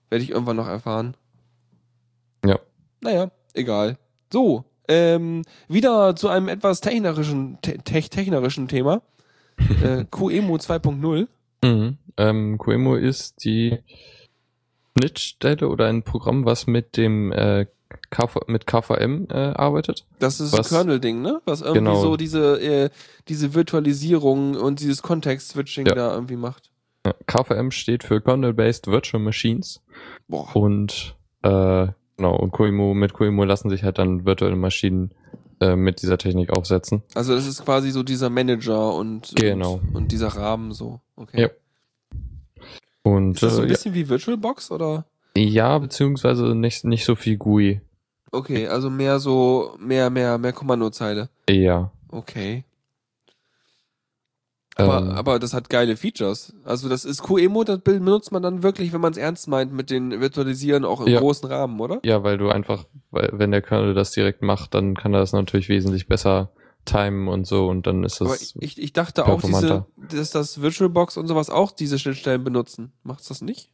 Werde 0.08 0.24
ich 0.24 0.30
irgendwann 0.30 0.56
noch 0.56 0.66
erfahren. 0.66 1.16
Ja. 3.02 3.10
Naja, 3.10 3.30
egal. 3.54 3.98
So, 4.32 4.64
ähm, 4.88 5.42
wieder 5.68 6.16
zu 6.16 6.28
einem 6.28 6.48
etwas 6.48 6.80
technerischen, 6.80 7.58
te 7.62 7.78
tech 7.78 8.10
technerischen 8.10 8.68
Thema. 8.68 9.02
äh, 9.82 10.04
QEMO 10.10 10.56
2.0. 10.56 11.28
Mhm. 11.62 11.98
Ähm, 12.16 12.58
Qemo 12.58 12.96
ist 12.96 13.44
die 13.44 13.78
Schnittstelle 14.98 15.68
oder 15.68 15.86
ein 15.86 16.02
Programm, 16.02 16.44
was 16.44 16.66
mit 16.66 16.96
dem 16.96 17.32
äh, 17.32 17.66
KV, 18.10 18.40
mit 18.46 18.66
KVM 18.66 19.26
äh, 19.30 19.34
arbeitet. 19.34 20.06
Das 20.18 20.40
ist 20.40 20.54
ein 20.54 20.62
Kernel-Ding, 20.64 21.22
ne? 21.22 21.40
Was 21.44 21.60
irgendwie 21.60 21.78
Genau. 21.80 22.00
so 22.00 22.16
diese, 22.16 22.60
äh, 22.60 22.90
diese 23.28 23.54
Virtualisierung 23.54 24.54
und 24.56 24.80
dieses 24.80 25.02
Kontext-Switching 25.02 25.86
Ja. 25.86 25.94
da 25.94 26.14
irgendwie 26.14 26.36
macht. 26.36 26.70
KVM 27.26 27.70
steht 27.70 28.04
für 28.04 28.20
Kernel-Based 28.20 28.86
Virtual 28.88 29.22
Machines 29.22 29.80
Boah. 30.28 30.54
und 30.54 31.16
äh, 31.42 31.88
genau 32.20 32.36
und 32.36 32.52
Qemo 32.52 32.94
mit 32.94 33.14
Qemo 33.14 33.44
lassen 33.44 33.70
sich 33.70 33.82
halt 33.82 33.98
dann 33.98 34.24
virtuelle 34.26 34.56
Maschinen 34.56 35.10
äh, 35.60 35.76
mit 35.76 36.02
dieser 36.02 36.18
Technik 36.18 36.50
aufsetzen. 36.50 37.02
Also 37.14 37.34
das 37.34 37.46
ist 37.46 37.64
quasi 37.64 37.90
so 37.90 38.02
dieser 38.02 38.30
Manager 38.30 38.94
und, 38.94 39.32
Genau. 39.36 39.80
und, 39.88 39.94
und 39.94 40.12
dieser 40.12 40.28
Rahmen 40.28 40.72
so. 40.72 41.00
Okay. 41.16 41.42
Ja. 41.42 41.48
Und 43.02 43.34
Ist 43.34 43.42
das 43.42 43.54
so 43.56 43.60
äh, 43.62 43.64
ein 43.64 43.68
bisschen 43.68 43.94
wie 43.94 44.08
VirtualBox 44.08 44.70
oder? 44.70 45.04
ja, 45.36 45.42
ja, 45.44 45.78
beziehungsweise 45.78 46.54
nicht 46.54 46.84
nicht 46.84 47.04
so 47.04 47.14
viel 47.14 47.36
GUI. 47.36 47.80
Okay, 48.32 48.68
also 48.68 48.90
mehr 48.90 49.18
so, 49.18 49.74
mehr, 49.78 50.10
mehr, 50.10 50.38
mehr 50.38 50.52
Kommandozeile. 50.52 51.28
Ja. 51.48 51.90
Okay. 52.08 52.64
Aber, 54.80 54.98
Ähm, 55.02 55.10
aber 55.12 55.38
das 55.38 55.52
hat 55.54 55.68
geile 55.70 55.96
Features. 55.96 56.52
Also 56.64 56.88
das 56.88 57.04
ist 57.04 57.22
QEMO, 57.22 57.64
das 57.64 57.80
Bild 57.80 58.04
benutzt 58.04 58.32
man 58.32 58.42
dann 58.42 58.62
wirklich, 58.62 58.92
wenn 58.92 59.00
man 59.00 59.12
es 59.12 59.18
ernst 59.18 59.48
meint 59.48 59.72
mit 59.72 59.90
den 59.90 60.20
Virtualisieren 60.20 60.84
auch 60.84 61.00
im 61.00 61.08
Ja. 61.08 61.20
großen 61.20 61.48
Rahmen, 61.48 61.78
oder? 61.80 62.00
Ja, 62.04 62.22
weil 62.22 62.38
du 62.38 62.48
einfach, 62.50 62.84
weil, 63.10 63.30
wenn 63.32 63.50
der 63.50 63.62
Kernel 63.62 63.94
das 63.94 64.12
direkt 64.12 64.42
macht, 64.42 64.74
dann 64.74 64.96
kann 64.96 65.12
er 65.14 65.20
das 65.20 65.32
natürlich 65.32 65.68
wesentlich 65.68 66.06
besser 66.08 66.50
timen 66.84 67.28
und 67.28 67.46
so 67.46 67.68
und 67.68 67.86
dann 67.86 68.04
ist 68.04 68.20
Aber 68.20 68.30
das. 68.30 68.54
ich, 68.58 68.78
ich 68.80 68.92
dachte 68.92 69.26
auch, 69.26 69.42
diese, 69.42 69.84
dass 69.96 70.30
das 70.30 70.62
VirtualBox 70.62 71.16
und 71.18 71.26
sowas 71.26 71.50
auch 71.50 71.72
diese 71.72 71.98
Schnittstellen 71.98 72.42
benutzen. 72.42 72.92
Macht's 73.02 73.28
das 73.28 73.42
nicht? 73.42 73.70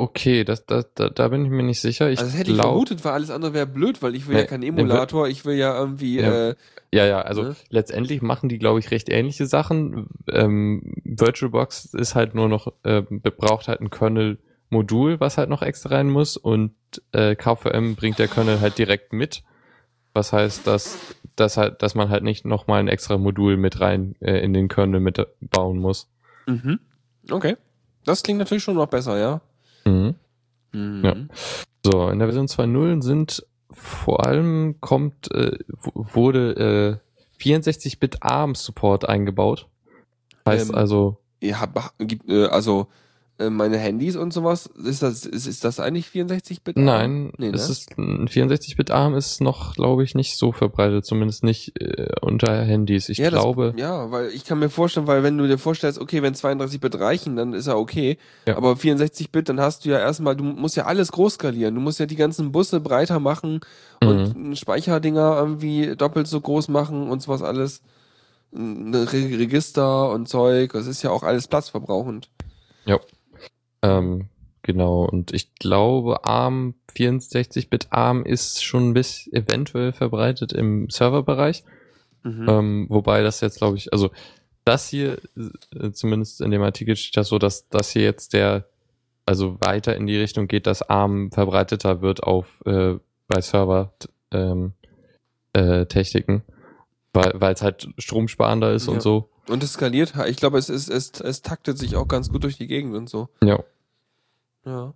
Okay, 0.00 0.44
das, 0.44 0.66
das, 0.66 0.86
da, 0.94 1.08
da 1.10 1.28
bin 1.28 1.44
ich 1.44 1.50
mir 1.50 1.62
nicht 1.62 1.80
sicher. 1.80 2.10
Ich 2.10 2.18
also 2.18 2.30
das 2.30 2.38
hätte 2.38 2.50
ich 2.50 2.56
glaub- 2.56 2.68
vermutet, 2.70 3.04
weil 3.04 3.12
alles 3.12 3.30
andere 3.30 3.52
wäre 3.54 3.66
blöd, 3.66 4.02
weil 4.02 4.14
ich 4.14 4.26
will 4.26 4.34
Nee, 4.36 4.40
ja 4.42 4.46
keinen 4.46 4.60
nee, 4.60 4.68
Emulator, 4.68 5.28
ich 5.28 5.44
will 5.44 5.56
ja 5.56 5.76
irgendwie, 5.78 6.20
Ja. 6.20 6.50
äh, 6.50 6.54
Ja, 6.92 7.04
ja, 7.04 7.20
also 7.20 7.42
Ne? 7.42 7.56
letztendlich 7.68 8.22
machen 8.22 8.48
die, 8.48 8.58
glaube 8.58 8.78
ich, 8.78 8.90
recht 8.90 9.08
ähnliche 9.08 9.46
Sachen. 9.46 10.08
Ähm, 10.32 10.94
VirtualBox 11.04 11.86
ist 11.94 12.14
halt 12.14 12.34
nur 12.34 12.48
noch, 12.48 12.72
äh, 12.84 13.02
braucht 13.02 13.66
halt 13.68 13.80
ein 13.80 13.90
Kernel-Modul, 13.90 15.20
was 15.20 15.36
halt 15.36 15.48
noch 15.50 15.62
extra 15.62 15.90
rein 15.96 16.08
muss 16.08 16.36
und 16.36 16.74
äh, 17.12 17.34
KVM 17.34 17.96
bringt 17.96 18.18
der 18.18 18.28
Kernel 18.28 18.60
halt 18.60 18.78
direkt 18.78 19.12
mit. 19.12 19.42
was 20.14 20.32
heißt, 20.32 20.66
dass, 20.66 20.96
dass 21.34 21.58
halt, 21.58 21.82
dass 21.82 21.94
man 21.94 22.08
halt 22.08 22.22
nicht 22.22 22.46
nochmal 22.46 22.80
ein 22.80 22.88
extra 22.88 23.18
Modul 23.18 23.58
mit 23.58 23.80
rein 23.82 24.14
äh, 24.20 24.38
in 24.42 24.54
den 24.54 24.68
Kernel 24.68 25.00
mit 25.00 25.20
bauen 25.42 25.78
muss. 25.78 26.08
Mhm. 26.46 26.78
Okay. 27.30 27.56
Das 28.06 28.22
klingt 28.22 28.38
natürlich 28.38 28.62
schon 28.62 28.76
noch 28.76 28.86
besser, 28.86 29.18
ja. 29.18 29.40
Mhm. 29.86 30.14
Mhm. 30.72 31.04
Ja. 31.04 31.16
So, 31.84 32.08
in 32.08 32.18
der 32.18 32.28
Version 32.28 32.46
2.0 32.46 33.02
sind 33.02 33.46
vor 33.70 34.26
allem 34.26 34.80
kommt, 34.80 35.30
äh, 35.32 35.58
wurde 35.94 37.00
äh, 37.40 37.42
64-Bit 37.42 38.22
ARM-Support 38.22 39.08
eingebaut. 39.08 39.68
Heißt 40.46 40.70
Ähm, 40.70 40.74
also, 40.74 41.18
gibt, 41.98 42.28
äh, 42.28 42.46
also, 42.46 42.88
meine 43.50 43.76
Handys 43.76 44.16
und 44.16 44.32
sowas, 44.32 44.66
ist 44.66 45.02
das, 45.02 45.26
ist, 45.26 45.46
ist 45.46 45.62
das 45.62 45.78
eigentlich 45.78 46.06
64-Bit? 46.06 46.78
nein, 46.78 47.32
nee, 47.36 47.48
es 47.48 47.66
ne? 47.66 47.72
ist 47.72 47.98
ein 47.98 48.28
64-Bit 48.28 48.90
ARM 48.90 49.14
ist 49.14 49.42
noch, 49.42 49.74
glaube 49.74 50.04
ich, 50.04 50.14
nicht 50.14 50.38
so 50.38 50.52
verbreitet, 50.52 51.04
zumindest 51.04 51.44
nicht 51.44 51.78
äh, 51.78 52.08
unter 52.22 52.62
Handys. 52.62 53.10
Ich 53.10 53.18
ja, 53.18 53.28
glaube, 53.28 53.74
Das, 53.76 53.80
ja, 53.80 54.10
weil 54.10 54.28
ich 54.28 54.46
kann 54.46 54.58
mir 54.58 54.70
vorstellen, 54.70 55.06
weil 55.06 55.22
wenn 55.22 55.36
du 55.36 55.46
dir 55.46 55.58
vorstellst, 55.58 56.00
okay, 56.00 56.22
wenn 56.22 56.34
32-Bit 56.34 56.98
reichen, 56.98 57.36
dann 57.36 57.52
ist 57.52 57.66
ja 57.66 57.74
okay. 57.74 58.16
Ja. 58.46 58.56
Aber 58.56 58.72
64-Bit, 58.72 59.50
dann 59.50 59.60
hast 59.60 59.84
du 59.84 59.90
ja 59.90 59.98
erstmal, 59.98 60.34
du 60.34 60.44
musst 60.44 60.76
ja 60.76 60.86
alles 60.86 61.12
groß 61.12 61.34
skalieren. 61.34 61.74
Du 61.74 61.82
musst 61.82 62.00
ja 62.00 62.06
die 62.06 62.16
ganzen 62.16 62.52
Busse 62.52 62.80
breiter 62.80 63.20
machen 63.20 63.60
und 64.00 64.56
Speicherdinger 64.56 65.36
irgendwie 65.36 65.94
doppelt 65.94 66.26
so 66.26 66.40
groß 66.40 66.68
machen 66.68 67.08
und 67.08 67.20
sowas 67.20 67.42
alles. 67.42 67.82
Re 68.54 69.12
Register 69.12 70.10
und 70.10 70.28
Zeug, 70.28 70.72
das 70.72 70.86
ist 70.86 71.02
ja 71.02 71.10
auch 71.10 71.22
alles 71.22 71.48
platzverbrauchend. 71.48 72.30
Ähm, 73.86 74.28
genau. 74.62 75.04
Und 75.04 75.32
ich 75.32 75.54
glaube, 75.54 76.24
ARM 76.24 76.74
64-Bit 76.94 77.88
ARM 77.90 78.24
ist 78.24 78.64
schon 78.64 78.90
ein 78.90 78.94
bisschen 78.94 79.32
eventuell 79.32 79.92
verbreitet 79.92 80.52
im 80.52 80.88
Serverbereich. 80.90 81.64
Mhm. 82.22 82.46
Ähm, 82.48 82.86
wobei 82.88 83.22
das 83.22 83.40
jetzt, 83.40 83.58
glaube 83.58 83.76
ich, 83.76 83.92
also 83.92 84.10
das 84.64 84.88
hier, 84.88 85.18
äh, 85.74 85.92
zumindest 85.92 86.40
in 86.40 86.50
dem 86.50 86.62
Artikel 86.62 86.96
steht 86.96 87.16
das 87.16 87.28
so, 87.28 87.38
dass 87.38 87.68
das 87.68 87.90
hier 87.90 88.02
jetzt 88.02 88.32
der, 88.32 88.66
also 89.24 89.58
weiter 89.60 89.96
in 89.96 90.06
die 90.06 90.16
Richtung 90.18 90.48
geht, 90.48 90.66
dass 90.66 90.82
ARM 90.82 91.30
verbreiteter 91.30 92.02
wird 92.02 92.22
auf 92.24 92.62
äh, 92.66 92.94
bei 93.28 93.40
Server 93.40 93.92
ähm, 94.32 94.72
äh, 95.52 95.86
Techniken, 95.86 96.42
weil 97.12 97.52
es 97.52 97.62
halt 97.62 97.88
stromsparender 97.98 98.72
ist 98.72 98.88
Ja. 98.88 98.94
und 98.94 99.02
so. 99.02 99.30
Und 99.48 99.62
es 99.62 99.74
skaliert, 99.74 100.14
ich 100.26 100.36
glaube, 100.36 100.58
es, 100.58 100.68
ist, 100.68 100.88
es, 100.88 101.12
es 101.20 101.42
taktet 101.42 101.78
sich 101.78 101.94
auch 101.94 102.08
ganz 102.08 102.30
gut 102.30 102.42
durch 102.42 102.56
die 102.56 102.66
Gegend 102.66 102.96
und 102.96 103.08
so. 103.08 103.28
Ja, 103.42 103.62
Ja. 104.66 104.92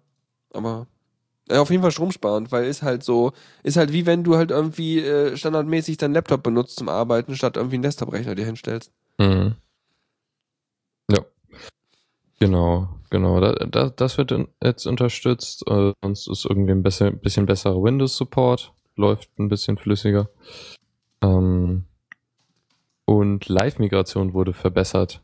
Aber 0.53 0.87
äh, 1.49 1.57
auf 1.57 1.71
jeden 1.71 1.83
Fall 1.83 1.93
stromsparend, 1.93 2.53
weil 2.53 2.65
ist 2.65 2.83
halt 2.83 3.03
so, 3.03 3.33
ist 3.63 3.77
halt 3.77 3.93
wie 3.93 4.07
wenn 4.07 4.25
du 4.25 4.37
halt 4.37 4.51
irgendwie 4.51 5.01
äh, 5.01 5.37
standardmäßig 5.37 5.97
deinen 5.97 6.15
Laptop 6.15 6.43
benutzt 6.43 6.77
zum 6.77 6.89
Arbeiten, 6.89 7.37
statt 7.37 7.57
irgendwie 7.57 7.77
einen 7.77 7.83
Desktop-Rechner 7.83 8.35
dir 8.35 8.45
hinstellst. 8.45 8.93
mhm. 9.19 9.55
ja, 11.11 11.21
genau, 12.39 12.89
genau. 13.11 13.41
Da, 13.41 13.53
da, 13.53 13.91
das 13.91 14.19
wird 14.19 14.35
jetzt 14.63 14.87
unterstützt. 14.87 15.65
Äh, 15.69 15.93
sonst 16.03 16.29
ist 16.29 16.45
irgendwie 16.45 16.73
ein 16.73 16.83
bisschen, 16.83 17.19
bisschen 17.21 17.47
besserer 17.47 17.83
Windows-Support, 17.83 18.73
läuft 18.97 19.31
ein 19.39 19.49
bisschen 19.49 19.79
flüssiger. 19.79 20.29
Ähm, 21.23 21.85
und 23.05 23.49
Live-Migration 23.49 24.35
wurde 24.35 24.53
verbessert, 24.53 25.21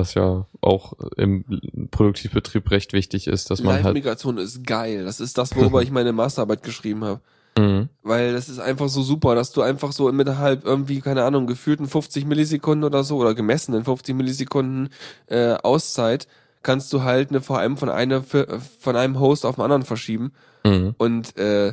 was 0.00 0.14
ja 0.14 0.46
auch 0.60 0.94
im 1.16 1.44
Produktivbetrieb 1.90 2.70
recht 2.70 2.92
wichtig 2.92 3.26
ist, 3.26 3.50
dass 3.50 3.62
man 3.62 3.74
halt. 3.74 3.84
Live-Migration 3.84 4.38
ist 4.38 4.66
geil. 4.66 5.04
Das 5.04 5.20
ist 5.20 5.38
das, 5.38 5.54
worüber 5.54 5.82
ich 5.82 5.90
meine 5.90 6.12
Masterarbeit 6.12 6.62
geschrieben 6.62 7.04
habe. 7.04 7.20
Mhm. 7.58 7.88
Weil 8.02 8.32
das 8.32 8.48
ist 8.48 8.58
einfach 8.58 8.88
so 8.88 9.02
super, 9.02 9.34
dass 9.34 9.52
du 9.52 9.62
einfach 9.62 9.92
so 9.92 10.08
innerhalb 10.08 10.64
irgendwie, 10.64 11.00
keine 11.00 11.24
Ahnung, 11.24 11.46
gefühlten 11.46 11.86
50 11.86 12.24
Millisekunden 12.24 12.84
oder 12.84 13.04
so 13.04 13.18
oder 13.18 13.34
gemessenen 13.34 13.84
50 13.84 14.14
Millisekunden 14.14 14.88
äh, 15.26 15.54
Auszeit 15.54 16.26
kannst 16.62 16.92
du 16.92 17.02
halt 17.02 17.30
eine 17.30 17.40
VM 17.40 17.76
von 17.76 17.88
einer 17.88 18.22
von 18.22 18.96
einem 18.96 19.18
Host 19.18 19.46
auf 19.46 19.56
den 19.56 19.62
anderen 19.62 19.82
verschieben. 19.82 20.32
Mhm. 20.64 20.94
Und 20.98 21.36
äh, 21.36 21.72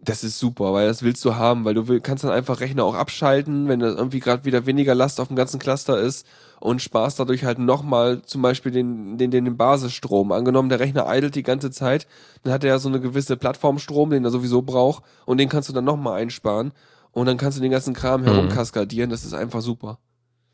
das 0.00 0.24
ist 0.24 0.38
super, 0.38 0.72
weil 0.72 0.88
das 0.88 1.02
willst 1.02 1.24
du 1.24 1.36
haben, 1.36 1.64
weil 1.64 1.74
du 1.74 1.86
will, 1.88 2.00
kannst 2.00 2.24
dann 2.24 2.32
einfach 2.32 2.60
Rechner 2.60 2.84
auch 2.84 2.94
abschalten, 2.94 3.68
wenn 3.68 3.80
da 3.80 3.86
irgendwie 3.86 4.20
gerade 4.20 4.44
wieder 4.44 4.66
weniger 4.66 4.94
Last 4.94 5.20
auf 5.20 5.28
dem 5.28 5.36
ganzen 5.36 5.60
Cluster 5.60 5.98
ist 6.00 6.26
und 6.62 6.80
sparst 6.80 7.18
dadurch 7.18 7.44
halt 7.44 7.58
nochmal 7.58 8.22
zum 8.22 8.40
Beispiel 8.40 8.70
den, 8.70 9.18
den, 9.18 9.32
den, 9.32 9.44
den 9.44 9.56
Basisstrom. 9.56 10.30
Angenommen, 10.30 10.68
der 10.68 10.78
Rechner 10.78 11.12
idelt 11.12 11.34
die 11.34 11.42
ganze 11.42 11.72
Zeit, 11.72 12.06
dann 12.44 12.52
hat 12.52 12.62
er 12.62 12.70
ja 12.70 12.78
so 12.78 12.88
eine 12.88 13.00
gewisse 13.00 13.36
Plattformstrom, 13.36 14.10
den 14.10 14.24
er 14.24 14.30
sowieso 14.30 14.62
braucht 14.62 15.02
und 15.26 15.38
den 15.38 15.48
kannst 15.48 15.68
du 15.68 15.72
dann 15.72 15.84
nochmal 15.84 16.20
einsparen 16.22 16.70
und 17.10 17.26
dann 17.26 17.36
kannst 17.36 17.58
du 17.58 17.62
den 17.62 17.72
ganzen 17.72 17.94
Kram 17.94 18.20
Mhm. 18.20 18.26
herumkaskadieren, 18.26 19.10
das 19.10 19.24
ist 19.24 19.34
einfach 19.34 19.60
super. 19.60 19.98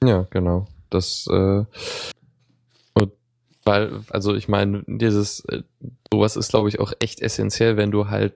Ja, 0.02 0.26
genau. 0.30 0.66
Das, 0.88 1.26
äh, 1.30 1.64
und 2.94 3.12
weil, 3.64 4.00
also 4.08 4.34
ich 4.34 4.48
meine, 4.48 4.84
dieses, 4.86 5.44
äh, 5.44 5.62
sowas 6.10 6.36
ist, 6.36 6.48
glaube 6.48 6.70
ich, 6.70 6.80
auch 6.80 6.94
echt 7.00 7.20
essentiell, 7.20 7.76
wenn 7.76 7.90
du 7.90 8.08
halt 8.08 8.32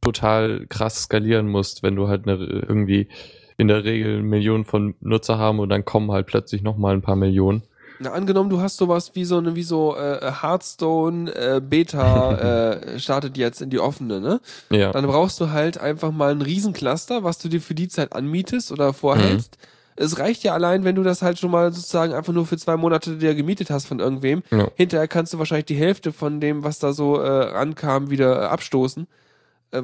total 0.00 0.66
krass 0.68 1.02
skalieren 1.02 1.46
musst, 1.48 1.82
wenn 1.82 1.94
du 1.94 2.08
halt 2.08 2.26
eine, 2.26 2.36
irgendwie 2.36 3.08
in 3.56 3.68
der 3.68 3.84
Regel 3.84 4.22
Millionen 4.22 4.64
von 4.64 4.94
Nutzer 5.00 5.38
haben 5.38 5.60
und 5.60 5.68
dann 5.68 5.84
kommen 5.84 6.10
halt 6.12 6.26
plötzlich 6.26 6.62
nochmal 6.62 6.94
ein 6.94 7.02
paar 7.02 7.16
Millionen. 7.16 7.62
Na, 7.98 8.12
angenommen, 8.12 8.50
du 8.50 8.60
hast 8.60 8.76
sowas 8.76 9.12
wie 9.14 9.24
so 9.24 9.38
eine, 9.38 9.56
wie 9.56 9.62
so 9.62 9.96
äh, 9.96 10.32
Hearthstone 10.42 11.34
äh, 11.34 11.60
Beta 11.60 12.72
äh, 12.96 12.98
startet 12.98 13.38
jetzt 13.38 13.62
in 13.62 13.70
die 13.70 13.78
offene, 13.78 14.20
ne? 14.20 14.40
Ja. 14.70 14.92
Dann 14.92 15.06
brauchst 15.06 15.40
du 15.40 15.50
halt 15.50 15.78
einfach 15.78 16.12
mal 16.12 16.30
ein 16.30 16.42
Riesencluster, 16.42 17.24
was 17.24 17.38
du 17.38 17.48
dir 17.48 17.60
für 17.60 17.74
die 17.74 17.88
Zeit 17.88 18.12
anmietest 18.12 18.70
oder 18.70 18.92
vorhältst. 18.92 19.56
Es 19.98 20.18
reicht 20.18 20.44
ja 20.44 20.52
allein, 20.52 20.84
wenn 20.84 20.94
du 20.94 21.02
das 21.02 21.22
halt 21.22 21.38
schon 21.38 21.50
mal 21.50 21.72
sozusagen 21.72 22.12
einfach 22.12 22.34
nur 22.34 22.44
für 22.44 22.58
zwei 22.58 22.76
Monate 22.76 23.16
dir 23.16 23.34
gemietet 23.34 23.70
hast 23.70 23.86
von 23.86 23.98
irgendwem. 23.98 24.42
Ja. 24.50 24.68
Hinterher 24.74 25.08
kannst 25.08 25.32
du 25.32 25.38
wahrscheinlich 25.38 25.64
die 25.64 25.74
Hälfte 25.74 26.12
von 26.12 26.38
dem, 26.38 26.64
was 26.64 26.78
da 26.78 26.92
so 26.92 27.22
äh, 27.22 27.50
ankam, 27.54 28.10
wieder 28.10 28.42
äh, 28.42 28.46
abstoßen, 28.46 29.04
äh, 29.04 29.06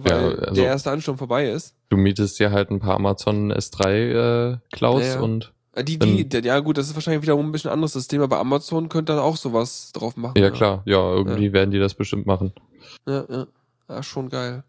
weil 0.03 0.11
Ja, 0.33 0.39
also- 0.39 0.55
der 0.55 0.65
erste 0.67 0.91
Ansturm 0.91 1.19
vorbei 1.19 1.49
ist. 1.51 1.75
Du 1.89 1.97
mietest 1.97 2.39
dir 2.39 2.51
halt 2.51 2.71
ein 2.71 2.81
paar 2.81 2.95
Amazon 2.97 3.53
S3 3.53 4.53
äh, 4.55 4.57
Clouds 4.73 5.07
Ja, 5.07 5.15
ja. 5.15 5.21
und 5.21 5.53
Äh, 5.75 5.85
Die, 5.85 5.99
die, 5.99 6.29
der, 6.29 6.43
ja 6.43 6.59
gut, 6.61 6.77
das 6.79 6.89
ist 6.89 6.95
wahrscheinlich 6.95 7.23
wiederum 7.23 7.47
ein 7.49 7.53
bisschen 7.53 7.71
anderes 7.71 7.93
System, 7.95 8.21
aber 8.23 8.39
Amazon 8.41 8.89
könnte 8.91 9.13
dann 9.15 9.23
auch 9.23 9.37
sowas 9.37 9.91
drauf 9.93 10.17
machen. 10.17 10.35
ja 10.37 10.51
klar, 10.51 10.83
ja, 10.85 10.99
irgendwie 11.15 11.53
werden 11.55 11.71
die 11.71 11.79
das 11.79 11.95
bestimmt 11.95 12.27
machen. 12.27 12.53
Ja, 13.09 13.25
ja. 13.29 13.47
Ja, 13.89 14.03
schon 14.03 14.29
geil. 14.29 14.65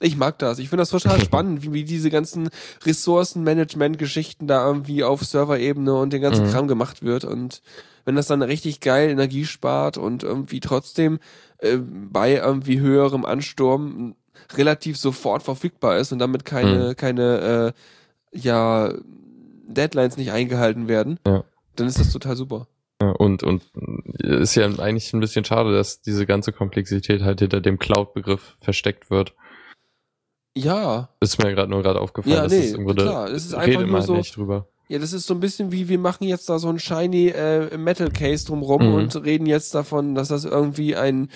Ich 0.00 0.16
mag 0.16 0.38
das. 0.40 0.58
Ich 0.58 0.68
finde 0.68 0.82
das 0.82 0.90
total 0.90 1.20
spannend, 1.24 1.62
wie, 1.62 1.72
wie 1.72 1.84
diese 1.84 2.10
ganzen 2.10 2.50
Ressourcenmanagement-Geschichten 2.84 4.46
da 4.46 4.66
irgendwie 4.66 5.04
auf 5.04 5.24
Serverebene 5.24 5.94
und 5.94 6.12
den 6.12 6.22
ganzen 6.22 6.46
Mhm. 6.46 6.50
Kram 6.50 6.68
gemacht 6.68 7.02
wird. 7.02 7.24
Und 7.24 7.62
wenn 8.04 8.16
das 8.16 8.26
dann 8.26 8.42
richtig 8.42 8.80
geil 8.80 9.10
Energie 9.10 9.44
spart 9.46 9.96
und 9.98 10.22
irgendwie 10.22 10.60
trotzdem 10.60 11.18
äh, 11.58 11.76
bei 11.78 12.34
irgendwie 12.36 12.80
höherem 12.80 13.24
Ansturm 13.24 14.14
relativ 14.56 14.96
sofort 14.96 15.42
verfügbar 15.42 15.98
ist 15.98 16.12
und 16.12 16.18
damit 16.18 16.44
keine, 16.44 16.90
Mhm. 16.90 16.96
keine 16.96 17.72
äh, 18.32 18.38
ja, 18.38 18.92
Deadlines 19.66 20.16
nicht 20.16 20.32
eingehalten 20.32 20.88
werden, 20.88 21.18
Ja. 21.26 21.44
dann 21.76 21.86
ist 21.86 21.98
das 21.98 22.12
total 22.12 22.36
super. 22.36 22.66
Ja, 23.02 23.10
und, 23.10 23.42
und 23.42 23.62
ist 24.18 24.54
ja 24.54 24.66
eigentlich 24.78 25.12
ein 25.12 25.20
bisschen 25.20 25.44
schade, 25.44 25.72
dass 25.74 26.00
diese 26.00 26.26
ganze 26.26 26.52
Komplexität 26.52 27.22
halt 27.22 27.40
hinter 27.40 27.60
dem 27.60 27.78
Cloud-Begriff 27.78 28.56
versteckt 28.60 29.10
wird. 29.10 29.34
Ja, 30.56 31.08
Ist 31.20 31.42
mir 31.42 31.52
gerade 31.52 31.70
nur 31.70 31.82
gerade 31.82 32.00
aufgefallen. 32.00 32.36
Ja, 32.36 32.42
dass 32.44 32.52
nee, 32.52 32.60
es 32.60 32.70
irgendwo 32.72 32.92
da- 32.92 33.02
klar, 33.02 33.28
es 33.30 33.46
ist 33.46 33.54
einfach 33.54 33.80
nur 33.80 33.90
man 33.90 34.02
so- 34.02 34.14
nicht 34.16 34.36
drüber. 34.36 34.68
Ja, 34.88 34.98
das 34.98 35.12
ist 35.12 35.26
so 35.26 35.34
ein 35.34 35.40
bisschen 35.40 35.72
wie, 35.72 35.88
wir 35.88 35.98
machen 35.98 36.24
jetzt 36.24 36.48
da 36.48 36.58
so 36.58 36.68
ein 36.68 36.78
shiny 36.78 37.28
äh, 37.28 37.76
Metal 37.76 38.10
Case 38.10 38.46
drumrum 38.46 38.86
Mhm. 38.88 38.94
und 38.94 39.24
reden 39.24 39.46
jetzt 39.46 39.74
davon, 39.74 40.14
dass 40.14 40.28
das 40.28 40.44
irgendwie 40.44 40.94
ein 40.94 41.30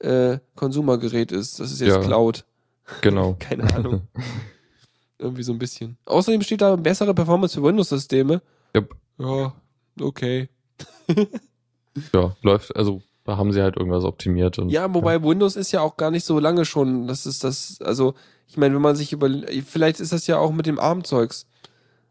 äh, 0.00 0.38
Konsumergerät 0.56 1.30
ist. 1.30 1.60
Das 1.60 1.70
ist 1.70 1.80
jetzt 1.80 1.94
Ja. 1.94 2.00
Cloud. 2.00 2.44
Genau. 3.00 3.36
Keine 3.38 3.72
Ahnung. 3.74 4.02
irgendwie 5.18 5.42
so 5.42 5.52
ein 5.52 5.58
bisschen. 5.58 5.96
Außerdem 6.06 6.42
steht 6.42 6.60
da 6.60 6.76
bessere 6.76 7.14
Performance 7.14 7.54
für 7.54 7.62
Windows-Systeme. 7.62 8.42
Jupp. 8.74 8.96
Ja, 9.18 9.52
okay. 10.00 10.48
ja, 12.12 12.36
läuft, 12.42 12.74
also 12.76 13.02
da 13.24 13.36
haben 13.36 13.52
sie 13.52 13.62
halt 13.62 13.76
irgendwas 13.76 14.04
optimiert 14.04 14.58
und 14.58 14.68
Ja, 14.68 14.92
wobei 14.92 15.22
Windows 15.22 15.56
ist 15.56 15.72
ja 15.72 15.80
auch 15.80 15.96
gar 15.96 16.10
nicht 16.10 16.24
so 16.24 16.38
lange 16.38 16.64
schon. 16.64 17.06
Das 17.06 17.26
ist 17.26 17.44
das, 17.44 17.78
also, 17.80 18.14
ich 18.48 18.56
meine, 18.56 18.74
wenn 18.74 18.82
man 18.82 18.96
sich 18.96 19.12
über, 19.12 19.30
vielleicht 19.64 20.00
ist 20.00 20.12
das 20.12 20.26
ja 20.26 20.38
auch 20.38 20.52
mit 20.52 20.66
dem 20.66 20.78
ARM-Zeugs. 20.78 21.46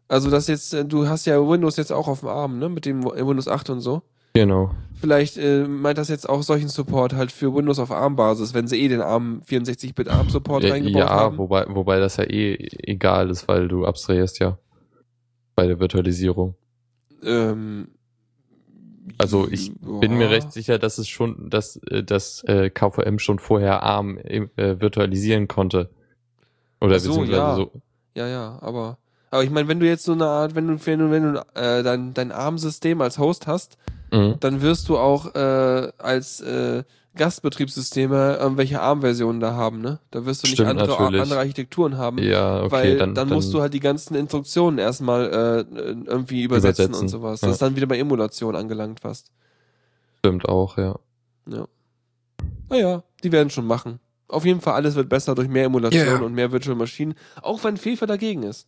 Also, 0.08 0.30
das 0.30 0.48
jetzt, 0.48 0.74
äh, 0.74 0.84
du 0.84 1.08
hast 1.08 1.24
ja 1.26 1.38
Windows 1.38 1.76
jetzt 1.76 1.92
auch 1.92 2.08
auf 2.08 2.20
dem 2.20 2.28
ARM, 2.28 2.58
ne? 2.58 2.68
Mit 2.68 2.84
dem 2.84 3.04
Windows 3.04 3.48
8 3.48 3.70
und 3.70 3.80
so. 3.80 4.02
Genau. 4.34 4.70
Vielleicht 5.00 5.36
äh, 5.36 5.64
meint 5.68 5.98
das 5.98 6.08
jetzt 6.08 6.28
auch 6.28 6.42
solchen 6.42 6.68
Support 6.68 7.12
halt 7.14 7.30
für 7.30 7.54
Windows 7.54 7.78
auf 7.78 7.90
ARM-Basis, 7.90 8.54
wenn 8.54 8.66
sie 8.66 8.80
eh 8.80 8.88
den 8.88 9.00
ARM 9.00 9.42
64-Bit 9.46 10.08
ARM-Support 10.08 10.64
Ja, 10.64 10.70
reingebaut 10.72 11.02
ja 11.02 11.08
haben. 11.10 11.38
wobei, 11.38 11.66
wobei 11.68 12.00
das 12.00 12.16
ja 12.16 12.24
eh 12.24 12.54
egal 12.82 13.30
ist, 13.30 13.46
weil 13.48 13.68
du 13.68 13.84
abstrahierst 13.84 14.38
ja 14.40 14.58
bei 15.54 15.66
der 15.66 15.78
Virtualisierung. 15.78 16.54
Ähm, 17.22 17.88
Also 19.18 19.46
ich 19.48 19.72
Bin 19.80 20.16
mir 20.16 20.30
recht 20.30 20.52
sicher, 20.52 20.78
dass 20.78 20.98
es 20.98 21.06
schon, 21.08 21.50
dass 21.50 21.76
äh, 21.90 22.02
das 22.02 22.42
äh, 22.44 22.70
KVM 22.70 23.18
schon 23.18 23.38
vorher 23.38 23.82
ARM 23.82 24.18
äh, 24.18 24.48
virtualisieren 24.80 25.48
konnte. 25.48 25.90
Oder 26.80 26.96
Ach 26.96 27.00
so, 27.00 27.10
beziehungsweise 27.10 27.38
ja. 27.40 27.56
so. 27.56 27.70
ja, 28.16 28.26
ja, 28.28 28.58
aber, 28.62 28.98
aber 29.30 29.44
ich 29.44 29.50
meine, 29.50 29.68
wenn 29.68 29.80
du 29.80 29.86
jetzt 29.86 30.04
so 30.04 30.12
eine 30.12 30.26
Art, 30.26 30.54
wenn 30.54 30.66
du, 30.66 30.86
wenn 30.86 30.98
du, 30.98 31.10
wenn 31.10 31.34
du 31.34 31.38
äh, 31.54 31.82
dein, 31.82 32.14
dein 32.14 32.32
ARM-System 32.32 33.00
als 33.02 33.18
Host 33.18 33.46
hast, 33.46 33.76
Mhm. 34.14 34.36
dann 34.40 34.62
wirst 34.62 34.88
du 34.88 34.96
auch 34.96 35.34
äh, 35.34 35.92
als 35.98 36.40
äh, 36.40 36.84
Gastbetriebssysteme 37.16 38.36
irgendwelche 38.40 38.80
ARM-Versionen 38.80 39.40
da 39.40 39.54
haben, 39.54 39.80
ne? 39.80 40.00
Da 40.10 40.26
wirst 40.26 40.42
du 40.42 40.46
nicht 40.46 40.56
Stimmt, 40.56 40.70
andere, 40.70 40.98
andere 40.98 41.38
Architekturen 41.38 41.96
haben. 41.96 42.18
Ja, 42.18 42.62
okay, 42.62 42.72
weil 42.72 42.98
dann, 42.98 43.14
dann, 43.14 43.28
musst 43.28 43.52
du 43.54 43.60
halt 43.60 43.72
die 43.72 43.80
ganzen 43.80 44.14
Instruktionen 44.14 44.78
erstmal 44.78 45.26
äh, 45.26 45.80
irgendwie 46.06 46.42
übersetzen, 46.42 46.86
Übersetzen, 46.86 47.02
und 47.02 47.08
sowas. 47.08 47.40
ja. 47.40 47.48
Das 47.48 47.56
ist 47.56 47.62
dann 47.62 47.76
wieder 47.76 47.86
bei 47.86 47.98
Emulation 47.98 48.56
angelangt 48.56 49.00
fast. 49.00 49.30
stimmt 50.18 50.48
auch, 50.48 50.76
ja. 50.76 50.96
Ja. 51.46 51.66
Naja, 52.68 53.02
die 53.22 53.32
werden 53.32 53.50
schon 53.50 53.66
machen. 53.66 54.00
Auf 54.26 54.44
jeden 54.44 54.60
Fall, 54.60 54.74
alles 54.74 54.94
wird 54.96 55.08
besser 55.08 55.34
durch 55.34 55.48
mehr 55.48 55.66
Emulation 55.66 56.06
ja. 56.06 56.20
und 56.20 56.34
mehr 56.34 56.50
Virtual 56.50 56.76
Maschinen, 56.76 57.14
auch 57.42 57.62
wenn 57.62 57.76
FIFA 57.76 58.06
dagegen 58.06 58.42
ist. 58.42 58.66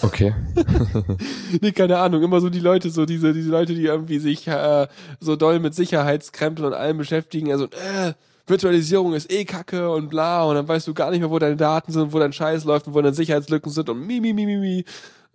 Okay. 0.00 0.34
Nee, 1.60 1.72
keine 1.72 1.98
Ahnung, 1.98 2.22
immer 2.22 2.40
so 2.40 2.48
die 2.48 2.60
Leute, 2.60 2.88
so 2.90 3.04
diese, 3.04 3.34
diese 3.34 3.50
Leute, 3.50 3.74
die 3.74 3.84
irgendwie 3.84 4.18
sich 4.18 4.48
äh, 4.48 4.88
so 5.20 5.36
doll 5.36 5.60
mit 5.60 5.74
Sicherheitskrempeln 5.74 6.66
und 6.66 6.74
allem 6.74 6.96
beschäftigen, 6.96 7.52
also, 7.52 7.66
äh, 7.66 8.14
Virtualisierung 8.46 9.12
ist 9.14 9.30
eh 9.30 9.44
kacke 9.44 9.90
und 9.90 10.08
bla, 10.08 10.44
und 10.44 10.54
dann 10.54 10.66
weißt 10.66 10.88
du 10.88 10.94
gar 10.94 11.10
nicht 11.10 11.20
mehr, 11.20 11.30
wo 11.30 11.38
deine 11.38 11.56
Daten 11.56 11.92
sind, 11.92 12.12
wo 12.12 12.18
dein 12.18 12.32
Scheiß 12.32 12.64
läuft 12.64 12.86
und 12.86 12.94
wo 12.94 13.02
deine 13.02 13.14
Sicherheitslücken 13.14 13.70
sind 13.70 13.88
und 13.88 14.00
mi, 14.06 14.20
mi, 14.20 14.32
mi, 14.32 14.46
mi, 14.46 14.56
mi. 14.56 14.84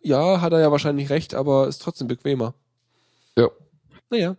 Ja, 0.02 0.42
hat 0.42 0.54
er 0.54 0.60
ja 0.60 0.72
wahrscheinlich 0.72 1.10
recht, 1.10 1.34
aber 1.34 1.68
ist 1.68 1.82
trotzdem 1.82 2.08
bequemer. 2.08 2.54
Ja. 3.38 3.50
Naja. 4.10 4.36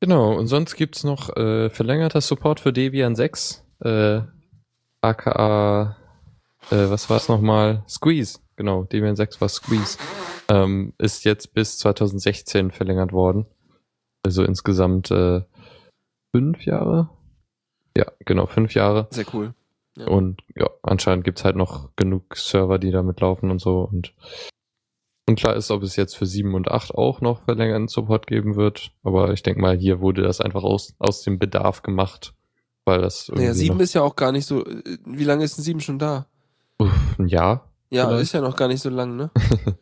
Genau, 0.00 0.36
und 0.36 0.46
sonst 0.46 0.76
gibt's 0.76 1.04
noch 1.04 1.36
äh, 1.36 1.70
verlängerter 1.70 2.20
Support 2.20 2.60
für 2.60 2.72
Debian 2.72 3.16
6, 3.16 3.64
äh, 3.84 4.20
aka, 5.00 5.96
äh, 6.70 6.90
was 6.90 7.10
war's 7.10 7.28
nochmal? 7.28 7.84
Squeeze, 7.88 8.38
genau, 8.58 8.84
Debian 8.84 9.16
6 9.16 9.40
war 9.40 9.48
Squeeze. 9.48 9.96
Ähm, 10.50 10.92
ist 10.98 11.24
jetzt 11.24 11.54
bis 11.54 11.78
2016 11.78 12.70
verlängert 12.70 13.12
worden. 13.12 13.46
Also 14.22 14.42
insgesamt 14.44 15.10
äh, 15.10 15.42
fünf 16.34 16.64
Jahre? 16.66 17.08
Ja, 17.96 18.06
genau, 18.26 18.46
fünf 18.46 18.74
Jahre. 18.74 19.08
Sehr 19.10 19.24
cool. 19.32 19.54
Ja. 19.96 20.06
Und 20.06 20.42
ja, 20.54 20.68
anscheinend 20.82 21.24
gibt's 21.24 21.44
halt 21.44 21.56
noch 21.56 21.90
genug 21.96 22.36
Server, 22.36 22.78
die 22.78 22.90
damit 22.90 23.20
laufen 23.20 23.50
und 23.50 23.60
so. 23.60 23.80
Und 23.90 24.14
unklar 25.28 25.56
ist, 25.56 25.70
ob 25.70 25.82
es 25.82 25.96
jetzt 25.96 26.16
für 26.16 26.26
7 26.26 26.54
und 26.54 26.70
8 26.70 26.94
auch 26.94 27.20
noch 27.20 27.42
verlängerten 27.42 27.88
Support 27.88 28.26
geben 28.26 28.56
wird. 28.56 28.92
Aber 29.02 29.32
ich 29.32 29.42
denke 29.42 29.60
mal, 29.60 29.76
hier 29.76 30.00
wurde 30.00 30.22
das 30.22 30.40
einfach 30.40 30.62
aus, 30.62 30.94
aus 30.98 31.22
dem 31.22 31.38
Bedarf 31.38 31.82
gemacht. 31.82 32.34
Weil 32.84 33.02
das 33.02 33.28
Naja, 33.28 33.52
sieben 33.52 33.80
ist 33.80 33.92
ja 33.94 34.02
auch 34.02 34.16
gar 34.16 34.32
nicht 34.32 34.46
so. 34.46 34.64
äh, 34.64 34.98
Wie 35.04 35.24
lange 35.24 35.44
ist 35.44 35.58
denn 35.58 35.64
sieben 35.64 35.80
schon 35.80 35.98
da? 35.98 36.26
Uff, 36.78 37.18
ein 37.18 37.26
Jahr. 37.26 37.67
Ja, 37.90 38.06
Vielleicht. 38.06 38.22
ist 38.24 38.32
ja 38.32 38.40
noch 38.40 38.56
gar 38.56 38.68
nicht 38.68 38.82
so 38.82 38.90
lang, 38.90 39.16
ne? 39.16 39.30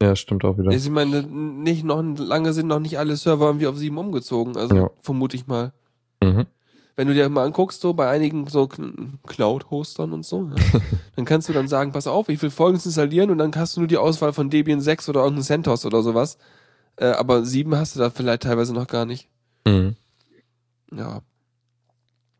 Ja, 0.00 0.14
stimmt 0.14 0.44
auch 0.44 0.56
wieder. 0.56 0.70
Ich 0.70 0.88
meine, 0.90 1.24
nicht 1.24 1.82
noch 1.84 2.00
lange 2.18 2.52
sind 2.52 2.68
noch 2.68 2.78
nicht 2.78 3.00
alle 3.00 3.16
Server 3.16 3.46
irgendwie 3.46 3.66
auf 3.66 3.76
sieben 3.76 3.98
umgezogen, 3.98 4.56
also 4.56 4.74
Ja. 4.76 4.90
vermute 5.02 5.34
ich 5.36 5.48
mal. 5.48 5.72
Mhm. 6.22 6.46
Wenn 6.94 7.08
du 7.08 7.14
dir 7.14 7.28
mal 7.28 7.44
anguckst, 7.44 7.80
so 7.80 7.94
bei 7.94 8.08
einigen 8.08 8.46
so 8.46 8.68
Cloud-Hostern 9.26 10.12
und 10.12 10.24
so, 10.24 10.48
ja, 10.50 10.54
dann 11.16 11.24
kannst 11.24 11.48
du 11.48 11.52
dann 11.52 11.66
sagen, 11.66 11.90
pass 11.90 12.06
auf, 12.06 12.28
ich 12.28 12.40
will 12.42 12.50
folgendes 12.50 12.86
installieren 12.86 13.30
und 13.30 13.38
dann 13.38 13.52
hast 13.56 13.74
du 13.76 13.80
nur 13.80 13.88
die 13.88 13.96
Auswahl 13.96 14.32
von 14.32 14.50
Debian 14.50 14.80
6 14.80 15.08
oder 15.08 15.22
irgendein 15.24 15.42
CentOS 15.44 15.84
oder 15.84 16.02
sowas. 16.02 16.38
Äh, 16.94 17.06
aber 17.10 17.44
sieben 17.44 17.74
hast 17.76 17.96
du 17.96 18.00
da 18.00 18.10
vielleicht 18.10 18.42
teilweise 18.44 18.72
noch 18.74 18.86
gar 18.86 19.04
nicht. 19.04 19.28
Mhm. 19.66 19.96
Ja. 20.92 21.22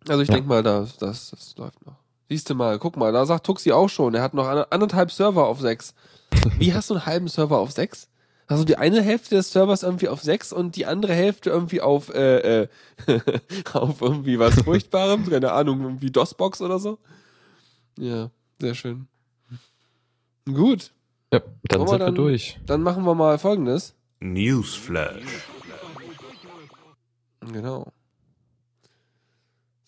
Also 0.08 0.22
ich 0.22 0.28
Ja. 0.28 0.34
denk 0.36 0.46
mal, 0.46 0.62
das, 0.62 0.96
das, 0.96 1.30
das 1.30 1.56
läuft 1.56 1.84
noch. 1.86 1.96
Siehst 2.28 2.50
du 2.50 2.54
mal, 2.54 2.78
guck 2.78 2.96
mal, 2.96 3.12
da 3.12 3.24
sagt 3.26 3.46
Tuxi 3.46 3.72
auch 3.72 3.88
schon, 3.88 4.14
er 4.14 4.22
hat 4.22 4.34
noch 4.34 4.46
anderthalb 4.70 5.10
Server 5.10 5.46
auf 5.46 5.60
sechs. 5.60 5.94
Wie 6.58 6.74
hast 6.74 6.90
du 6.90 6.94
einen 6.94 7.06
halben 7.06 7.28
Server 7.28 7.58
auf 7.58 7.72
sechs? 7.72 8.08
Hast 8.48 8.60
du 8.60 8.64
die 8.64 8.76
eine 8.76 9.02
Hälfte 9.02 9.34
des 9.34 9.52
Servers 9.52 9.82
irgendwie 9.82 10.08
auf 10.08 10.22
sechs 10.22 10.52
und 10.54 10.76
die 10.76 10.86
andere 10.86 11.12
Hälfte 11.12 11.50
irgendwie 11.50 11.80
auf, 11.82 12.08
äh, 12.14 12.62
äh, 12.62 12.68
auf 13.74 14.00
irgendwie 14.00 14.38
was 14.38 14.54
Furchtbarem? 14.64 15.28
Keine 15.28 15.52
Ahnung, 15.52 15.82
irgendwie 15.82 16.10
DOS-Box 16.10 16.60
oder 16.62 16.78
so? 16.78 16.98
Ja, 17.98 18.30
sehr 18.60 18.74
schön. 18.74 19.06
Gut, 20.46 20.92
Ja, 21.32 21.40
dann 21.64 21.80
Wollen 21.80 21.88
wir 21.88 21.88
sind 21.90 21.98
wir 22.00 22.06
dann- 22.06 22.14
durch. 22.14 22.58
dann 22.66 22.82
machen 22.82 23.04
wir 23.04 23.14
mal 23.14 23.38
folgendes. 23.38 23.94
Newsflash. 24.20 25.22
Genau. 27.52 27.86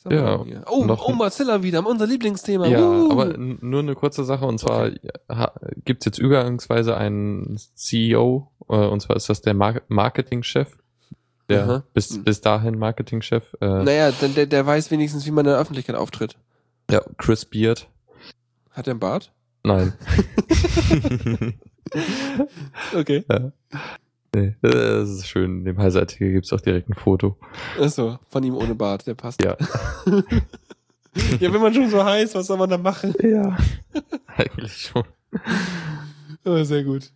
Wir 0.05 0.44
Ja? 0.46 0.62
Oh, 0.68 0.84
noch 0.84 1.07
oh, 1.07 1.12
Mozilla 1.12 1.62
wieder, 1.62 1.86
unser 1.86 2.07
Lieblingsthema. 2.07 2.66
Ja, 2.66 2.80
Uh. 2.80 3.11
aber 3.12 3.36
nur 3.36 3.80
eine 3.80 3.94
kurze 3.94 4.24
Sache 4.24 4.46
und 4.46 4.59
zwar 4.59 4.90
ha, 5.28 5.53
gibt's 5.84 6.07
jetzt 6.07 6.18
übergangsweise 6.18 6.96
einen 6.96 7.59
CEO 7.74 8.51
äh, 8.68 8.74
und 8.76 9.01
zwar 9.03 9.16
ist 9.16 9.28
das 9.28 9.42
der 9.42 9.55
Mar 9.55 9.82
Marketingchef, 9.88 10.78
der 11.48 11.64
Aha. 11.64 11.82
bis 11.92 12.22
bis 12.24 12.40
dahin 12.40 12.78
Marketingchef, 12.78 13.55
äh, 13.61 13.66
Naja, 13.82 14.11
denn 14.12 14.34
der, 14.34 14.46
der 14.46 14.64
weiß 14.64 14.90
wenigstens, 14.90 15.26
wie 15.26 15.30
man 15.32 15.44
in 15.44 15.51
der 15.53 15.61
Öffentlichkeit 15.61 15.96
auftritt. 15.96 16.36
ja 16.90 17.03
Chris 17.18 17.44
Beard. 17.44 17.88
Hat 18.70 18.86
er 18.86 18.92
einen 18.92 19.01
Bart? 19.01 19.32
Nein, 19.62 19.92
Okay. 22.94 23.24
Nee, 24.35 24.55
das 24.62 25.11
ist 25.11 25.28
schön. 25.28 25.61
In 25.61 25.64
dem 25.64 25.78
Heise-Artikel 25.78 26.33
gibt's 26.33 26.53
auch 26.53 26.61
direkt 26.61 26.89
ein 26.89 26.95
Foto. 26.95 27.37
Achso, 27.81 28.18
von 28.28 28.43
ihm 28.43 28.57
ohne 28.57 28.74
Bart, 28.74 29.07
der 29.07 29.14
passt. 29.14 29.43
Ja. 29.43 29.57
ja, 31.41 31.53
wenn 31.53 31.61
man 31.61 31.74
schon 31.74 31.91
so 31.91 32.05
heiß, 32.05 32.35
was 32.35 32.47
soll 32.47 32.59
man 32.59 32.70
da 32.70 32.78
machen? 32.78 33.14
Ja, 33.22 33.57
eigentlich 34.37 34.76
schon. 34.76 35.05
Oh, 36.45 36.62
sehr 36.62 36.85
gut. 36.85 37.11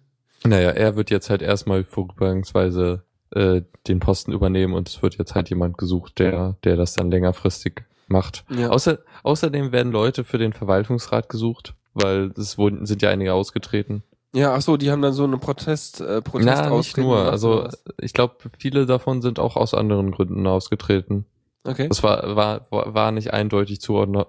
Naja, 0.45 0.71
er 0.71 0.97
wird 0.97 1.11
jetzt 1.11 1.31
halt 1.31 1.43
erstmal 1.43 1.85
vorübergangsweise 1.85 3.03
äh, 3.31 3.63
den 3.89 4.01
Posten 4.01 4.33
übernehmen 4.33 4.75
und 4.75 4.89
es 4.89 5.03
wird 5.03 5.17
jetzt 5.17 5.35
halt 5.35 5.51
jemand 5.51 5.79
gesucht, 5.79 6.19
der, 6.19 6.57
der 6.65 6.77
das 6.77 6.95
dann 6.95 7.11
längerfristig 7.11 7.85
macht. 8.07 8.45
Ja. 8.51 8.71
Außer, 8.71 8.99
außerdem 9.23 9.73
werden 9.73 9.93
Leute 9.93 10.25
für 10.25 10.39
den 10.39 10.53
Verwaltungsrat 10.53 11.29
gesucht, 11.29 11.75
weil 11.95 12.33
es 12.37 12.59
wurden, 12.59 12.87
sind 12.87 13.03
ja 13.03 13.11
einige 13.11 13.33
ausgetreten. 13.33 14.03
Ja, 14.35 14.53
ach 14.55 14.63
so, 14.63 14.77
die 14.77 14.91
haben 14.91 15.01
dann 15.01 15.13
so 15.13 15.23
einen 15.25 15.39
Protest, 15.39 16.01
äh, 16.01 16.21
Protest 16.21 16.47
Na, 16.47 16.69
nicht 16.71 16.97
nur. 16.97 17.31
Also 17.31 17.69
ich 18.01 18.13
glaube, 18.13 18.35
viele 18.59 18.85
davon 18.85 19.23
sind 19.23 19.39
auch 19.39 19.57
aus 19.57 19.75
anderen 19.75 20.11
Gründen 20.11 20.45
ausgetreten. 20.47 21.25
Okay. 21.63 21.87
Es 21.91 22.03
war, 22.03 22.35
war, 22.37 22.67
war 22.71 23.13
nicht 23.13 23.33
eindeutig 23.33 23.81
zuordnbar, 23.81 24.27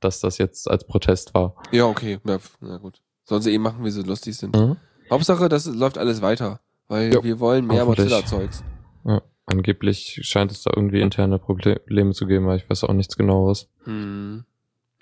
dass 0.00 0.20
das 0.20 0.38
jetzt 0.38 0.70
als 0.70 0.86
Protest 0.86 1.34
war. 1.34 1.54
Ja, 1.72 1.86
okay. 1.86 2.18
Pf, 2.24 2.58
na 2.60 2.76
gut. 2.76 3.00
Sollen 3.24 3.42
sie 3.42 3.54
eh 3.54 3.58
machen, 3.58 3.84
wie 3.84 3.90
sie 3.90 4.02
lustig 4.02 4.36
sind. 4.36 4.54
Mhm. 4.54 4.76
Hauptsache, 5.10 5.48
das 5.48 5.66
läuft 5.66 5.98
alles 5.98 6.20
weiter. 6.22 6.60
Weil 6.88 7.14
Jo, 7.14 7.24
wir 7.24 7.40
wollen 7.40 7.66
mehr. 7.66 7.84
Mozilla-Zeugs. 7.84 8.62
Ja. 9.04 9.22
Angeblich 9.46 10.20
scheint 10.22 10.52
es 10.52 10.62
da 10.62 10.72
irgendwie 10.74 11.00
interne 11.00 11.38
Probleme 11.38 12.12
zu 12.12 12.26
geben, 12.26 12.44
aber 12.44 12.56
ich 12.56 12.68
weiß 12.68 12.84
auch 12.84 12.92
nichts 12.92 13.16
genaueres. 13.16 13.68
Hm. 13.84 14.44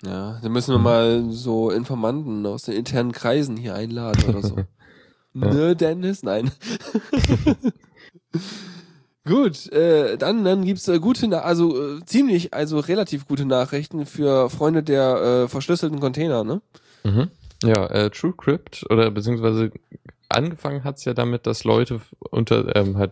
Ja, 0.03 0.39
dann 0.41 0.51
müssen 0.51 0.73
wir 0.73 0.79
mal 0.79 1.25
so 1.29 1.71
Informanten 1.71 2.45
aus 2.45 2.63
den 2.63 2.75
internen 2.75 3.11
Kreisen 3.11 3.57
hier 3.57 3.75
einladen 3.75 4.23
oder 4.29 4.41
so. 4.41 4.55
Ne, 5.31 5.75
Dennis? 5.75 6.23
Nein. 6.23 6.51
Gut, 9.25 9.71
äh, 9.71 10.17
dann, 10.17 10.43
dann 10.43 10.65
gibt's 10.65 10.87
äh, 10.87 10.99
gute, 10.99 11.27
Na 11.27 11.41
also 11.41 11.97
äh, 11.97 12.03
ziemlich, 12.03 12.53
also 12.53 12.79
relativ 12.79 13.27
gute 13.27 13.45
Nachrichten 13.45 14.07
für 14.07 14.49
Freunde 14.49 14.81
der 14.81 15.43
äh, 15.43 15.47
verschlüsselten 15.47 15.99
Container, 15.99 16.43
ne? 16.43 16.63
Mhm. 17.03 17.29
Ja, 17.63 17.85
äh, 17.87 18.09
TrueCrypt 18.09 18.87
oder 18.89 19.11
beziehungsweise 19.11 19.71
angefangen 20.29 20.83
hat's 20.83 21.05
ja 21.05 21.13
damit, 21.13 21.45
dass 21.45 21.63
Leute 21.63 22.01
unter 22.31 22.75
ähm, 22.75 22.97
halt 22.97 23.11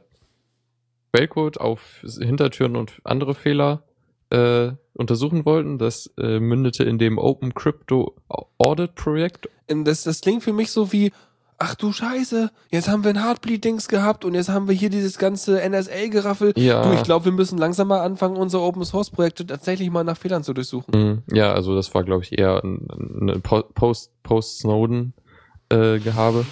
Quellcode 1.13 1.59
auf 1.59 2.03
Hintertüren 2.19 2.75
und 2.75 2.93
andere 3.03 3.35
Fehler 3.35 3.83
äh, 4.29 4.71
untersuchen 4.97 5.45
wollten. 5.45 5.77
Das 5.77 6.11
äh, 6.17 6.39
mündete 6.39 6.83
in 6.83 6.97
dem 6.97 7.17
Open 7.17 7.53
Crypto 7.53 8.15
Audit 8.57 8.95
Projekt. 8.95 9.49
Ähm, 9.67 9.85
Das, 9.85 10.03
das 10.03 10.21
klingt 10.21 10.43
für 10.43 10.53
mich 10.53 10.71
so 10.71 10.91
wie, 10.91 11.11
ach 11.57 11.75
du 11.75 11.91
Scheiße, 11.91 12.51
jetzt 12.71 12.87
haben 12.87 13.03
wir 13.03 13.11
ein 13.11 13.23
Heartbleed-Dings 13.23 13.87
gehabt 13.87 14.25
und 14.25 14.33
jetzt 14.33 14.49
haben 14.49 14.67
wir 14.67 14.75
hier 14.75 14.89
dieses 14.89 15.17
ganze 15.17 15.61
NSA-Geraffel. 15.67 16.53
Ja. 16.55 16.83
Du, 16.83 16.93
ich 16.93 17.03
glaube, 17.03 17.25
wir 17.25 17.31
müssen 17.31 17.57
langsam 17.57 17.87
mal 17.87 18.01
anfangen, 18.01 18.37
unsere 18.37 18.63
Open-Source-Projekte 18.63 19.45
tatsächlich 19.45 19.89
mal 19.89 20.03
nach 20.03 20.17
Fehlern 20.17 20.43
zu 20.43 20.53
durchsuchen. 20.53 20.93
Mhm. 20.93 21.23
Ja, 21.35 21.53
also 21.53 21.75
das 21.75 21.93
war, 21.93 22.03
glaube 22.03 22.23
ich, 22.23 22.37
eher 22.37 22.63
ein, 22.63 22.87
ein 23.29 23.41
Post, 23.41 24.11
Post 24.23 24.59
äh. 24.59 26.45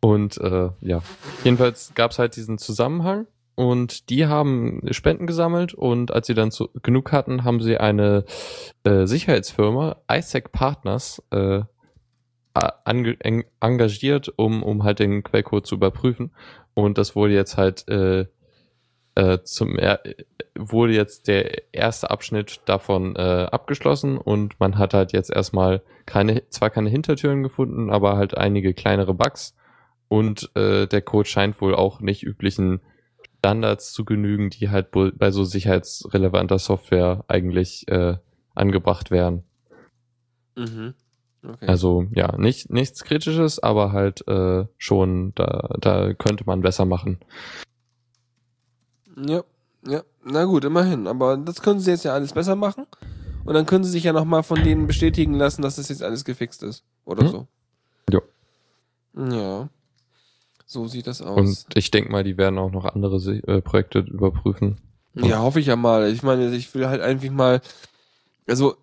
Und 0.00 0.38
äh, 0.38 0.70
ja, 0.80 1.02
jedenfalls 1.42 1.92
gab's 1.94 2.18
halt 2.18 2.36
diesen 2.36 2.58
Zusammenhang 2.58 3.26
und 3.56 4.10
die 4.10 4.26
haben 4.26 4.80
Spenden 4.92 5.26
gesammelt 5.26 5.74
und 5.74 6.12
als 6.12 6.28
sie 6.28 6.34
dann 6.34 6.50
zu, 6.52 6.68
genug 6.82 7.10
hatten, 7.10 7.42
haben 7.42 7.60
sie 7.60 7.78
eine 7.78 8.24
äh, 8.84 9.06
Sicherheitsfirma, 9.06 9.96
ISAC 10.08 10.52
Partners, 10.52 11.22
äh, 11.30 11.62
a- 12.54 12.72
ange 12.84 13.16
eng 13.20 13.44
engagiert, 13.60 14.32
um, 14.36 14.62
um 14.62 14.84
halt 14.84 14.98
den 15.00 15.22
Quellcode 15.22 15.66
zu 15.66 15.74
überprüfen. 15.74 16.30
Und 16.74 16.98
das 16.98 17.16
wurde 17.16 17.34
jetzt 17.34 17.56
halt 17.56 17.88
äh, 17.88 18.26
äh, 19.14 19.38
zum 19.42 19.78
er 19.78 20.00
wurde 20.54 20.92
jetzt 20.92 21.26
der 21.28 21.72
erste 21.74 22.10
Abschnitt 22.10 22.60
davon 22.66 23.16
äh, 23.16 23.48
abgeschlossen 23.50 24.18
und 24.18 24.60
man 24.60 24.78
hat 24.78 24.94
halt 24.94 25.12
jetzt 25.12 25.30
erstmal 25.30 25.82
keine, 26.06 26.48
zwar 26.50 26.70
keine 26.70 26.90
Hintertüren 26.90 27.42
gefunden, 27.42 27.90
aber 27.90 28.16
halt 28.16 28.36
einige 28.36 28.74
kleinere 28.74 29.14
Bugs 29.14 29.54
und 30.08 30.50
äh, 30.54 30.86
der 30.86 31.02
Code 31.02 31.28
scheint 31.28 31.60
wohl 31.60 31.74
auch 31.74 32.00
nicht 32.00 32.22
üblichen 32.22 32.80
Standards 33.46 33.92
zu 33.92 34.04
genügen, 34.04 34.50
die 34.50 34.70
halt 34.70 34.88
bei 34.90 35.30
so 35.30 35.44
sicherheitsrelevanter 35.44 36.58
Software 36.58 37.24
eigentlich 37.28 37.86
äh, 37.86 38.16
angebracht 38.56 39.12
werden. 39.12 39.44
Mhm. 40.56 40.94
Okay. 41.44 41.66
Also 41.66 42.08
ja, 42.10 42.36
nicht 42.38 42.70
nichts 42.70 43.04
Kritisches, 43.04 43.60
aber 43.60 43.92
halt 43.92 44.26
äh, 44.26 44.66
schon, 44.78 45.32
da, 45.36 45.76
da 45.78 46.12
könnte 46.14 46.42
man 46.44 46.60
besser 46.60 46.86
machen. 46.86 47.20
Ja, 49.16 49.44
ja. 49.86 50.02
Na 50.24 50.44
gut, 50.44 50.64
immerhin. 50.64 51.06
Aber 51.06 51.36
das 51.36 51.62
können 51.62 51.78
sie 51.78 51.92
jetzt 51.92 52.04
ja 52.04 52.14
alles 52.14 52.32
besser 52.32 52.56
machen. 52.56 52.86
Und 53.44 53.54
dann 53.54 53.66
können 53.66 53.84
sie 53.84 53.90
sich 53.90 54.02
ja 54.02 54.12
nochmal 54.12 54.42
von 54.42 54.64
denen 54.64 54.88
bestätigen 54.88 55.34
lassen, 55.34 55.62
dass 55.62 55.76
das 55.76 55.88
jetzt 55.88 56.02
alles 56.02 56.24
gefixt 56.24 56.64
ist. 56.64 56.82
Oder 57.04 57.22
Hm? 57.22 57.28
so. 57.28 57.46
Ja. 58.10 58.20
Ja. 59.14 59.68
So 60.68 60.88
sieht 60.88 61.06
das 61.06 61.22
aus. 61.22 61.38
Und 61.38 61.66
ich 61.74 61.92
denke 61.92 62.10
mal, 62.10 62.24
die 62.24 62.36
werden 62.36 62.58
auch 62.58 62.72
noch 62.72 62.84
andere 62.84 63.16
äh, 63.16 63.62
Projekte 63.62 64.00
überprüfen. 64.00 64.78
Ja, 65.14 65.40
hoffe 65.40 65.60
ich 65.60 65.66
ja 65.66 65.76
mal. 65.76 66.10
Ich 66.10 66.24
meine, 66.24 66.54
ich 66.54 66.74
will 66.74 66.88
halt 66.88 67.00
einfach 67.00 67.30
mal, 67.30 67.60
also, 68.48 68.76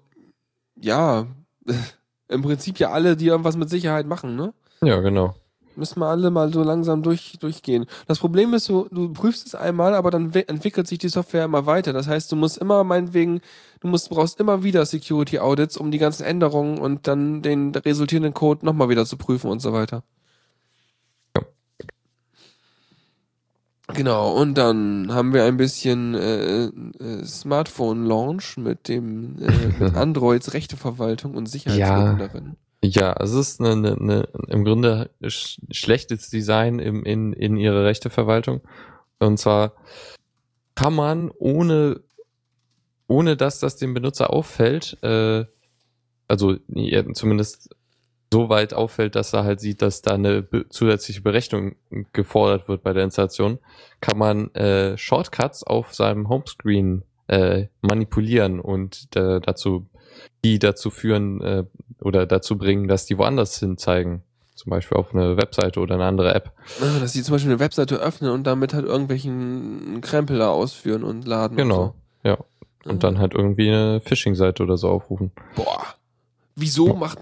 ja, 0.79 1.27
im 2.29 2.41
Prinzip 2.41 2.79
ja 2.79 2.91
alle, 2.91 3.17
die 3.17 3.27
irgendwas 3.27 3.57
mit 3.57 3.69
Sicherheit 3.69 4.07
machen, 4.07 4.35
ne? 4.37 4.53
Ja, 4.81 5.01
genau. 5.01 5.35
Müssen 5.75 5.99
wir 5.99 6.05
alle 6.05 6.29
mal 6.29 6.53
so 6.53 6.63
langsam 6.63 7.03
durch, 7.03 7.37
durchgehen. 7.39 7.85
Das 8.07 8.19
Problem 8.19 8.53
ist 8.53 8.65
so, 8.65 8.87
du 8.91 9.11
prüfst 9.11 9.47
es 9.47 9.55
einmal, 9.55 9.95
aber 9.95 10.11
dann 10.11 10.31
entwickelt 10.31 10.87
sich 10.87 10.99
die 10.99 11.09
Software 11.09 11.45
immer 11.45 11.65
weiter. 11.65 11.93
Das 11.93 12.07
heißt, 12.07 12.31
du 12.31 12.35
musst 12.35 12.59
immer 12.59 12.83
meinetwegen, 12.83 13.41
du 13.81 13.87
musst, 13.87 14.09
brauchst 14.09 14.39
immer 14.39 14.63
wieder 14.63 14.85
Security 14.85 15.39
Audits, 15.39 15.75
um 15.75 15.89
die 15.91 15.97
ganzen 15.97 16.23
Änderungen 16.23 16.77
und 16.77 17.07
dann 17.07 17.41
den 17.41 17.73
resultierenden 17.73 18.33
Code 18.33 18.65
nochmal 18.65 18.89
wieder 18.89 19.05
zu 19.05 19.17
prüfen 19.17 19.49
und 19.49 19.61
so 19.61 19.73
weiter. 19.73 20.03
Genau, 23.93 24.31
und 24.33 24.57
dann 24.57 25.13
haben 25.13 25.33
wir 25.33 25.43
ein 25.43 25.57
bisschen 25.57 26.15
äh, 26.15 26.65
äh, 26.65 27.23
Smartphone-Launch 27.23 28.57
mit 28.57 28.87
dem 28.87 29.37
äh, 29.39 29.83
mit 29.83 29.95
Androids 29.95 30.53
Rechteverwaltung 30.53 31.35
und 31.35 31.47
Sicherheitslücken 31.47 32.19
Ja. 32.19 32.27
darin. 32.27 32.55
Ja, 32.83 33.15
es 33.21 33.31
ist 33.31 33.61
eine, 33.61 33.71
eine, 33.71 33.95
eine, 33.97 34.27
im 34.49 34.65
Grunde 34.65 35.09
sch 35.25 35.59
schlechtes 35.71 36.29
Design 36.29 36.79
im, 36.79 37.05
in, 37.05 37.31
in 37.33 37.55
ihrer 37.55 37.85
Rechteverwaltung. 37.85 38.61
Und 39.19 39.37
zwar 39.37 39.73
kann 40.75 40.93
man 40.93 41.31
ohne, 41.31 42.01
ohne 43.07 43.37
dass 43.37 43.59
das 43.59 43.77
dem 43.77 43.93
Benutzer 43.93 44.31
auffällt, 44.31 44.97
äh, 45.01 45.45
also 46.27 46.57
zumindest 47.13 47.69
so 48.33 48.49
weit 48.49 48.73
auffällt, 48.73 49.15
dass 49.15 49.31
er 49.31 49.43
halt 49.43 49.59
sieht, 49.59 49.83
dass 49.83 50.01
da 50.01 50.15
eine 50.15 50.41
be 50.41 50.67
zusätzliche 50.67 51.21
Berechnung 51.21 51.75
gefordert 52.13 52.67
wird 52.67 52.81
bei 52.81 52.91
der 52.91 53.03
Installation, 53.03 53.59
kann 54.01 54.17
man 54.17 54.53
äh, 54.55 54.97
Shortcuts 54.97 55.63
auf 55.63 55.93
seinem 55.93 56.29
Homescreen 56.29 57.03
äh, 57.27 57.67
manipulieren 57.81 58.59
und 58.59 59.07
äh, 59.15 59.39
dazu 59.39 59.85
die 60.43 60.57
dazu 60.59 60.89
führen 60.89 61.41
äh, 61.41 61.63
oder 62.01 62.25
dazu 62.25 62.57
bringen, 62.57 62.87
dass 62.87 63.05
die 63.05 63.17
woanders 63.17 63.59
hin 63.59 63.77
zeigen. 63.77 64.23
Zum 64.55 64.69
Beispiel 64.69 64.97
auf 64.97 65.13
eine 65.13 65.37
Webseite 65.37 65.79
oder 65.79 65.95
eine 65.95 66.05
andere 66.05 66.33
App. 66.33 66.51
Ah, 66.79 66.99
Dass 66.99 67.13
sie 67.13 67.23
zum 67.23 67.33
Beispiel 67.33 67.51
eine 67.51 67.59
Webseite 67.59 67.95
öffnen 67.95 68.31
und 68.31 68.45
damit 68.45 68.73
halt 68.73 68.85
irgendwelchen 68.85 69.99
Krempel 70.01 70.39
da 70.39 70.49
ausführen 70.49 71.03
und 71.03 71.25
laden. 71.25 71.57
Genau, 71.57 71.95
ja. 72.23 72.33
Und, 72.35 72.45
so. 72.83 72.89
Und 72.91 73.03
dann 73.03 73.17
halt 73.19 73.33
irgendwie 73.33 73.69
eine 73.69 74.01
Phishing-Seite 74.01 74.61
oder 74.63 74.77
so 74.77 74.89
aufrufen. 74.89 75.31
Boah. 75.55 75.95
Wieso 76.55 76.93
macht 76.93 77.19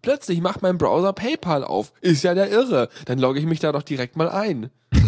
plötzlich 0.00 0.40
macht 0.40 0.62
mein 0.62 0.78
Browser 0.78 1.12
PayPal 1.12 1.64
auf? 1.64 1.92
Ist 2.00 2.22
ja 2.24 2.34
der 2.34 2.50
Irre. 2.50 2.88
Dann 3.04 3.18
logge 3.18 3.38
ich 3.38 3.46
mich 3.46 3.60
da 3.60 3.72
doch 3.72 3.82
direkt 3.82 4.16
mal 4.16 4.28
ein. 4.28 4.70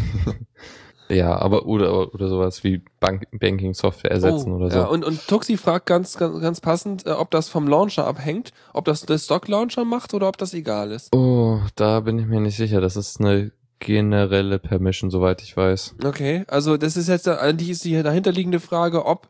Ja, 1.11 1.37
aber 1.39 1.67
oder 1.67 2.15
oder 2.15 2.29
sowas 2.29 2.65
wie 2.65 2.81
Bank 2.99 3.27
Banking-Software 3.31 4.11
ersetzen 4.11 4.53
Oh, 4.53 4.57
oder 4.57 4.71
so. 4.71 4.79
Ja, 4.79 4.85
und, 4.87 5.05
und 5.05 5.27
Tuxi 5.29 5.59
fragt 5.59 5.85
ganz, 5.85 6.17
ganz, 6.17 6.41
ganz 6.41 6.61
passend, 6.63 7.07
äh, 7.07 7.11
ob 7.11 7.31
das 7.31 7.51
vom 7.51 7.69
Launcher 7.69 8.07
abhängt, 8.07 8.53
ob 8.73 8.87
das 8.87 9.03
der 9.03 9.19
Stock-Launcher 9.19 9.85
macht 9.85 10.15
oder 10.15 10.29
ob 10.29 10.39
das 10.39 10.55
egal 10.55 10.93
ist. 10.93 11.15
oh, 11.15 11.61
da 11.77 12.01
bin 12.01 12.19
ich 12.19 12.27
mir 12.27 12.41
nicht 12.41 12.57
sicher. 12.57 12.81
Das 12.81 12.97
ist 12.97 13.21
eine 13.21 13.53
generelle 13.81 14.59
Permission, 14.59 15.11
soweit 15.11 15.43
ich 15.43 15.55
weiß. 15.55 15.97
Okay, 16.05 16.45
also 16.49 16.79
das 16.79 16.97
ist 16.97 17.09
jetzt, 17.09 17.29
eigentlich 17.29 17.69
ist 17.69 17.85
die 17.85 18.03
dahinterliegende 18.03 18.61
Frage, 18.61 19.05
ob 19.05 19.29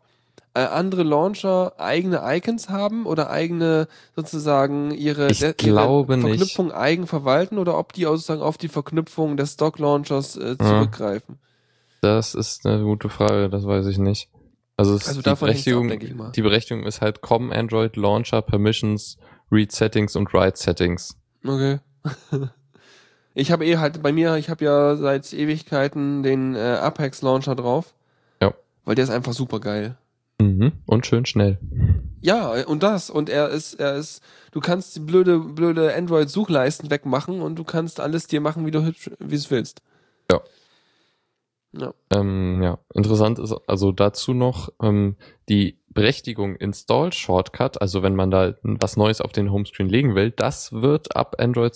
äh, 0.55 0.61
andere 0.61 1.03
Launcher 1.03 1.73
eigene 1.79 2.23
Icons 2.25 2.69
haben 2.69 3.07
oder 3.07 3.29
eigene 3.31 3.89
sozusagen 4.17 4.93
ihre, 4.93 5.31
Ich 5.31 5.43
ihre 5.43 5.55
glaube 5.55 6.17
nicht. 6.17 6.27
Verknüpfung 6.29 6.73
eigen 6.73 7.07
verwalten 7.07 7.59
oder 7.59 7.77
ob 7.77 7.93
die 7.93 8.05
sozusagen 8.05 8.41
auf 8.43 8.57
die 8.57 8.69
Verknüpfung 8.69 9.37
des 9.37 9.55
Stock-Launchers 9.55 10.37
äh, 10.37 10.57
zurückgreifen. 10.57 11.39
Das 12.01 12.35
ist 12.35 12.67
eine 12.67 12.83
gute 12.85 13.09
Frage, 13.09 13.49
das 13.51 13.67
weiß 13.67 13.87
ich 13.87 13.99
nicht. 13.99 14.29
Also, 14.77 14.95
es 14.97 15.07
Also 15.09 15.23
die 15.23 15.31
ab, 15.31 15.41
Berechtigung, 15.41 15.89
denke 15.89 16.07
ich 16.07 16.15
mal. 16.15 16.33
die 16.33 16.43
Berechtigung 16.43 16.85
ist 16.85 17.01
halt 17.01 17.21
COM 17.21 17.51
Android 17.53 17.97
Launcher 17.97 18.43
Permissions, 18.43 19.17
Read 19.51 19.73
Settings 19.73 20.17
und 20.17 20.33
Write 20.35 20.57
Settings. 20.59 21.17
Okay. 21.47 21.79
Ich 23.37 23.51
habe 23.51 23.67
eh 23.67 23.79
halt 23.79 24.01
bei 24.01 24.13
mir, 24.13 24.37
ich 24.37 24.49
habe 24.49 24.65
ja 24.65 24.95
seit 24.95 25.33
Ewigkeiten 25.33 26.23
den 26.23 26.55
äh, 26.55 26.79
Apex 26.81 27.21
Launcher 27.21 27.57
drauf. 27.57 27.93
Ja. 28.41 28.55
Weil 28.85 28.95
der 28.95 29.03
ist 29.05 29.11
einfach 29.11 29.33
super 29.33 29.59
geil. 29.59 29.97
Mhm. 30.41 30.73
Und 30.87 31.07
schön 31.07 31.27
schnell. 31.27 31.59
Ja, 32.21 32.65
und 32.67 32.83
das. 32.83 33.11
Und 33.11 33.29
er 33.29 33.49
ist, 33.51 33.75
er 33.75 33.97
ist, 33.97 34.23
du 34.51 34.61
kannst 34.61 34.97
die 34.97 35.01
blöde, 35.01 35.39
blöde 35.39 35.95
Android-Suchleisten 35.95 36.91
wegmachen 36.91 37.41
und 37.41 37.57
du 37.57 37.65
kannst 37.65 38.01
alles 38.01 38.27
dir 38.27 38.41
machen, 38.41 38.67
wie 38.67 38.71
du 38.71 38.85
hübsch, 38.85 39.11
wie 39.19 39.35
es 39.35 39.51
willst. 39.51 39.83
Ja. 40.31 40.41
Ja. 41.77 41.93
Ähm, 42.11 42.63
ja, 42.63 42.79
interessant 42.95 43.39
ist 43.41 43.53
also 43.67 43.91
dazu 43.91 44.33
noch 44.33 44.69
ähm, 44.81 45.17
die 45.49 45.79
Berechtigung 45.89 46.55
Install 46.57 47.13
Shortcut, 47.13 47.81
also 47.81 48.03
wenn 48.03 48.15
man 48.15 48.31
da 48.31 48.55
was 48.63 48.97
Neues 48.97 49.21
auf 49.21 49.33
den 49.33 49.51
Homescreen 49.51 49.89
legen 49.89 50.15
will, 50.15 50.31
das 50.31 50.73
wird 50.73 51.17
ab 51.17 51.37
Android 51.39 51.75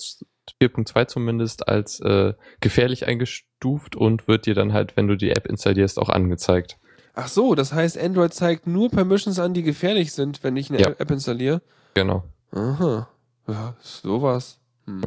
4.2 0.62 1.06
zumindest 1.08 1.68
als 1.68 2.00
äh, 2.00 2.34
gefährlich 2.60 3.06
eingestuft 3.06 3.96
und 3.96 4.28
wird 4.28 4.46
dir 4.46 4.54
dann 4.54 4.72
halt, 4.72 4.96
wenn 4.96 5.08
du 5.08 5.16
die 5.16 5.30
App 5.30 5.46
installierst, 5.46 5.98
auch 5.98 6.08
angezeigt. 6.08 6.78
Ach 7.20 7.26
so, 7.26 7.56
das 7.56 7.72
heißt, 7.72 7.98
Android 7.98 8.32
zeigt 8.32 8.68
nur 8.68 8.90
Permissions 8.90 9.40
an, 9.40 9.52
die 9.52 9.64
gefährlich 9.64 10.12
sind, 10.12 10.44
wenn 10.44 10.56
ich 10.56 10.70
eine 10.70 10.80
Ja. 10.80 10.90
App 10.90 11.10
installiere. 11.10 11.62
Genau. 11.94 12.22
Aha. 12.52 13.08
Ja, 13.48 13.74
sowas. 13.80 14.60
Hm. 14.86 15.02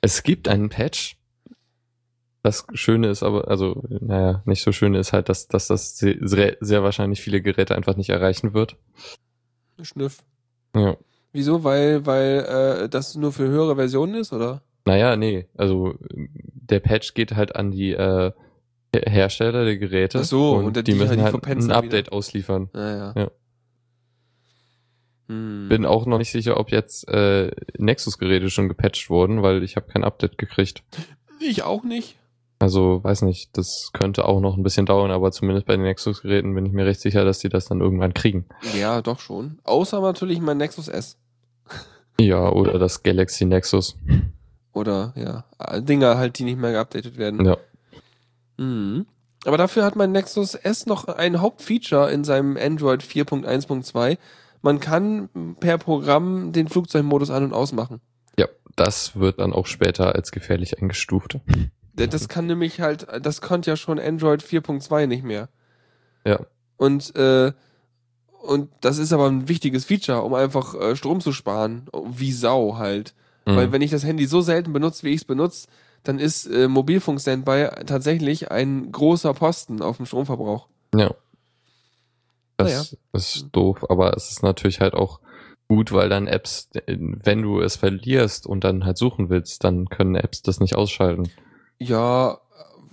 Es 0.00 0.22
gibt 0.22 0.46
einen 0.46 0.68
Patch. 0.68 1.16
Das 2.44 2.64
Schöne 2.74 3.08
ist 3.08 3.24
aber, 3.24 3.48
also, 3.48 3.82
naja, 3.88 4.42
nicht 4.44 4.62
so 4.62 4.70
schön 4.70 4.94
ist 4.94 5.12
halt, 5.12 5.28
dass, 5.28 5.48
dass 5.48 5.66
das 5.66 5.98
sehr, 5.98 6.56
sehr, 6.60 6.82
wahrscheinlich 6.84 7.20
viele 7.20 7.42
Geräte 7.42 7.74
einfach 7.74 7.96
nicht 7.96 8.10
erreichen 8.10 8.54
wird. 8.54 8.76
Schnüff. 9.82 10.18
Ja. 10.76 10.96
Wieso? 11.32 11.64
Weil, 11.64 12.06
weil 12.06 12.84
äh, 12.84 12.88
das 12.88 13.16
nur 13.16 13.32
für 13.32 13.48
höhere 13.48 13.74
Versionen 13.74 14.14
ist, 14.14 14.32
oder? 14.32 14.62
Naja, 14.84 15.16
nee, 15.16 15.48
also 15.56 15.96
der 16.14 16.78
Patch 16.78 17.14
geht 17.14 17.34
halt 17.34 17.56
an 17.56 17.72
die 17.72 17.90
äh, 17.90 18.30
Hersteller 18.94 19.64
der 19.64 19.76
Geräte 19.76 20.20
Ach 20.20 20.24
so, 20.24 20.54
und, 20.56 20.64
und 20.66 20.76
die, 20.76 20.82
die- 20.84 20.94
müssen 20.94 21.18
die 21.18 21.22
halt 21.22 21.46
ein 21.46 21.70
Update 21.70 22.10
ausliefern. 22.12 22.70
Naja. 22.72 23.12
Ja. 23.16 23.30
Hm. 25.28 25.66
Bin 25.68 25.84
auch 25.84 26.06
noch 26.06 26.18
nicht 26.18 26.30
sicher, 26.32 26.58
ob 26.58 26.70
jetzt 26.70 27.06
äh, 27.08 27.50
Nexus-Geräte 27.76 28.48
schon 28.50 28.68
gepatcht 28.68 29.10
wurden, 29.10 29.42
weil 29.42 29.62
ich 29.62 29.76
habe 29.76 29.86
kein 29.86 30.04
Update 30.04 30.38
gekriegt. 30.38 30.82
Ich 31.40 31.62
auch 31.62 31.84
nicht. 31.84 32.16
Also 32.60 33.04
weiß 33.04 33.22
nicht, 33.22 33.56
das 33.56 33.90
könnte 33.92 34.24
auch 34.24 34.40
noch 34.40 34.56
ein 34.56 34.62
bisschen 34.64 34.86
dauern, 34.86 35.10
aber 35.12 35.30
zumindest 35.30 35.66
bei 35.66 35.74
den 35.76 35.82
Nexus-Geräten 35.84 36.54
bin 36.54 36.66
ich 36.66 36.72
mir 36.72 36.86
recht 36.86 37.00
sicher, 37.00 37.24
dass 37.24 37.38
die 37.38 37.48
das 37.50 37.66
dann 37.66 37.80
irgendwann 37.80 38.14
kriegen. 38.14 38.46
Ja, 38.76 39.00
doch 39.02 39.20
schon. 39.20 39.58
Außer 39.64 40.00
natürlich 40.00 40.40
mein 40.40 40.56
Nexus 40.56 40.88
S. 40.88 41.18
Ja, 42.18 42.50
oder 42.50 42.78
das 42.80 43.02
Galaxy 43.04 43.44
Nexus. 43.44 43.96
Oder, 44.72 45.12
ja, 45.14 45.44
äh, 45.58 45.82
Dinger 45.82 46.16
halt, 46.18 46.38
die 46.38 46.44
nicht 46.44 46.58
mehr 46.58 46.72
geupdatet 46.72 47.16
werden. 47.16 47.44
Ja. 47.44 47.58
Mhm. 48.58 49.06
Aber 49.44 49.56
dafür 49.56 49.84
hat 49.84 49.96
mein 49.96 50.12
Nexus 50.12 50.54
S 50.54 50.86
noch 50.86 51.06
ein 51.08 51.40
Hauptfeature 51.40 52.10
in 52.10 52.24
seinem 52.24 52.56
Android 52.56 53.02
4.1.2. 53.02 54.18
Man 54.62 54.80
kann 54.80 55.56
per 55.60 55.78
Programm 55.78 56.52
den 56.52 56.68
Flugzeugmodus 56.68 57.30
an- 57.30 57.44
und 57.44 57.52
ausmachen. 57.52 58.00
Ja, 58.36 58.46
das 58.76 59.16
wird 59.16 59.38
dann 59.38 59.52
auch 59.52 59.66
später 59.66 60.14
als 60.14 60.32
gefährlich 60.32 60.80
eingestuft. 60.80 61.38
Das 61.94 62.28
kann 62.28 62.46
nämlich 62.46 62.80
halt, 62.80 63.06
das 63.22 63.40
konnte 63.40 63.70
ja 63.70 63.76
schon 63.76 63.98
Android 63.98 64.42
4.2 64.42 65.06
nicht 65.06 65.24
mehr. 65.24 65.48
Ja. 66.24 66.40
Und, 66.76 67.14
äh, 67.16 67.52
und 68.42 68.70
das 68.80 68.98
ist 68.98 69.12
aber 69.12 69.28
ein 69.28 69.48
wichtiges 69.48 69.84
Feature, 69.84 70.22
um 70.22 70.34
einfach 70.34 70.74
äh, 70.74 70.96
Strom 70.96 71.20
zu 71.20 71.32
sparen. 71.32 71.88
Wie 72.10 72.32
Sau 72.32 72.76
halt. 72.76 73.14
Mhm. 73.46 73.56
Weil 73.56 73.72
wenn 73.72 73.82
ich 73.82 73.90
das 73.90 74.04
Handy 74.04 74.26
so 74.26 74.40
selten 74.40 74.72
benutze, 74.72 75.04
wie 75.04 75.10
ich 75.10 75.22
es 75.22 75.24
benutze, 75.24 75.68
dann 76.04 76.18
ist 76.18 76.46
äh, 76.46 76.68
Mobilfunk-Standby 76.68 77.84
tatsächlich 77.86 78.50
ein 78.50 78.90
großer 78.92 79.34
Posten 79.34 79.82
auf 79.82 79.96
dem 79.98 80.06
Stromverbrauch. 80.06 80.68
Ja. 80.94 81.14
Das 82.56 82.92
Naja. 82.92 82.98
ist 83.12 83.46
doof, 83.52 83.88
aber 83.88 84.16
es 84.16 84.30
ist 84.30 84.42
natürlich 84.42 84.80
halt 84.80 84.94
auch 84.94 85.20
gut, 85.68 85.92
weil 85.92 86.08
dann 86.08 86.26
Apps, 86.26 86.68
wenn 86.86 87.42
du 87.42 87.60
es 87.60 87.76
verlierst 87.76 88.46
und 88.46 88.64
dann 88.64 88.84
halt 88.84 88.96
suchen 88.98 89.28
willst, 89.28 89.62
dann 89.64 89.88
können 89.88 90.14
Apps 90.16 90.42
das 90.42 90.58
nicht 90.60 90.74
ausschalten. 90.74 91.30
Ja, 91.78 92.38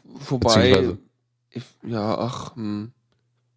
wobei, 0.04 0.98
ich, 1.50 1.64
ja, 1.84 2.18
ach, 2.18 2.56
hm, 2.56 2.92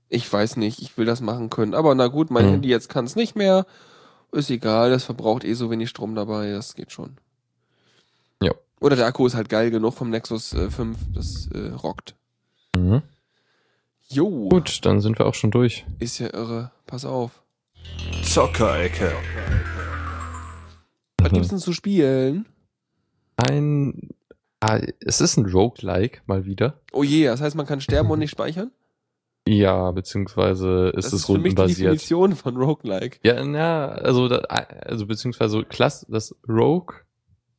ich 0.09 0.33
weiß 0.33 0.57
nicht, 0.57 0.81
ich 0.81 0.97
will 0.97 1.05
das 1.05 1.21
machen 1.21 1.51
können. 1.51 1.75
Aber 1.75 1.95
na 1.95 2.07
gut, 2.07 2.31
mein 2.31 2.47
Mhm. 2.47 2.51
Handy 2.53 2.69
jetzt 2.69 2.89
kann 2.89 3.05
es 3.05 3.17
nicht 3.17 3.37
mehr. 3.37 3.67
Ist 4.33 4.51
egal, 4.51 4.91
das 4.91 5.05
verbraucht 5.05 5.45
eh 5.45 5.55
so 5.55 5.71
wenig 5.71 5.91
Strom 5.91 6.15
dabei, 6.15 6.51
das 6.53 6.75
geht 6.75 6.93
schon. 6.93 7.19
Oder 8.81 8.97
der 8.97 9.07
Akku 9.07 9.27
ist 9.27 9.35
halt 9.35 9.49
geil 9.49 9.71
genug 9.71 9.95
vom 9.95 10.11
Nexus 10.11 10.53
äh, 10.55 10.71
5, 10.71 10.97
das 11.15 11.49
äh, 11.53 11.69
rockt. 11.71 12.15
Mhm. 12.77 13.03
Jo, 14.09 14.49
Gut, 14.49 14.85
dann 14.87 15.01
sind 15.01 15.19
wir 15.19 15.27
auch 15.27 15.35
schon 15.35 15.51
durch. 15.51 15.85
ist 15.99 16.19
ja 16.19 16.33
irre. 16.33 16.71
Pass 16.87 17.05
auf. 17.05 17.43
Zockerecke. 18.25 19.13
Was 21.21 21.31
Mhm. 21.31 21.35
gibt's 21.35 21.49
denn 21.51 21.59
zu 21.59 21.73
spielen? 21.73 22.47
Ein, 23.37 24.11
ah, 24.61 24.81
es 25.01 25.21
ist 25.21 25.37
ein 25.37 25.47
Roguelike 25.47 26.21
mal 26.27 26.45
wieder. 26.45 26.81
Oh 26.93 27.03
je, 27.03 27.27
das 27.27 27.41
heißt, 27.41 27.57
man 27.57 27.67
kann 27.67 27.81
sterben 27.81 28.11
und 28.11 28.19
nicht 28.19 28.31
speichern? 28.31 28.71
Ja, 29.47 29.91
beziehungsweise 29.93 30.93
ist 30.95 31.07
das 31.07 31.13
es 31.15 31.21
ist 31.21 31.27
für 31.27 31.33
mich 31.33 31.55
die 31.55 31.61
rundenbasiert. 31.61 31.93
Definition 31.95 32.37
von 32.37 32.57
Roguelike. 32.57 33.19
Ja, 33.23 33.43
na, 33.45 33.89
also, 33.89 34.29
da, 34.29 34.39
also 34.39 35.07
beziehungsweise 35.07 35.65
Klass, 35.65 36.05
das 36.09 36.35
Rogue, 36.49 36.95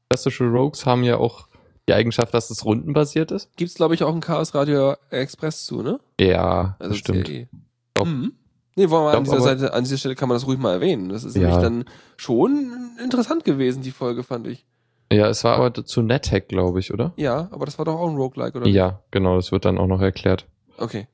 klassische 0.09 0.45
Rogues 0.45 0.85
haben 0.85 1.03
ja 1.03 1.17
auch 1.17 1.47
die 1.87 1.93
Eigenschaft, 1.93 2.33
dass 2.33 2.49
es 2.49 2.65
rundenbasiert 2.65 3.31
ist. 3.31 3.55
Gibt's, 3.55 3.75
glaube 3.75 3.95
ich, 3.95 4.03
auch 4.03 4.13
ein 4.13 4.21
Chaos 4.21 4.53
Radio 4.55 4.95
Express 5.11 5.65
zu, 5.65 5.81
ne? 5.81 5.99
Ja, 6.19 6.75
Also 6.79 6.89
das 6.91 6.97
stimmt. 6.99 7.25
CRE. 7.25 7.47
Glaub- 7.93 8.07
Mhm. 8.07 8.33
Nee, 8.75 8.89
wollen 8.89 9.05
wir 9.05 9.17
an 9.17 9.23
dieser 9.25 9.41
Seite, 9.41 9.73
an 9.73 9.83
dieser 9.83 9.97
Stelle 9.97 10.15
kann 10.15 10.29
man 10.29 10.35
das 10.37 10.47
ruhig 10.47 10.57
mal 10.57 10.71
erwähnen. 10.73 11.09
Das 11.09 11.23
ist 11.23 11.35
Ja. 11.35 11.41
nämlich 11.41 11.57
dann 11.61 11.85
schon 12.15 12.71
interessant 13.03 13.43
gewesen, 13.43 13.81
die 13.81 13.91
Folge, 13.91 14.23
fand 14.23 14.47
ich. 14.47 14.65
Ja, 15.11 15.27
es 15.27 15.43
war 15.43 15.57
aber 15.57 15.73
zu 15.83 16.01
NetHack, 16.01 16.47
glaube 16.47 16.79
ich, 16.79 16.93
oder? 16.93 17.11
Ja, 17.17 17.49
aber 17.51 17.65
das 17.65 17.77
war 17.77 17.85
doch 17.85 17.99
auch 17.99 18.07
ein 18.09 18.15
Roguelike, 18.15 18.57
oder? 18.57 18.67
Ja, 18.67 19.01
genau, 19.11 19.35
das 19.35 19.51
wird 19.51 19.65
dann 19.65 19.77
auch 19.77 19.87
noch 19.87 20.01
erklärt. 20.01 20.45
Okay. 20.77 21.07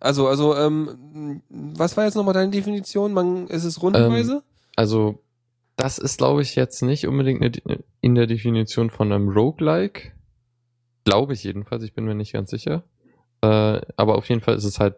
Also, 0.00 0.26
also, 0.26 0.56
ähm, 0.56 1.42
was 1.48 1.96
war 1.96 2.04
jetzt 2.04 2.14
nochmal 2.16 2.34
deine 2.34 2.50
Definition? 2.50 3.12
Man, 3.12 3.46
ist 3.48 3.64
es 3.64 3.80
rundenweise? 3.82 4.42
Also, 4.74 5.20
das 5.76 5.98
ist, 5.98 6.18
glaube 6.18 6.42
ich, 6.42 6.56
jetzt 6.56 6.82
nicht 6.82 7.06
unbedingt 7.06 7.42
eine, 7.42 7.84
in 8.00 8.14
der 8.14 8.26
Definition 8.26 8.90
von 8.90 9.12
einem 9.12 9.28
Roguelike. 9.28 10.12
Glaube 11.04 11.34
ich 11.34 11.44
jedenfalls, 11.44 11.84
ich 11.84 11.92
bin 11.92 12.04
mir 12.04 12.14
nicht 12.14 12.32
ganz 12.32 12.50
sicher. 12.50 12.82
Äh, 13.42 13.80
aber 13.96 14.16
auf 14.16 14.28
jeden 14.28 14.40
Fall 14.40 14.56
ist 14.56 14.64
es 14.64 14.80
halt, 14.80 14.96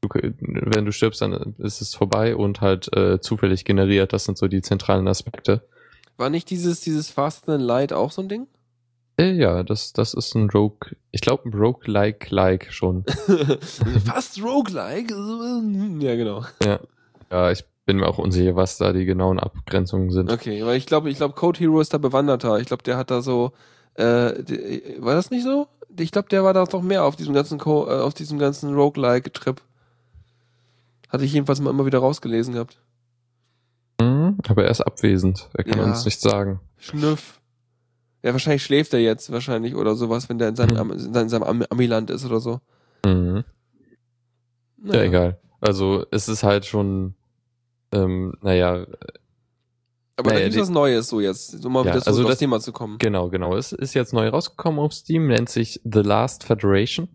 du, 0.00 0.08
wenn 0.12 0.84
du 0.84 0.92
stirbst, 0.92 1.22
dann 1.22 1.54
ist 1.58 1.80
es 1.80 1.94
vorbei 1.94 2.34
und 2.34 2.60
halt 2.60 2.94
äh, 2.94 3.20
zufällig 3.20 3.64
generiert. 3.64 4.12
Das 4.12 4.24
sind 4.24 4.36
so 4.36 4.48
die 4.48 4.62
zentralen 4.62 5.06
Aspekte. 5.06 5.62
war 6.16 6.28
nicht 6.28 6.50
dieses, 6.50 6.80
dieses 6.80 7.08
Fast 7.08 7.48
and 7.48 7.62
Light 7.62 7.92
auch 7.92 8.10
so 8.10 8.22
ein 8.22 8.28
Ding? 8.28 8.48
Äh, 9.16 9.32
ja, 9.32 9.62
das, 9.62 9.92
das 9.92 10.14
ist 10.14 10.34
ein 10.34 10.50
Rogue, 10.50 10.96
ich 11.10 11.20
glaube 11.20 11.48
ein 11.48 11.54
Roguelike-like 11.54 12.72
schon. 12.72 13.04
Fast 14.04 14.42
Roguelike? 14.42 15.14
Ja, 16.00 16.16
genau. 16.16 16.44
ja, 17.30 17.50
ich 17.50 17.64
bin 17.90 17.96
mir 17.98 18.06
auch 18.06 18.18
unsicher, 18.18 18.54
was 18.54 18.78
da 18.78 18.92
die 18.92 19.04
genauen 19.04 19.40
Abgrenzungen 19.40 20.10
sind. 20.12 20.30
Okay, 20.30 20.64
weil 20.64 20.76
ich 20.76 20.86
glaube, 20.86 21.10
ich 21.10 21.16
glaube, 21.16 21.34
Code 21.34 21.58
Hero 21.58 21.80
ist 21.80 21.92
da 21.92 21.98
bewanderter. 21.98 22.60
Ich 22.60 22.66
glaube, 22.68 22.84
der 22.84 22.96
hat 22.96 23.10
da 23.10 23.20
so, 23.20 23.50
äh, 23.94 24.44
die- 24.44 24.94
war 25.00 25.14
das 25.16 25.30
nicht 25.32 25.42
so? 25.42 25.66
Ich 25.98 26.12
glaube, 26.12 26.28
der 26.28 26.44
war 26.44 26.54
da 26.54 26.64
doch 26.64 26.82
mehr 26.82 27.04
auf 27.04 27.16
diesem 27.16 27.34
ganzen 27.34 27.58
Co 27.58 27.88
äh, 27.88 28.00
auf 28.00 28.14
diesem 28.14 28.38
ganzen 28.38 28.72
Roguelike-Trip. 28.74 29.60
Hatte 31.08 31.24
ich 31.24 31.32
jedenfalls 31.32 31.60
mal 31.60 31.70
immer 31.70 31.84
wieder 31.84 31.98
rausgelesen 31.98 32.54
gehabt. 32.54 32.78
Mhm, 34.00 34.38
aber 34.46 34.64
er 34.64 34.70
ist 34.70 34.82
abwesend. 34.82 35.48
Er 35.54 35.64
kann 35.64 35.78
Ja. 35.80 35.84
uns 35.86 36.04
nichts 36.04 36.22
sagen. 36.22 36.60
Schnüff. 36.78 37.40
Ja, 38.22 38.30
wahrscheinlich 38.32 38.62
schläft 38.62 38.92
er 38.94 39.00
jetzt 39.00 39.32
wahrscheinlich 39.32 39.74
oder 39.74 39.96
sowas, 39.96 40.28
wenn 40.28 40.38
der 40.38 40.50
in 40.50 40.54
seinem, 40.56 40.86
Mhm. 40.86 41.14
In 41.16 41.28
seinem 41.28 41.42
Am 41.42 41.64
Amiland 41.70 42.10
ist 42.10 42.24
oder 42.24 42.38
so. 42.38 42.60
Mhm. 43.04 43.42
Ja, 44.84 44.92
Naja. 44.92 45.02
egal. 45.02 45.40
Also 45.60 46.06
es 46.12 46.28
ist 46.28 46.44
halt 46.44 46.64
schon, 46.66 47.14
ähm, 47.92 48.34
naja, 48.42 48.86
Aber 50.16 50.30
da 50.30 50.34
Naja, 50.34 50.40
gibt's 50.44 50.56
die- 50.56 50.60
was 50.62 50.70
Neues 50.70 51.08
so 51.08 51.20
jetzt, 51.20 51.64
um 51.64 51.72
mal 51.72 51.84
Ja, 51.86 51.94
wieder 51.94 52.06
also 52.06 52.24
das- 52.24 52.38
Thema 52.38 52.60
zu 52.60 52.72
kommen. 52.72 52.98
genau, 52.98 53.30
genau. 53.30 53.56
Es 53.56 53.72
ist 53.72 53.94
jetzt 53.94 54.12
neu 54.12 54.28
rausgekommen 54.28 54.78
auf 54.78 54.92
Steam, 54.92 55.28
nennt 55.28 55.48
sich 55.48 55.80
The 55.84 56.00
Last 56.00 56.44
Federation. 56.44 57.08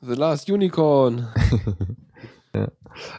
The 0.00 0.14
Last 0.14 0.50
Unicorn. 0.50 1.28
ja. 2.54 2.70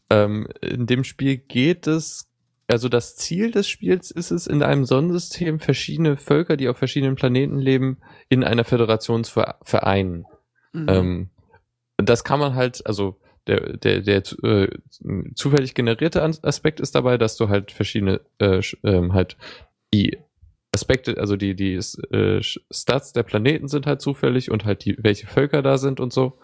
ähm, 0.09 0.47
in 0.61 0.87
dem 0.87 1.03
Spiel 1.03 1.37
geht 1.37 1.87
es, 1.87 2.27
also 2.67 2.89
das 2.89 3.15
Ziel 3.15 3.51
des 3.51 3.67
Spiels 3.69 4.11
ist 4.11 4.31
es, 4.31 4.45
in 4.45 4.61
einem 4.61 4.83
Sonnensystem 4.85 5.59
verschiedene 5.59 6.17
Völker, 6.17 6.57
die 6.57 6.67
auf 6.67 6.77
verschiedenen 6.77 7.15
Planeten 7.15 7.59
leben, 7.59 7.99
in 8.29 8.43
einer 8.43 8.63
Föderation 8.65 9.23
zu 9.23 9.31
ver- 9.33 9.57
vereinen. 9.63 10.25
Mhm. 10.73 10.85
Ähm, 10.89 11.29
das 11.97 12.23
kann 12.25 12.39
man 12.39 12.55
halt, 12.55 12.85
also 12.85 13.19
der, 13.47 13.77
der, 13.77 14.01
der 14.01 14.23
äh, 14.43 14.69
zufällig 15.35 15.73
generierte 15.73 16.21
Aspekt 16.21 16.79
ist 16.79 16.95
dabei, 16.95 17.17
dass 17.17 17.37
du 17.37 17.49
halt 17.49 17.71
verschiedene, 17.71 18.21
äh, 18.39 18.61
ähm, 18.83 19.13
halt 19.13 19.37
die 19.93 20.17
Aspekte, 20.73 21.17
also 21.17 21.35
die, 21.35 21.55
die 21.55 21.75
äh, 21.75 22.41
Stats 22.41 23.13
der 23.13 23.23
Planeten 23.23 23.67
sind 23.67 23.85
halt 23.85 24.01
zufällig 24.01 24.51
und 24.51 24.65
halt 24.65 24.85
die, 24.85 24.97
welche 24.99 25.27
Völker 25.27 25.61
da 25.61 25.77
sind 25.77 25.99
und 25.99 26.13
so. 26.13 26.39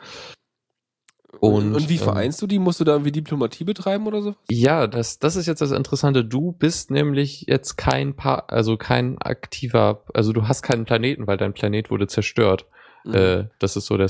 und, 1.40 1.76
und, 1.76 1.90
wie 1.90 1.96
ähm, 1.96 2.00
vereinst 2.00 2.42
du 2.42 2.48
die? 2.48 2.58
Musst 2.58 2.80
du 2.80 2.84
da 2.84 2.94
irgendwie 2.94 3.12
Diplomatie 3.12 3.66
betreiben 3.66 4.08
oder 4.08 4.22
so? 4.22 4.36
Ja, 4.50 4.88
das, 4.88 5.20
das 5.20 5.36
ist 5.36 5.46
jetzt 5.46 5.62
das 5.62 5.72
Interessante. 5.72 6.24
Du 6.24 6.54
bist 6.54 6.90
nämlich 6.90 7.46
jetzt 7.48 7.76
kein 7.76 8.16
Pa- 8.16 8.46
also 8.48 8.78
kein 8.78 9.18
aktiver, 9.18 10.06
also 10.14 10.32
du 10.32 10.48
hast 10.48 10.64
keinen 10.64 10.86
Planeten, 10.86 11.28
weil 11.28 11.38
dein 11.38 11.54
Planet 11.54 11.92
wurde 11.92 12.08
zerstört. 12.08 12.66
Mhm. 13.04 13.14
Äh, 13.14 13.48
das 13.60 13.76
ist 13.76 13.88
so 13.88 13.98
der 13.98 14.10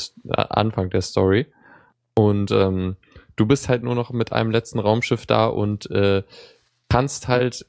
Anfang 0.56 0.90
der 0.92 1.02
Story. 1.02 1.48
Und 2.16 2.52
ähm, 2.52 2.96
du 3.36 3.46
bist 3.46 3.70
halt 3.70 3.84
nur 3.84 3.96
noch 3.96 4.12
mit 4.12 4.32
einem 4.32 4.52
letzten 4.52 4.80
Raumschiff 4.80 5.26
da 5.26 5.48
und 5.48 5.90
äh, 5.92 6.24
kannst 6.90 7.28
halt 7.28 7.66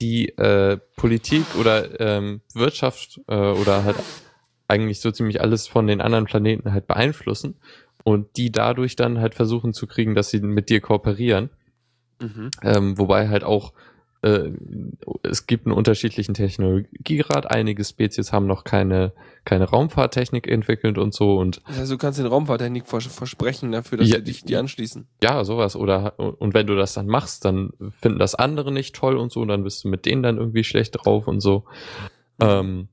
die 0.00 0.28
äh, 0.30 0.78
Politik 0.96 1.44
oder 1.58 2.00
ähm, 2.00 2.40
Wirtschaft 2.54 3.20
äh, 3.28 3.34
oder 3.34 3.84
halt 3.84 3.96
eigentlich 4.68 5.00
so 5.00 5.10
ziemlich 5.10 5.40
alles 5.40 5.66
von 5.66 5.86
den 5.86 6.00
anderen 6.00 6.24
Planeten 6.24 6.72
halt 6.72 6.86
beeinflussen 6.86 7.56
und 8.04 8.36
die 8.36 8.50
dadurch 8.50 8.96
dann 8.96 9.20
halt 9.20 9.34
versuchen 9.34 9.72
zu 9.72 9.86
kriegen, 9.86 10.14
dass 10.14 10.30
sie 10.30 10.40
mit 10.40 10.70
dir 10.70 10.80
kooperieren. 10.80 11.50
Mhm. 12.20 12.50
Ähm, 12.62 12.98
wobei 12.98 13.28
halt 13.28 13.44
auch 13.44 13.72
äh, 14.22 14.50
es 15.22 15.46
gibt 15.46 15.66
einen 15.66 15.74
unterschiedlichen 15.76 16.34
Technologiegrad. 16.34 17.50
Einige 17.50 17.84
Spezies 17.84 18.32
haben 18.32 18.46
noch 18.46 18.64
keine, 18.64 19.12
keine 19.44 19.64
Raumfahrttechnik 19.64 20.46
entwickelt 20.48 20.96
und 20.98 21.12
so 21.12 21.38
und 21.38 21.60
Also 21.78 21.94
du 21.94 21.98
kannst 21.98 22.18
den 22.18 22.26
Raumfahrttechnik 22.26 22.86
vers 22.86 23.06
versprechen 23.06 23.72
dafür, 23.72 23.98
dass 23.98 24.08
Ja. 24.08 24.16
sie 24.18 24.24
dich 24.24 24.44
die 24.44 24.56
anschließen. 24.56 25.06
ja, 25.22 25.44
sowas. 25.44 25.76
Oder 25.76 26.18
und 26.18 26.54
wenn 26.54 26.66
du 26.66 26.76
das 26.76 26.94
dann 26.94 27.06
machst, 27.06 27.44
dann 27.44 27.70
finden 28.00 28.18
das 28.18 28.34
andere 28.34 28.72
nicht 28.72 28.94
toll 28.94 29.16
und 29.16 29.30
so, 29.32 29.40
und 29.40 29.48
dann 29.48 29.64
bist 29.64 29.84
du 29.84 29.88
mit 29.88 30.06
denen 30.06 30.22
dann 30.22 30.38
irgendwie 30.38 30.64
schlecht 30.64 30.94
drauf 30.96 31.26
und 31.26 31.40
so. 31.40 31.64
Ähm, 32.40 32.88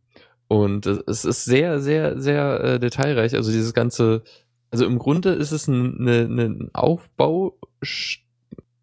und 0.48 0.86
es 0.88 1.26
ist 1.26 1.46
sehr, 1.46 1.80
sehr, 1.80 2.20
sehr 2.20 2.60
äh, 2.64 2.80
detailreich. 2.80 3.36
Also 3.36 3.52
dieses 3.52 3.74
ganze, 3.76 4.24
also 4.72 4.86
im 4.86 4.98
Grunde 4.98 5.30
ist 5.34 5.52
es 5.52 5.68
ein, 5.68 6.00
eine, 6.00 6.22
ein 6.46 6.70
Aufbau, 6.74 7.58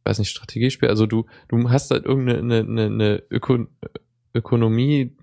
weiß 0.07 0.19
nicht, 0.19 0.31
Strategiespiel. 0.31 0.89
Also 0.89 1.07
du, 1.07 1.27
du 1.49 1.71
hast 1.71 1.91
halt 1.91 2.05
irgendeine 2.07 2.61
eine, 2.61 2.85
eine, 2.85 3.23
Öko 3.31 3.67
Ökonomie, 4.35 5.17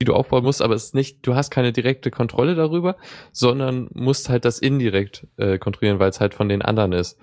die 0.00 0.06
du 0.06 0.14
aufbauen 0.14 0.44
musst, 0.44 0.62
aber 0.62 0.74
es 0.74 0.84
ist 0.84 0.94
nicht, 0.94 1.26
du 1.26 1.34
hast 1.34 1.50
keine 1.50 1.72
direkte 1.72 2.10
Kontrolle 2.10 2.54
darüber, 2.54 2.96
sondern 3.32 3.88
musst 3.92 4.30
halt 4.30 4.46
das 4.46 4.58
indirekt 4.58 5.26
äh, 5.36 5.58
kontrollieren, 5.58 5.98
weil 5.98 6.08
es 6.10 6.20
halt 6.20 6.34
von 6.34 6.48
den 6.48 6.62
anderen 6.62 6.92
ist 6.92 7.18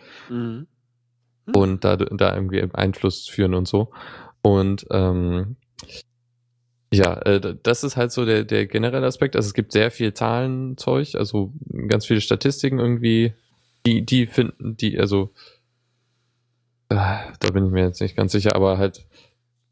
Mhm. 1.48 1.56
und 1.56 1.84
da, 1.84 1.96
da 1.96 2.36
irgendwie 2.36 2.64
Einfluss 2.74 3.28
führen 3.28 3.56
und 3.56 3.68
so. 3.68 3.92
Und 4.44 4.86
ähm, 4.92 5.56
ja, 6.94 7.14
äh, 7.24 7.56
das 7.64 7.84
ist 7.84 7.98
halt 7.98 8.12
so 8.12 8.26
der, 8.26 8.44
der 8.44 8.66
generelle 8.68 9.08
Aspekt. 9.08 9.36
Also 9.36 9.48
es 9.48 9.54
gibt 9.54 9.72
sehr 9.72 9.92
viel 9.92 10.14
Zahlenzeug, 10.14 11.16
also 11.16 11.52
ganz 11.88 12.06
viele 12.06 12.22
Statistiken 12.22 12.80
irgendwie, 12.80 13.34
die, 13.86 14.06
die 14.06 14.28
finden, 14.28 14.78
die, 14.78 15.00
also 15.00 15.32
da 16.90 17.52
bin 17.54 17.66
ich 17.66 17.72
mir 17.72 17.84
jetzt 17.84 18.02
nicht 18.02 18.16
ganz 18.16 18.32
sicher, 18.32 18.56
aber 18.56 18.78
halt 18.78 19.06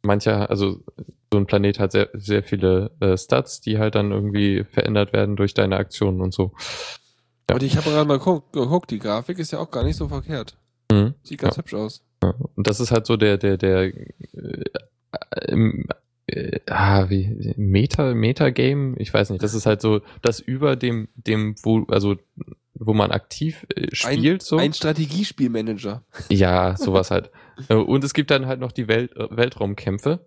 mancher, 0.04 0.50
also 0.50 0.84
so 1.32 1.40
ein 1.40 1.46
Planet 1.48 1.80
hat 1.80 1.92
sehr, 1.92 2.10
sehr 2.14 2.44
viele 2.44 2.92
äh, 3.00 3.18
Stats, 3.18 3.62
die 3.62 3.80
halt 3.80 3.96
dann 3.96 4.12
irgendwie 4.12 4.64
verändert 4.64 5.14
werden 5.14 5.36
durch 5.36 5.54
deine 5.54 5.78
Aktionen 5.78 6.22
und 6.22 6.34
so. 6.34 6.54
Ja. 7.50 7.56
Und 7.56 7.64
ich 7.64 7.78
habe 7.78 7.90
gerade 7.90 8.08
mal 8.08 8.20
geguckt, 8.20 8.92
die 8.92 9.00
Grafik 9.00 9.40
ist 9.40 9.52
ja 9.52 9.60
auch 9.60 9.72
gar 9.72 9.84
nicht 9.84 9.98
so 9.98 10.08
verkehrt. 10.08 10.58
Mhm. 10.92 11.16
Sieht 11.24 11.40
ganz 11.40 11.56
Ja. 11.56 11.62
hübsch 11.62 11.74
aus. 11.74 12.04
Ja, 12.24 12.34
und 12.56 12.68
das 12.68 12.80
ist 12.80 12.92
halt 12.92 13.06
so 13.06 13.18
der, 13.18 13.38
der, 13.38 13.58
der, 13.58 13.94
äh, 13.94 14.64
äh, 16.28 16.60
ah, 16.68 17.10
wie 17.10 17.54
Meta 17.58 18.14
Metagame, 18.14 18.96
ich 18.98 19.14
weiß 19.14 19.30
nicht, 19.30 19.44
das 19.44 19.54
ist 19.54 19.66
halt 19.66 19.82
so 19.82 20.02
das 20.22 20.40
über 20.40 20.76
dem 20.76 21.08
dem 21.16 21.56
wo 21.64 21.84
also 21.90 22.16
wo 22.78 22.94
man 22.94 23.12
aktiv 23.12 23.66
äh, 23.76 23.88
spielt 23.96 24.42
so. 24.44 24.58
Ein 24.58 24.74
Strategiespielmanager. 24.74 26.04
Ja, 26.30 26.76
sowas 26.78 27.12
halt. 27.12 27.32
Äh, 27.70 27.76
Und 27.76 28.04
es 28.04 28.14
gibt 28.14 28.32
dann 28.32 28.46
halt 28.48 28.60
noch 28.60 28.72
die 28.72 28.88
Welt, 28.88 29.16
äh, 29.16 29.28
Weltraumkämpfe, 29.30 30.26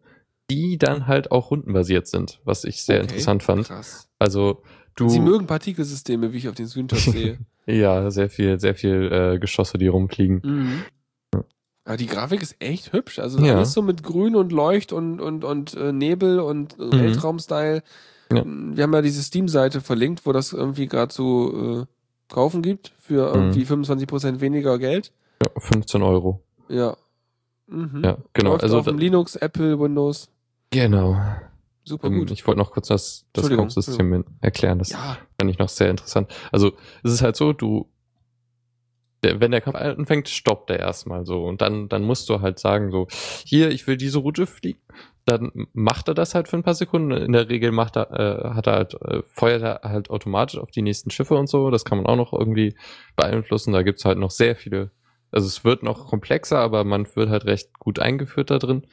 die 0.50 0.78
dann 0.78 1.06
halt 1.06 1.30
auch 1.30 1.50
rundenbasiert 1.50 2.06
sind, 2.06 2.40
was 2.44 2.64
ich 2.64 2.82
sehr 2.82 2.96
Okay, 3.02 3.08
interessant 3.08 3.42
fand. 3.42 3.66
Krass. 3.66 4.08
Also 4.18 4.62
du 4.96 5.08
Sie 5.08 5.20
mögen 5.20 5.46
Partikelsysteme, 5.46 6.32
wie 6.32 6.38
ich 6.38 6.48
auf 6.48 6.54
den 6.54 6.66
Screenshots 6.68 7.04
sehe. 7.12 7.38
ja, 7.66 8.10
sehr 8.10 8.30
viel 8.30 8.58
sehr 8.58 8.74
viel 8.74 9.12
äh, 9.12 9.38
Geschosse, 9.38 9.76
die 9.78 9.88
rumfliegen. 9.88 10.40
Mhm. 10.42 10.82
Aber 11.84 11.96
die 11.96 12.06
Grafik 12.06 12.42
ist 12.42 12.56
echt 12.60 12.92
hübsch. 12.92 13.18
Also 13.18 13.38
Ja. 13.44 13.56
alles 13.56 13.72
so 13.72 13.80
mit 13.82 14.02
Grün 14.02 14.36
und 14.36 14.52
Leucht 14.52 14.92
und, 14.92 15.20
und, 15.20 15.42
und 15.44 15.74
äh, 15.74 15.90
Nebel 15.92 16.38
und 16.40 16.74
äh, 16.78 16.90
Weltraum-Style. 16.92 17.82
Ja. 18.30 18.44
Wir 18.44 18.82
haben 18.84 18.92
ja 18.92 19.00
diese 19.00 19.22
Steam-Seite 19.22 19.80
verlinkt, 19.80 20.26
wo 20.26 20.32
das 20.32 20.52
irgendwie 20.52 20.86
gerade 20.86 21.12
so 21.14 21.80
äh, 21.80 21.86
kaufen 22.28 22.62
gibt 22.62 22.92
für 22.98 23.28
Mhm. 23.28 23.42
irgendwie 23.42 23.64
25% 23.64 24.40
weniger 24.40 24.78
Geld. 24.78 25.12
Ja, 25.42 25.48
15 25.60 26.02
Euro. 26.02 26.42
Ja. 26.68 26.96
Mhm. 27.66 28.02
Ja, 28.04 28.18
genau. 28.32 28.50
Läuft 28.52 28.62
Also 28.64 28.78
auf 28.78 28.84
dem 28.86 28.98
Linux, 28.98 29.36
Apple, 29.36 29.78
Windows. 29.78 30.28
genau. 30.70 31.16
Super 31.84 32.08
Ähm, 32.08 32.18
gut. 32.18 32.30
Ich 32.30 32.46
wollte 32.46 32.58
noch 32.58 32.72
kurz 32.72 32.88
das, 32.88 33.24
das 33.32 33.48
Kaufsystem 33.48 34.24
erklären. 34.42 34.78
Das 34.78 34.90
ja. 34.90 35.16
fand 35.38 35.50
ich 35.50 35.58
noch 35.58 35.70
sehr 35.70 35.88
interessant. 35.90 36.30
Also 36.52 36.72
es 37.02 37.12
ist 37.12 37.22
halt 37.22 37.34
so, 37.36 37.54
du, 37.54 37.88
der, 39.22 39.40
wenn 39.40 39.50
der 39.50 39.60
Kampf 39.62 39.76
anfängt, 39.76 40.28
stoppt 40.28 40.68
er 40.70 40.78
erstmal 40.80 41.24
so 41.24 41.44
und 41.44 41.60
dann, 41.62 41.88
dann 41.88 42.04
musst 42.04 42.28
du 42.28 42.40
halt 42.42 42.58
sagen 42.58 42.90
so, 42.90 43.06
hier, 43.44 43.70
ich 43.70 43.86
will 43.86 43.96
diese 43.96 44.18
Route 44.18 44.46
fliegen. 44.46 44.80
Dann 45.28 45.66
macht 45.72 46.08
er 46.08 46.14
das 46.14 46.34
halt 46.34 46.48
für 46.48 46.56
ein 46.56 46.62
paar 46.62 46.74
Sekunden. 46.74 47.12
In 47.12 47.32
der 47.32 47.48
Regel 47.48 47.70
macht 47.70 47.96
er, 47.96 48.10
äh, 48.10 48.54
hat 48.54 48.66
er 48.66 48.72
halt, 48.74 48.94
äh, 49.02 49.22
feuert 49.26 49.62
er 49.62 49.80
halt 49.82 50.10
automatisch 50.10 50.58
auf 50.58 50.70
die 50.70 50.82
nächsten 50.82 51.10
Schiffe 51.10 51.34
und 51.36 51.48
so. 51.48 51.70
Das 51.70 51.84
kann 51.84 51.98
man 51.98 52.06
auch 52.06 52.16
noch 52.16 52.32
irgendwie 52.32 52.74
beeinflussen. 53.16 53.72
Da 53.72 53.82
gibt's 53.82 54.04
halt 54.04 54.18
noch 54.18 54.30
sehr 54.30 54.56
viele. 54.56 54.90
Also 55.30 55.46
es 55.46 55.64
wird 55.64 55.82
noch 55.82 56.06
komplexer, 56.06 56.58
aber 56.58 56.84
man 56.84 57.06
wird 57.14 57.28
halt 57.28 57.44
recht 57.44 57.78
gut 57.78 57.98
eingeführt 57.98 58.50
da 58.50 58.58
drin. 58.58 58.86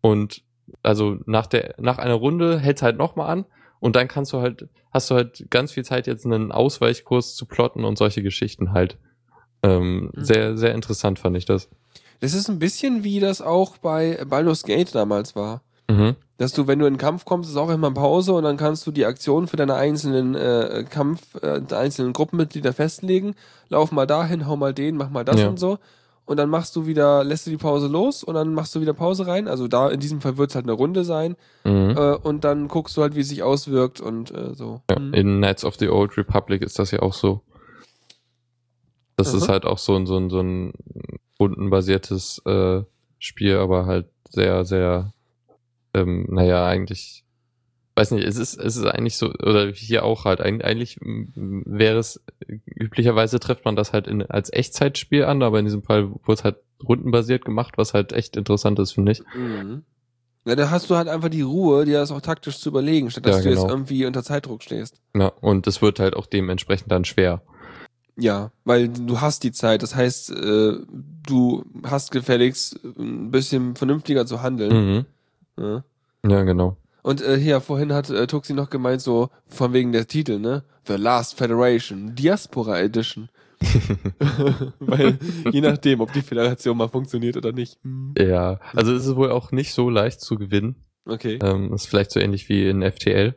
Und 0.00 0.42
also 0.82 1.16
nach 1.26 1.46
der, 1.46 1.74
nach 1.78 1.98
einer 1.98 2.14
Runde 2.14 2.60
hält's 2.60 2.82
halt 2.82 2.96
nochmal 2.96 3.28
an 3.28 3.44
und 3.80 3.96
dann 3.96 4.06
kannst 4.06 4.32
du 4.32 4.40
halt, 4.40 4.68
hast 4.92 5.10
du 5.10 5.16
halt 5.16 5.46
ganz 5.50 5.72
viel 5.72 5.84
Zeit, 5.84 6.06
jetzt 6.06 6.24
einen 6.24 6.52
Ausweichkurs 6.52 7.34
zu 7.34 7.46
plotten 7.46 7.84
und 7.84 7.98
solche 7.98 8.22
Geschichten 8.22 8.72
halt. 8.72 8.98
Ähm, 9.62 10.12
Mhm. 10.14 10.24
Sehr, 10.24 10.56
sehr 10.56 10.74
interessant 10.74 11.18
fand 11.18 11.36
ich 11.36 11.44
das. 11.44 11.68
Das 12.20 12.34
ist 12.34 12.48
ein 12.48 12.58
bisschen 12.58 13.02
wie 13.02 13.18
das 13.18 13.42
auch 13.42 13.78
bei 13.78 14.24
Baldur's 14.24 14.62
Gate 14.62 14.94
damals 14.94 15.34
war. 15.34 15.62
Mhm. 15.90 16.16
Dass 16.38 16.52
du, 16.52 16.66
wenn 16.66 16.78
du 16.78 16.86
in 16.86 16.94
den 16.94 16.98
Kampf 16.98 17.24
kommst, 17.26 17.50
ist 17.50 17.56
auch 17.56 17.68
immer 17.70 17.90
Pause 17.90 18.32
und 18.32 18.44
dann 18.44 18.56
kannst 18.56 18.86
du 18.86 18.92
die 18.92 19.04
Aktion 19.04 19.46
für 19.46 19.56
deine 19.56 19.74
einzelnen 19.74 20.34
äh, 20.34 20.84
Kampf, 20.88 21.20
äh, 21.42 21.60
einzelnen 21.74 22.12
Gruppenmitglieder 22.14 22.72
festlegen. 22.72 23.34
Lauf 23.68 23.92
mal 23.92 24.06
dahin, 24.06 24.46
hau 24.46 24.56
mal 24.56 24.72
den, 24.72 24.96
mach 24.96 25.10
mal 25.10 25.24
das 25.24 25.40
Ja. 25.40 25.48
und 25.48 25.58
so. 25.58 25.78
Und 26.24 26.36
dann 26.36 26.48
machst 26.48 26.76
du 26.76 26.86
wieder, 26.86 27.24
lässt 27.24 27.46
du 27.46 27.50
die 27.50 27.56
Pause 27.56 27.88
los 27.88 28.22
und 28.22 28.34
dann 28.36 28.54
machst 28.54 28.74
du 28.74 28.80
wieder 28.80 28.92
Pause 28.94 29.26
rein. 29.26 29.48
Also 29.48 29.66
da 29.68 29.88
in 29.90 29.98
diesem 30.00 30.20
Fall 30.20 30.36
wird 30.38 30.50
es 30.50 30.54
halt 30.54 30.64
eine 30.64 30.72
Runde 30.72 31.02
sein. 31.04 31.36
Mhm. 31.64 31.94
Äh, 31.96 32.14
und 32.16 32.44
dann 32.44 32.68
guckst 32.68 32.96
du 32.96 33.02
halt, 33.02 33.16
wie 33.16 33.20
es 33.20 33.28
sich 33.28 33.42
auswirkt 33.42 34.00
und 34.00 34.30
äh, 34.30 34.54
so. 34.54 34.80
Ja, 34.90 34.98
Mhm. 34.98 35.12
in 35.14 35.36
Knights 35.38 35.64
of 35.64 35.74
the 35.78 35.88
Old 35.88 36.16
Republic 36.16 36.62
ist 36.62 36.78
das 36.78 36.90
ja 36.92 37.00
auch 37.02 37.14
so. 37.14 37.40
Das 39.16 39.34
ist 39.34 39.44
Aha. 39.44 39.52
halt 39.52 39.66
auch 39.66 39.78
so 39.78 39.94
ein, 39.96 40.06
so 40.06 40.16
ein, 40.16 40.30
so 40.30 40.40
ein 40.40 40.72
rundenbasiertes 41.38 42.40
äh, 42.46 42.82
Spiel, 43.18 43.56
aber 43.56 43.86
halt 43.86 44.06
sehr, 44.30 44.64
sehr, 44.64 45.12
ähm, 45.94 46.26
naja, 46.30 46.66
eigentlich, 46.66 47.24
weiß 47.96 48.12
nicht, 48.12 48.26
es 48.26 48.36
ist, 48.36 48.58
es 48.58 48.76
ist 48.76 48.84
eigentlich 48.86 49.16
so, 49.16 49.30
oder 49.32 49.70
hier 49.72 50.04
auch 50.04 50.24
halt, 50.24 50.40
eig- 50.40 50.62
eigentlich 50.62 50.98
wäre 51.00 51.98
es, 51.98 52.22
üblicherweise 52.66 53.40
trifft 53.40 53.64
man 53.64 53.76
das 53.76 53.92
halt 53.92 54.06
in, 54.06 54.22
als 54.22 54.52
Echtzeitspiel 54.52 55.24
an, 55.24 55.42
aber 55.42 55.58
in 55.58 55.64
diesem 55.66 55.82
Fall 55.82 56.10
wurde 56.10 56.32
es 56.32 56.44
halt 56.44 56.56
rundenbasiert 56.82 57.44
gemacht, 57.44 57.76
was 57.76 57.94
halt 57.94 58.12
echt 58.12 58.36
interessant 58.36 58.78
ist, 58.78 58.92
finde 58.92 59.12
ich. 59.12 59.22
Mhm. 59.34 59.82
Ja, 60.46 60.56
da 60.56 60.70
hast 60.70 60.88
du 60.88 60.96
halt 60.96 61.08
einfach 61.08 61.28
die 61.28 61.42
Ruhe, 61.42 61.84
dir 61.84 61.98
das 61.98 62.10
auch 62.10 62.22
taktisch 62.22 62.58
zu 62.58 62.70
überlegen, 62.70 63.10
statt 63.10 63.26
dass 63.26 63.36
Ja, 63.36 63.42
du 63.42 63.48
jetzt 63.50 63.58
genau. 63.60 63.68
irgendwie 63.68 64.06
unter 64.06 64.22
Zeitdruck 64.22 64.62
stehst. 64.62 65.00
Ja, 65.14 65.26
und 65.28 65.66
es 65.66 65.82
wird 65.82 66.00
halt 66.00 66.16
auch 66.16 66.24
dementsprechend 66.26 66.90
dann 66.90 67.04
schwer. 67.04 67.42
Ja, 68.16 68.50
weil 68.64 68.88
du 68.88 69.20
hast 69.20 69.44
die 69.44 69.52
Zeit. 69.52 69.82
Das 69.82 69.94
heißt, 69.94 70.30
äh, 70.30 70.78
du 71.26 71.64
hast 71.84 72.10
gefälligst 72.10 72.80
ein 72.98 73.30
bisschen 73.30 73.76
vernünftiger 73.76 74.24
zu 74.26 74.40
handeln. 74.42 74.94
Mhm. 74.94 75.06
Ja. 75.60 75.84
Ja, 76.26 76.42
genau. 76.42 76.76
Und 77.02 77.22
äh, 77.22 77.38
hier, 77.38 77.60
vorhin 77.60 77.92
hat 77.92 78.10
äh, 78.10 78.26
Tuxi 78.26 78.52
noch 78.52 78.68
gemeint, 78.70 79.00
so 79.00 79.30
von 79.46 79.72
wegen 79.72 79.92
der 79.92 80.06
Titel, 80.06 80.38
ne? 80.38 80.64
The 80.86 80.94
Last 80.94 81.36
Federation, 81.38 82.14
Diaspora 82.14 82.80
Edition. 82.80 83.28
weil 84.80 85.18
je 85.50 85.60
nachdem, 85.60 86.00
ob 86.00 86.12
die 86.12 86.22
Föderation 86.22 86.76
mal 86.76 86.88
funktioniert 86.88 87.36
oder 87.36 87.52
nicht. 87.52 87.78
Ja, 88.18 88.58
also 88.74 88.94
es 88.94 89.06
ist 89.06 89.16
wohl 89.16 89.30
auch 89.30 89.52
nicht 89.52 89.72
so 89.72 89.90
leicht 89.90 90.20
zu 90.20 90.36
gewinnen. 90.36 90.76
Okay. 91.06 91.38
Ähm, 91.42 91.72
ist 91.72 91.86
vielleicht 91.86 92.10
so 92.10 92.20
ähnlich 92.20 92.48
wie 92.48 92.68
in 92.68 92.82
FTL. 92.82 93.34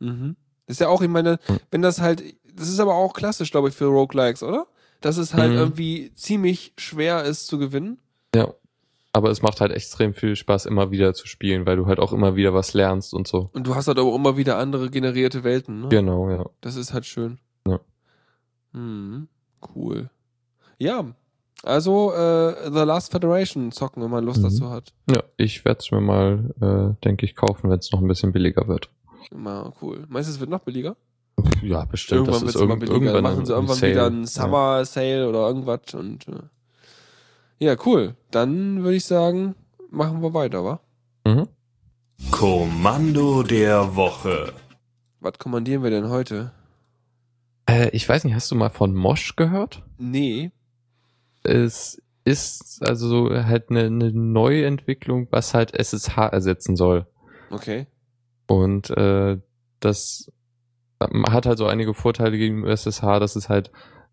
Mhm. 0.00 0.36
Ist 0.66 0.80
ja 0.80 0.88
auch, 0.88 1.02
ich 1.02 1.08
meine, 1.08 1.38
wenn 1.70 1.82
das 1.82 2.00
halt, 2.00 2.22
das 2.54 2.68
ist 2.68 2.80
aber 2.80 2.94
auch 2.94 3.12
klassisch, 3.14 3.50
glaube 3.50 3.68
ich, 3.68 3.74
für 3.74 3.86
Roguelikes, 3.86 4.42
oder? 4.42 4.66
Dass 5.00 5.16
es 5.16 5.34
halt 5.34 5.52
Mhm. 5.52 5.58
irgendwie 5.58 6.12
ziemlich 6.14 6.72
schwer 6.76 7.24
ist 7.24 7.46
zu 7.46 7.58
gewinnen. 7.58 7.98
Ja. 8.34 8.52
Aber 9.18 9.30
es 9.30 9.42
macht 9.42 9.60
halt 9.60 9.72
extrem 9.72 10.14
viel 10.14 10.36
Spaß, 10.36 10.66
immer 10.66 10.92
wieder 10.92 11.12
zu 11.12 11.26
spielen, 11.26 11.66
weil 11.66 11.76
du 11.76 11.86
halt 11.86 11.98
auch 11.98 12.12
immer 12.12 12.36
wieder 12.36 12.54
was 12.54 12.72
lernst 12.72 13.12
und 13.14 13.26
so. 13.26 13.50
Und 13.52 13.66
du 13.66 13.74
hast 13.74 13.88
halt 13.88 13.98
auch 13.98 14.14
immer 14.14 14.36
wieder 14.36 14.58
andere 14.58 14.90
generierte 14.90 15.42
Welten, 15.42 15.80
ne? 15.80 15.88
Genau, 15.88 16.30
ja. 16.30 16.46
Das 16.60 16.76
ist 16.76 16.92
halt 16.94 17.04
schön. 17.04 17.38
Ja. 17.66 17.80
Hm, 18.74 19.26
cool. 19.74 20.08
Ja, 20.78 21.04
also 21.64 22.12
äh, 22.12 22.70
The 22.70 22.84
Last 22.84 23.10
Federation 23.10 23.72
zocken, 23.72 24.02
wenn 24.04 24.10
man 24.10 24.24
Lust 24.24 24.38
Mhm. 24.38 24.44
dazu 24.44 24.70
hat. 24.70 24.92
Ja, 25.10 25.24
ich 25.36 25.64
werde 25.64 25.80
es 25.80 25.90
mir 25.90 26.00
mal, 26.00 26.54
äh, 26.60 27.04
denke 27.04 27.26
ich, 27.26 27.34
kaufen, 27.34 27.68
wenn 27.70 27.78
es 27.80 27.90
noch 27.90 28.00
ein 28.00 28.06
bisschen 28.06 28.30
billiger 28.30 28.68
wird. 28.68 28.88
Immer 29.32 29.72
cool. 29.82 30.04
Meinst 30.08 30.28
du, 30.30 30.34
es 30.34 30.38
wird 30.40 30.50
noch 30.50 30.60
billiger? 30.60 30.96
Ja, 31.62 31.84
bestimmt. 31.86 32.20
irgendwann 32.28 32.32
das 32.34 32.40
wird 32.42 32.48
ist 32.50 32.54
es 32.56 32.60
immer 32.62 32.70
irgend- 32.74 32.80
billiger. 32.88 32.94
irgendwann 33.06 33.24
Dann 33.24 33.32
machen 33.34 33.46
sie 33.46 33.52
irgendwann 33.52 33.76
Sale. 33.76 33.92
wieder 33.92 34.06
einen 34.06 34.26
Summer 34.26 34.84
Sale 34.84 35.28
oder 35.28 35.48
irgendwas 35.48 35.94
und 35.94 36.28
äh. 36.28 36.32
Ja, 37.58 37.76
cool. 37.86 38.16
Dann 38.30 38.82
würde 38.82 38.96
ich 38.96 39.04
sagen, 39.04 39.54
machen 39.90 40.22
wir 40.22 40.34
weiter, 40.34 40.64
wa? 40.64 40.80
Mhm. 41.24 41.48
Kommando 42.30 43.42
der 43.42 43.96
Woche. 43.96 44.52
Was 45.20 45.38
kommandieren 45.38 45.82
wir 45.82 45.90
denn 45.90 46.08
heute? 46.08 46.52
Äh, 47.66 47.90
ich 47.90 48.08
weiß 48.08 48.24
nicht, 48.24 48.34
hast 48.34 48.50
du 48.50 48.54
mal 48.54 48.70
von 48.70 48.94
Mosh 48.94 49.36
gehört? 49.36 49.82
Nee. 49.98 50.52
Es 51.42 52.00
ist 52.24 52.82
also 52.86 53.30
halt 53.30 53.70
eine, 53.70 53.84
eine 53.84 54.12
Neuentwicklung, 54.12 55.28
was 55.30 55.54
halt 55.54 55.74
SSH 55.74 56.18
ersetzen 56.18 56.76
soll. 56.76 57.06
Okay. 57.50 57.86
Und 58.46 58.90
äh, 58.90 59.38
das 59.80 60.30
hat 61.00 61.46
halt 61.46 61.58
so 61.58 61.66
einige 61.66 61.94
Vorteile 61.94 62.36
gegen 62.36 62.64
SSH, 62.66 63.20
dass 63.20 63.36
es 63.36 63.48
halt 63.48 63.70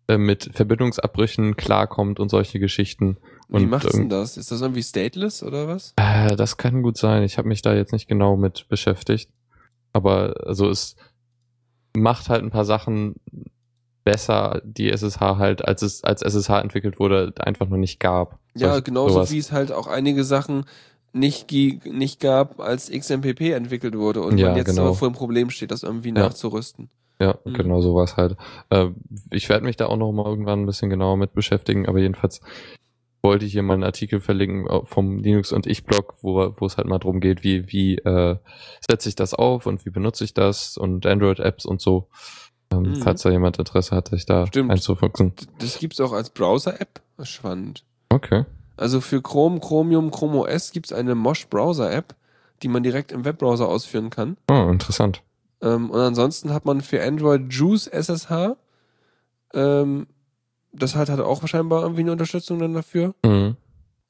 äh, 0.08 0.18
mit 0.18 0.50
Verbindungsabbrüchen 0.52 1.56
klarkommt 1.56 2.20
und 2.20 2.28
solche 2.28 2.60
Geschichten. 2.60 3.18
Wie 3.48 3.56
Und 3.56 3.70
macht's 3.70 3.90
denn 3.92 4.00
irgend- 4.02 4.12
das? 4.12 4.36
Ist 4.36 4.50
das 4.50 4.60
irgendwie 4.60 4.82
stateless 4.82 5.42
oder 5.42 5.68
was? 5.68 5.92
Äh, 5.96 6.34
das 6.36 6.56
kann 6.56 6.82
gut 6.82 6.96
sein. 6.98 7.22
Ich 7.22 7.38
habe 7.38 7.46
mich 7.48 7.62
da 7.62 7.74
jetzt 7.74 7.92
nicht 7.92 8.08
genau 8.08 8.36
mit 8.36 8.66
beschäftigt. 8.68 9.30
Aber 9.92 10.34
also 10.44 10.68
es 10.68 10.96
macht 11.96 12.28
halt 12.28 12.42
ein 12.42 12.50
paar 12.50 12.64
Sachen 12.64 13.14
besser, 14.04 14.60
die 14.64 14.90
SSH 14.90 15.20
halt, 15.38 15.64
als 15.66 15.82
es 15.82 16.04
als 16.04 16.22
SSH 16.22 16.50
entwickelt 16.60 16.98
wurde, 17.00 17.32
einfach 17.38 17.68
noch 17.68 17.76
nicht 17.76 17.98
gab. 18.00 18.38
Ja, 18.54 18.80
genauso 18.80 19.14
sowas. 19.14 19.32
wie 19.32 19.38
es 19.38 19.52
halt 19.52 19.72
auch 19.72 19.86
einige 19.86 20.24
Sachen 20.24 20.64
nicht, 21.12 21.50
nicht 21.50 22.20
gab, 22.20 22.60
als 22.60 22.90
XMPP 22.90 23.52
entwickelt 23.52 23.96
wurde 23.96 24.22
und 24.22 24.38
Ja, 24.38 24.48
man 24.48 24.56
jetzt 24.58 24.66
genau. 24.66 24.82
aber 24.82 24.94
vor 24.94 25.08
dem 25.08 25.14
Problem 25.14 25.50
steht, 25.50 25.70
das 25.70 25.82
irgendwie 25.82 26.08
Ja. 26.08 26.14
nachzurüsten. 26.14 26.90
Ja, 27.18 27.38
Mhm. 27.44 27.54
genau 27.54 27.80
sowas 27.80 28.16
halt. 28.16 28.36
Äh, 28.70 28.88
ich 29.30 29.48
werde 29.48 29.64
mich 29.64 29.76
da 29.76 29.86
auch 29.86 29.96
noch 29.96 30.12
mal 30.12 30.26
irgendwann 30.26 30.60
ein 30.62 30.66
bisschen 30.66 30.90
genauer 30.90 31.16
mit 31.16 31.32
beschäftigen, 31.32 31.86
aber 31.88 31.98
jedenfalls 31.98 32.40
wollte 33.22 33.44
ich 33.44 33.52
hier 33.52 33.62
mal 33.62 33.74
einen 33.74 33.84
Artikel 33.84 34.20
verlinken 34.20 34.66
äh, 34.68 34.84
vom 34.84 35.18
Linux 35.18 35.52
und 35.52 35.66
ich 35.66 35.84
Blog, 35.84 36.14
wo, 36.22 36.52
wo 36.58 36.66
es 36.66 36.76
halt 36.76 36.86
mal 36.86 36.98
drum 36.98 37.20
geht, 37.20 37.42
wie, 37.42 37.70
wie 37.72 37.96
äh, 37.98 38.36
setze 38.88 39.08
ich 39.08 39.14
das 39.16 39.34
auf 39.34 39.66
und 39.66 39.84
wie 39.84 39.90
benutze 39.90 40.24
ich 40.24 40.34
das 40.34 40.76
und 40.76 41.06
Android-Apps 41.06 41.64
und 41.66 41.80
so. 41.80 42.08
Ähm, 42.72 42.82
Mhm. 42.82 42.96
Falls 42.96 43.22
da 43.22 43.30
jemand 43.30 43.58
Interesse 43.58 43.94
hat, 43.94 44.08
sich 44.08 44.26
da 44.26 44.46
Stimmt. 44.46 44.70
einzufuchsen. 44.72 45.32
Das 45.58 45.78
gibt's 45.78 46.00
auch 46.00 46.12
als 46.12 46.30
Browser-App. 46.30 47.00
Spannend. 47.22 47.84
Okay. 48.08 48.44
Also 48.76 49.00
für 49.00 49.22
Chrome, 49.22 49.60
Chromium, 49.60 50.10
Chrome 50.10 50.38
OS 50.40 50.72
gibt's 50.72 50.92
eine 50.92 51.14
Mosh 51.14 51.46
Browser-App, 51.48 52.14
die 52.62 52.68
man 52.68 52.82
direkt 52.82 53.12
im 53.12 53.24
Webbrowser 53.24 53.68
ausführen 53.68 54.10
kann. 54.10 54.36
Oh, 54.50 54.68
interessant. 54.70 55.22
Ähm, 55.62 55.90
und 55.90 55.98
ansonsten 56.00 56.52
hat 56.52 56.64
man 56.64 56.80
für 56.80 57.02
Android 57.02 57.52
Juice 57.52 57.86
SSH. 57.86 58.56
Ähm, 59.54 60.06
das 60.78 60.94
hat, 60.94 61.08
hat 61.08 61.20
auch 61.20 61.46
scheinbar 61.46 61.82
irgendwie 61.82 62.02
eine 62.02 62.12
Unterstützung 62.12 62.58
dann 62.58 62.74
dafür. 62.74 63.14
Mhm. 63.24 63.56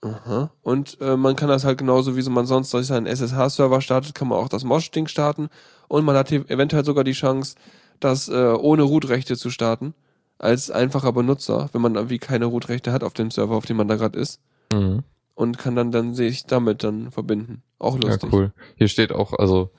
Aha. 0.03 0.51
Und 0.63 0.99
äh, 1.01 1.17
man 1.17 1.35
kann 1.37 1.49
das 1.49 1.65
halt 1.65 1.79
genauso, 1.79 2.17
wie 2.17 2.23
so 2.23 2.31
man 2.31 2.47
sonst 2.47 2.73
durch 2.73 2.87
seinen 2.87 3.07
SSH-Server 3.07 3.81
startet, 3.81 4.15
kann 4.15 4.29
man 4.29 4.39
auch 4.39 4.49
das 4.49 4.63
Mosh-Ding 4.65 5.09
starten. 5.09 5.49
Und 5.89 6.05
man 6.05 6.17
hat 6.17 6.31
eventuell 6.31 6.85
sogar 6.85 7.03
die 7.03 7.13
Chance, 7.13 7.57
das 7.99 8.29
äh, 8.29 8.53
ohne 8.53 8.83
Root-Rechte 8.83 9.37
zu 9.37 9.51
starten. 9.51 9.95
Als 10.39 10.71
einfacher 10.71 11.13
Benutzer, 11.13 11.71
wenn 11.73 11.81
man 11.81 11.95
irgendwie 11.95 12.19
keine 12.19 12.45
Root-Rechte 12.45 12.93
hat 12.93 13.03
auf 13.03 13.15
dem 13.15 13.31
Server, 13.31 13.57
auf 13.57 13.65
dem 13.67 13.79
man 13.79 13.89
da 13.89 13.97
gerade 13.97 14.19
ist. 14.19 14.41
Mhm. 14.73 15.03
Und 15.35 15.59
kann 15.59 15.75
dann, 15.77 15.91
dann 15.93 16.15
sich 16.15 16.47
damit 16.47 16.85
dann 16.85 17.11
verbinden. 17.11 17.63
Auch 17.79 17.99
lustig. 17.99 18.31
Ja, 18.33 18.39
cool. 18.39 18.53
Hier 18.77 18.89
steht 18.89 19.13
auch, 19.13 19.33
also 19.33 19.71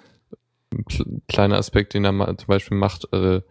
ein 0.74 0.84
kle- 0.86 1.22
kleiner 1.28 1.58
Aspekt, 1.58 1.94
den 1.94 2.06
er 2.06 2.38
zum 2.38 2.48
Beispiel 2.48 2.78
macht, 2.78 3.08
äh, 3.14 3.42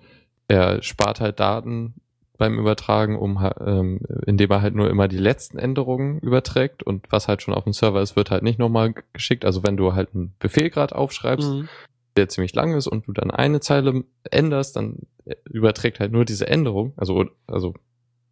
er 0.48 0.82
spart 0.82 1.20
halt 1.20 1.40
Daten 1.40 1.94
beim 2.38 2.58
Übertragen, 2.58 3.16
um 3.18 3.38
ähm, 3.60 4.00
indem 4.26 4.50
er 4.50 4.62
halt 4.62 4.74
nur 4.74 4.88
immer 4.90 5.08
die 5.08 5.18
letzten 5.18 5.58
Änderungen 5.58 6.18
überträgt 6.20 6.82
und 6.82 7.06
was 7.10 7.28
halt 7.28 7.42
schon 7.42 7.54
auf 7.54 7.64
dem 7.64 7.72
Server 7.72 8.00
ist, 8.02 8.16
wird 8.16 8.30
halt 8.30 8.42
nicht 8.42 8.58
nochmal 8.58 8.94
geschickt. 9.12 9.44
Also 9.44 9.62
wenn 9.64 9.76
du 9.76 9.94
halt 9.94 10.14
einen 10.14 10.34
Befehl 10.38 10.70
gerade 10.70 10.94
aufschreibst, 10.94 11.50
Mhm. 11.52 11.68
der 12.16 12.28
ziemlich 12.28 12.54
lang 12.54 12.74
ist 12.74 12.86
und 12.86 13.06
du 13.06 13.12
dann 13.12 13.30
eine 13.30 13.60
Zeile 13.60 14.04
änderst, 14.30 14.76
dann 14.76 15.00
äh, 15.24 15.34
überträgt 15.50 16.00
halt 16.00 16.12
nur 16.12 16.24
diese 16.24 16.46
Änderung, 16.48 16.92
also 16.96 17.24
also 17.46 17.74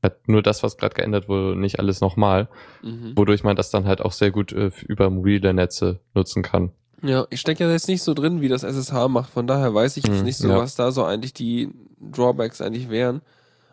halt 0.02 0.28
nur 0.28 0.42
das, 0.42 0.62
was 0.62 0.76
gerade 0.76 0.94
geändert 0.94 1.28
wurde, 1.28 1.58
nicht 1.58 1.78
alles 1.78 2.00
nochmal, 2.00 2.48
Mhm. 2.82 3.12
wodurch 3.16 3.42
man 3.42 3.56
das 3.56 3.70
dann 3.70 3.86
halt 3.86 4.02
auch 4.02 4.12
sehr 4.12 4.30
gut 4.30 4.52
äh, 4.52 4.70
über 4.86 5.08
mobile 5.10 5.52
Netze 5.54 6.00
nutzen 6.14 6.42
kann. 6.42 6.72
Ja, 7.02 7.26
ich 7.30 7.40
stecke 7.40 7.64
ja 7.64 7.70
jetzt 7.70 7.88
nicht 7.88 8.02
so 8.02 8.14
drin, 8.14 8.40
wie 8.40 8.48
das 8.48 8.62
SSH 8.62 9.08
macht. 9.08 9.30
Von 9.30 9.46
daher 9.46 9.74
weiß 9.74 9.96
ich 9.98 10.04
jetzt 10.06 10.20
Mhm, 10.20 10.24
nicht 10.24 10.38
so, 10.38 10.48
ja. 10.48 10.56
was 10.58 10.74
da 10.74 10.90
so 10.90 11.04
eigentlich 11.04 11.34
die 11.34 11.68
Drawbacks 12.00 12.60
eigentlich 12.62 12.88
wären. 12.88 13.20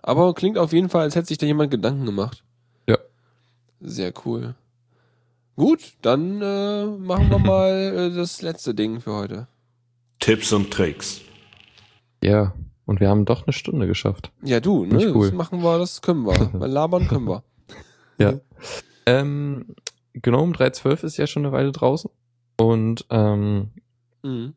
Aber 0.01 0.33
klingt 0.33 0.57
auf 0.57 0.73
jeden 0.73 0.89
Fall, 0.89 1.01
als 1.03 1.15
hätte 1.15 1.27
sich 1.27 1.37
da 1.37 1.45
jemand 1.45 1.71
Gedanken 1.71 2.05
gemacht. 2.05 2.43
Ja. 2.87 2.97
Sehr 3.79 4.13
cool. 4.25 4.55
Gut, 5.55 5.93
dann 6.01 6.41
äh, 6.41 6.85
machen 6.85 7.29
wir 7.29 7.39
mal 7.39 7.71
äh, 8.11 8.15
das 8.15 8.41
letzte 8.41 8.73
Ding 8.73 8.99
für 8.99 9.13
heute. 9.13 9.47
Tipps 10.19 10.53
und 10.53 10.71
Tricks. 10.71 11.21
Ja, 12.23 12.53
und 12.85 12.99
wir 12.99 13.09
haben 13.09 13.25
doch 13.25 13.45
eine 13.45 13.53
Stunde 13.53 13.87
geschafft. 13.87 14.31
Ja, 14.43 14.59
du, 14.59 14.85
ne? 14.85 15.11
Cool. 15.13 15.27
Das 15.27 15.35
machen 15.35 15.61
wir, 15.61 15.77
das 15.77 16.01
können 16.01 16.25
wir. 16.25 16.49
Weil 16.53 16.71
labern 16.71 17.07
können 17.07 17.27
wir. 17.27 17.43
Ja. 18.17 18.33
Ähm, 19.05 19.75
GNOME 20.13 20.53
3.12 20.53 21.03
ist 21.03 21.17
ja 21.17 21.27
schon 21.27 21.45
eine 21.45 21.53
Weile 21.53 21.71
draußen. 21.71 22.09
Und 22.57 23.05
ähm, 23.09 23.71
Mhm. 24.23 24.53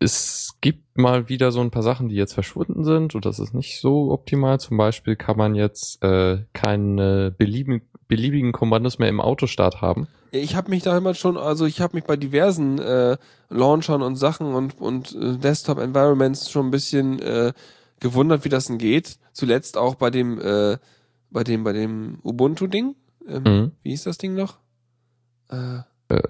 Es 0.00 0.56
gibt 0.62 0.96
mal 0.96 1.28
wieder 1.28 1.52
so 1.52 1.60
ein 1.60 1.70
paar 1.70 1.82
Sachen, 1.82 2.08
die 2.08 2.14
jetzt 2.16 2.32
verschwunden 2.32 2.84
sind 2.84 3.14
und 3.14 3.26
das 3.26 3.38
ist 3.38 3.52
nicht 3.54 3.80
so 3.80 4.10
optimal. 4.10 4.58
Zum 4.58 4.78
Beispiel 4.78 5.14
kann 5.14 5.36
man 5.36 5.54
jetzt 5.54 6.02
äh, 6.02 6.38
keine 6.54 7.34
beliebigen, 7.36 7.82
beliebigen 8.08 8.52
Kommandos 8.52 8.98
mehr 8.98 9.10
im 9.10 9.20
Autostart 9.20 9.82
haben. 9.82 10.08
Ich 10.32 10.56
habe 10.56 10.70
mich 10.70 10.82
da 10.82 10.96
immer 10.96 11.12
schon, 11.14 11.36
also 11.36 11.66
ich 11.66 11.80
habe 11.82 11.96
mich 11.96 12.04
bei 12.04 12.16
diversen 12.16 12.78
äh, 12.78 13.18
Launchern 13.50 14.00
und 14.02 14.16
Sachen 14.16 14.54
und, 14.54 14.80
und 14.80 15.14
äh, 15.14 15.36
Desktop-Environments 15.36 16.50
schon 16.50 16.68
ein 16.68 16.70
bisschen 16.70 17.18
äh, 17.20 17.52
gewundert, 18.00 18.44
wie 18.44 18.48
das 18.48 18.66
denn 18.66 18.78
geht. 18.78 19.18
Zuletzt 19.32 19.76
auch 19.76 19.96
bei 19.96 20.10
dem, 20.10 20.40
äh, 20.40 20.78
bei 21.30 21.44
dem, 21.44 21.62
bei 21.62 21.72
dem 21.72 22.20
Ubuntu-Ding. 22.22 22.94
Ähm, 23.28 23.42
Mhm. 23.44 23.72
Wie 23.82 23.90
hieß 23.90 24.04
das 24.04 24.16
Ding 24.18 24.34
noch? 24.34 24.58
Äh, 25.50 25.80
Äh, 26.08 26.22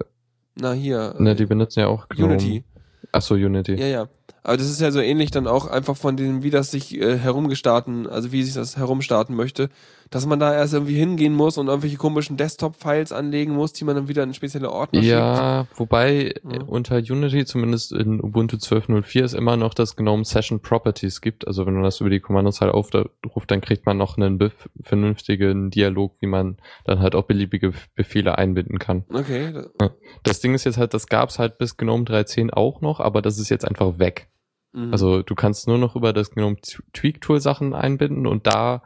na 0.55 0.73
hier. 0.73 1.15
Ne, 1.17 1.31
äh, 1.31 1.35
die 1.35 1.45
benutzen 1.45 1.79
ja 1.79 1.87
auch 1.87 2.09
GNOME. 2.09 2.33
Unity. 2.33 2.63
Achso, 3.11 3.35
Unity. 3.35 3.75
Ja, 3.75 3.87
ja. 3.87 4.07
Aber 4.43 4.57
das 4.57 4.67
ist 4.69 4.81
ja 4.81 4.89
so 4.91 4.99
ähnlich 4.99 5.29
dann 5.31 5.45
auch 5.47 5.67
einfach 5.67 5.95
von 5.95 6.17
dem, 6.17 6.41
wie 6.41 6.49
das 6.49 6.71
sich 6.71 6.99
äh, 6.99 7.17
herumgestarten, 7.17 8.07
also 8.07 8.31
wie 8.31 8.41
sich 8.43 8.55
das 8.55 8.75
herumstarten 8.75 9.35
möchte, 9.35 9.69
dass 10.09 10.25
man 10.25 10.39
da 10.39 10.53
erst 10.53 10.73
irgendwie 10.73 10.95
hingehen 10.95 11.33
muss 11.33 11.57
und 11.57 11.67
irgendwelche 11.67 11.95
komischen 11.97 12.37
Desktop-Files 12.37 13.11
anlegen 13.11 13.53
muss, 13.53 13.71
die 13.71 13.85
man 13.85 13.95
dann 13.95 14.07
wieder 14.07 14.23
in 14.23 14.33
spezielle 14.33 14.71
Ordner 14.71 15.01
schickt. 15.01 15.11
Ja, 15.13 15.67
wobei 15.75 16.33
Ja. 16.43 16.57
äh, 16.57 16.63
unter 16.65 16.97
Unity, 16.97 17.45
zumindest 17.45 17.91
in 17.93 18.19
Ubuntu 18.21 18.57
12.04, 18.57 19.23
es 19.23 19.33
immer 19.33 19.55
noch 19.57 19.73
das 19.73 19.95
GNOME 19.95 20.25
Session 20.25 20.59
Properties 20.59 21.21
gibt. 21.21 21.45
Also 21.47 21.65
wenn 21.65 21.75
man 21.75 21.83
das 21.83 22.01
über 22.01 22.09
die 22.09 22.19
Kommandozeile 22.19 22.73
aufruft, 22.73 23.51
dann 23.51 23.61
kriegt 23.61 23.85
man 23.85 23.97
noch 23.97 24.17
einen 24.17 24.37
bef- 24.39 24.51
vernünftigen 24.81 25.69
Dialog, 25.69 26.15
wie 26.19 26.27
man 26.27 26.57
dann 26.85 26.99
halt 26.99 27.15
auch 27.15 27.23
beliebige 27.23 27.73
Befehle 27.95 28.37
einbinden 28.37 28.79
kann. 28.79 29.05
Okay. 29.13 29.53
da- 29.77 29.91
Das 30.23 30.39
Ding 30.41 30.53
ist 30.53 30.63
jetzt 30.65 30.77
halt, 30.77 30.93
das 30.93 31.07
gab's 31.07 31.39
halt 31.39 31.57
bis 31.57 31.77
GNOME 31.77 32.03
3.10 32.05 32.51
auch 32.51 32.81
noch, 32.81 32.99
aber 32.99 33.21
das 33.21 33.39
ist 33.39 33.49
jetzt 33.49 33.65
einfach 33.65 33.97
weg. 33.99 34.27
Mhm. 34.73 34.91
Also 34.91 35.21
du 35.21 35.35
kannst 35.35 35.67
nur 35.67 35.77
noch 35.77 35.95
über 35.95 36.13
das 36.13 36.31
GNOME 36.31 36.57
Tweak 36.93 37.21
Tool 37.21 37.39
Sachen 37.39 37.73
einbinden 37.73 38.27
und 38.27 38.47
da 38.47 38.81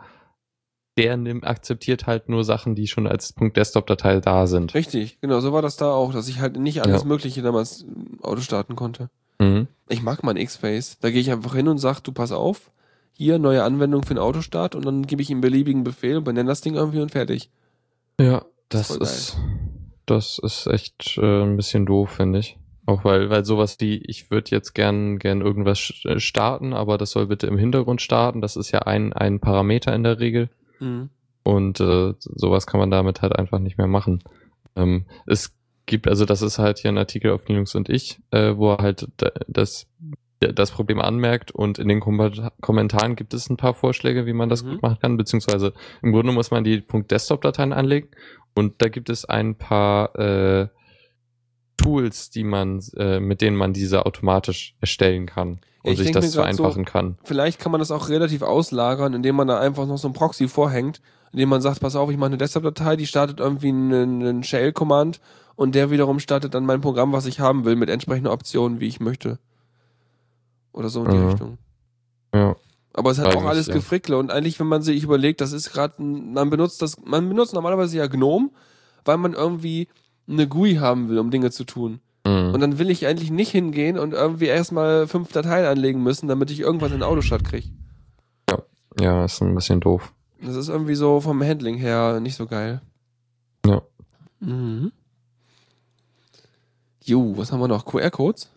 der 0.97 1.17
nimmt, 1.17 1.45
akzeptiert 1.45 2.07
halt 2.07 2.29
nur 2.29 2.43
Sachen, 2.43 2.75
die 2.75 2.87
schon 2.87 3.05
als 3.05 3.35
.desktop-Datei 3.35 4.21
da 4.21 4.47
sind. 4.47 4.73
Richtig, 4.73 5.19
genau, 5.19 5.41
so 5.41 5.51
war 5.51 5.61
das 5.61 5.75
da 5.75 5.91
auch, 5.91 6.13
dass 6.13 6.29
ich 6.29 6.39
halt 6.39 6.57
nicht 6.57 6.81
alles 6.81 7.01
Ja. 7.01 7.07
Mögliche 7.07 7.41
damals 7.41 7.81
im 7.81 8.23
Auto 8.23 8.41
starten 8.41 8.75
konnte. 8.75 9.09
Mhm. 9.39 9.67
Ich 9.89 10.01
mag 10.01 10.23
mein 10.23 10.37
X-Face. 10.37 10.97
Da 10.99 11.11
gehe 11.11 11.19
ich 11.19 11.31
einfach 11.31 11.53
hin 11.53 11.67
und 11.67 11.79
sag, 11.79 11.99
du 11.99 12.11
pass 12.11 12.31
auf, 12.31 12.71
hier 13.13 13.39
neue 13.39 13.63
Anwendung 13.63 14.03
für 14.03 14.13
den 14.13 14.23
Autostart 14.23 14.75
und 14.75 14.85
dann 14.85 15.05
gebe 15.05 15.21
ich 15.21 15.29
ihm 15.29 15.41
beliebigen 15.41 15.83
Befehl 15.83 16.17
und 16.17 16.23
benenne 16.23 16.47
das 16.47 16.61
Ding 16.61 16.75
irgendwie 16.75 17.01
und 17.01 17.11
fertig. 17.11 17.49
Ja, 18.19 18.45
das 18.69 18.87
voll 18.87 19.01
ist, 19.01 19.37
das 20.05 20.39
ist 20.41 20.67
echt 20.67 21.17
äh, 21.17 21.43
ein 21.43 21.57
bisschen 21.57 21.85
doof, 21.85 22.11
finde 22.11 22.39
ich. 22.39 22.57
Auch 22.87 23.03
weil, 23.03 23.29
weil 23.31 23.45
sowas 23.45 23.77
wie, 23.79 23.97
ich 24.05 24.29
würde 24.29 24.51
jetzt 24.51 24.73
gern, 24.73 25.17
gern 25.17 25.41
irgendwas 25.41 25.91
äh, 26.05 26.19
starten, 26.19 26.73
aber 26.73 26.97
das 26.97 27.11
soll 27.11 27.25
bitte 27.27 27.47
im 27.47 27.57
Hintergrund 27.57 28.01
starten. 28.01 28.41
Das 28.41 28.55
ist 28.55 28.71
ja 28.71 28.79
ein, 28.79 29.11
ein 29.13 29.39
Parameter 29.39 29.93
in 29.95 30.03
der 30.03 30.19
Regel. 30.19 30.49
Mhm. 30.79 31.09
Und 31.43 31.79
äh, 31.79 32.13
sowas 32.19 32.67
kann 32.67 32.79
man 32.79 32.91
damit 32.91 33.21
halt 33.21 33.35
einfach 33.35 33.59
nicht 33.59 33.77
mehr 33.77 33.87
machen. 33.87 34.23
Ähm, 34.75 35.05
es 35.25 35.55
gibt, 35.87 36.07
also 36.07 36.25
das 36.25 36.41
ist 36.41 36.59
halt 36.59 36.79
hier 36.79 36.91
ein 36.91 36.97
Artikel 36.97 37.31
auf 37.31 37.47
Linux 37.47 37.73
und 37.75 37.89
ich, 37.89 38.19
äh, 38.31 38.55
wo 38.55 38.71
er 38.73 38.77
halt 38.79 39.07
da- 39.17 39.31
das, 39.47 39.87
das 40.39 40.71
Problem 40.71 40.99
anmerkt 40.99 41.51
und 41.51 41.79
in 41.79 41.87
den 41.87 41.99
Kom 41.99 42.31
Kommentaren 42.61 43.15
gibt 43.15 43.33
es 43.33 43.49
ein 43.49 43.57
paar 43.57 43.73
Vorschläge, 43.73 44.25
wie 44.25 44.33
man 44.33 44.49
das 44.49 44.63
Mhm. 44.63 44.71
gut 44.71 44.81
machen 44.81 44.97
kann, 45.01 45.17
beziehungsweise 45.17 45.73
im 46.01 46.11
Grunde 46.11 46.33
muss 46.33 46.51
man 46.51 46.63
die 46.63 46.81
.desktop-Dateien 46.85 47.73
anlegen 47.73 48.09
und 48.53 48.81
da 48.81 48.89
gibt 48.89 49.09
es 49.09 49.25
ein 49.25 49.55
paar 49.55 50.15
äh, 50.19 50.67
Tools, 51.77 52.29
die 52.29 52.43
man, 52.43 52.81
äh, 52.97 53.19
mit 53.19 53.41
denen 53.41 53.57
man 53.57 53.73
diese 53.73 54.05
automatisch 54.05 54.75
erstellen 54.81 55.25
kann 55.25 55.59
und 55.83 55.91
ich 55.93 55.97
sich 55.99 56.11
das 56.11 56.23
grad 56.25 56.31
so- 56.31 56.39
vereinfachen 56.41 56.85
kann. 56.85 57.17
Vielleicht 57.23 57.59
kann 57.59 57.71
man 57.71 57.79
das 57.79 57.91
auch 57.91 58.09
relativ 58.09 58.41
auslagern, 58.41 59.13
indem 59.13 59.35
man 59.35 59.47
da 59.47 59.59
einfach 59.59 59.85
noch 59.85 59.97
so 59.97 60.07
ein 60.07 60.13
Proxy 60.13 60.47
vorhängt, 60.47 61.01
indem 61.31 61.49
man 61.49 61.61
sagt, 61.61 61.81
pass 61.81 61.95
auf, 61.95 62.09
ich 62.09 62.17
mache 62.17 62.27
eine 62.27 62.37
Desktop-Datei, 62.37 62.95
die 62.95 63.07
startet 63.07 63.39
irgendwie 63.39 63.69
einen, 63.69 63.93
einen 64.23 64.43
Shell-Command 64.43 65.19
und 65.55 65.75
der 65.75 65.91
wiederum 65.91 66.19
startet 66.19 66.53
dann 66.53 66.65
mein 66.65 66.81
Programm, 66.81 67.11
was 67.11 67.25
ich 67.25 67.39
haben 67.39 67.65
will, 67.65 67.75
mit 67.75 67.89
entsprechenden 67.89 68.31
Optionen, 68.31 68.79
wie 68.79 68.87
ich 68.87 68.99
möchte. 68.99 69.37
Oder 70.71 70.89
so 70.89 71.03
in 71.05 71.11
die 71.11 71.17
Mhm. 71.17 71.27
Richtung. 71.27 71.57
Ja. 72.33 72.55
Aber 72.93 73.11
es 73.11 73.19
hat 73.19 73.27
Weiß 73.27 73.35
auch 73.35 73.45
alles 73.45 73.67
ja. 73.67 73.73
Gefrickle 73.73 74.17
und 74.17 74.31
eigentlich, 74.31 74.59
wenn 74.59 74.67
man 74.67 74.81
sich 74.81 75.03
überlegt, 75.03 75.41
das 75.41 75.51
ist 75.51 75.71
gerade, 75.73 76.01
man 76.01 76.49
benutzt 76.49 76.81
das, 76.81 76.97
man 77.03 77.27
benutzt 77.27 77.53
normalerweise 77.53 77.97
ja 77.97 78.07
GNOME, 78.07 78.49
weil 79.03 79.17
man 79.17 79.33
irgendwie 79.33 79.87
eine 80.27 80.47
GUI 80.47 80.75
haben 80.75 81.09
will, 81.09 81.19
um 81.19 81.31
Dinge 81.31 81.51
zu 81.51 81.63
tun. 81.63 81.99
Mhm. 82.25 82.53
Und 82.53 82.59
dann 82.59 82.79
will 82.79 82.89
ich 82.89 83.05
eigentlich 83.05 83.31
nicht 83.31 83.51
hingehen 83.51 83.99
und 83.99 84.13
irgendwie 84.13 84.45
erstmal 84.45 85.07
fünf 85.07 85.31
Dateien 85.31 85.65
anlegen 85.65 86.01
müssen, 86.01 86.27
damit 86.27 86.51
ich 86.51 86.59
irgendwas 86.59 86.91
in 86.91 87.03
Autostart 87.03 87.43
kriege. 87.43 87.69
ja, 88.99 89.25
ist 89.25 89.41
ein 89.41 89.55
bisschen 89.55 89.81
doof. 89.81 90.13
Das 90.41 90.55
ist 90.55 90.69
irgendwie 90.69 90.95
so 90.95 91.21
vom 91.21 91.43
Handling 91.43 91.77
her 91.77 92.19
nicht 92.19 92.35
so 92.35 92.45
geil. 92.45 92.81
Ja. 93.65 93.81
Mhm. 94.39 94.91
Jo, 97.03 97.37
was 97.37 97.51
haben 97.51 97.59
wir 97.59 97.67
noch? 97.67 97.85
QR-Codes? 97.85 98.51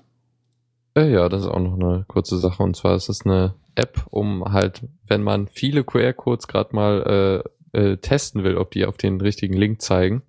Äh, 0.95 1.13
ja, 1.13 1.29
das 1.29 1.43
ist 1.43 1.49
auch 1.49 1.61
noch 1.61 1.75
eine 1.75 2.05
kurze 2.09 2.39
Sache. 2.39 2.63
Und 2.63 2.77
zwar 2.77 2.97
ist 2.97 3.09
es 3.09 3.27
eine 3.27 3.55
App, 3.75 4.07
um 4.11 4.45
halt, 4.53 4.83
wenn 5.07 5.23
man 5.23 5.49
viele 5.49 5.85
QR-Codes 5.85 6.49
gerade 6.49 6.75
mal 6.75 7.45
äh, 7.75 7.79
äh, 7.79 7.97
testen 7.99 8.45
will, 8.45 8.57
ob 8.57 8.71
die 8.71 8.87
auf 8.87 8.97
den 8.97 9.21
richtigen 9.21 9.55
Link 9.55 9.83
zeigen, 9.83 10.23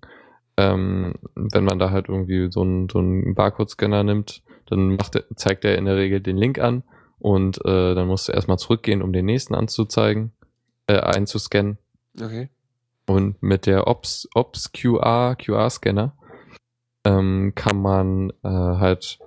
ähm, 0.56 1.14
wenn 1.34 1.64
man 1.64 1.78
da 1.78 1.90
halt 1.90 2.08
irgendwie 2.08 2.50
so 2.50 2.62
einen 2.62 2.88
so 2.88 2.98
einen 2.98 3.34
Barcode-Scanner 3.34 4.02
nimmt, 4.04 4.42
dann 4.66 4.96
macht 4.96 5.22
zeigt 5.36 5.64
er 5.64 5.76
in 5.76 5.84
der 5.86 5.96
Regel 5.96 6.20
den 6.20 6.36
Link 6.36 6.58
an 6.58 6.82
und 7.18 7.58
äh, 7.64 7.94
dann 7.94 8.06
musst 8.08 8.28
du 8.28 8.32
erstmal 8.32 8.58
zurückgehen, 8.58 9.02
um 9.02 9.12
den 9.12 9.26
nächsten 9.26 9.54
anzuzeigen, 9.54 10.32
äh, 10.86 10.98
einzuscannen. 10.98 11.78
Okay. 12.20 12.48
Und 13.06 13.42
mit 13.42 13.66
der 13.66 13.86
Ops, 13.86 14.28
Ops 14.34 14.72
QR, 14.72 15.34
QR-Scanner 15.36 16.16
ähm, 17.04 17.52
kann 17.54 17.80
man 17.80 18.30
äh, 18.44 18.48
halt 18.48 19.18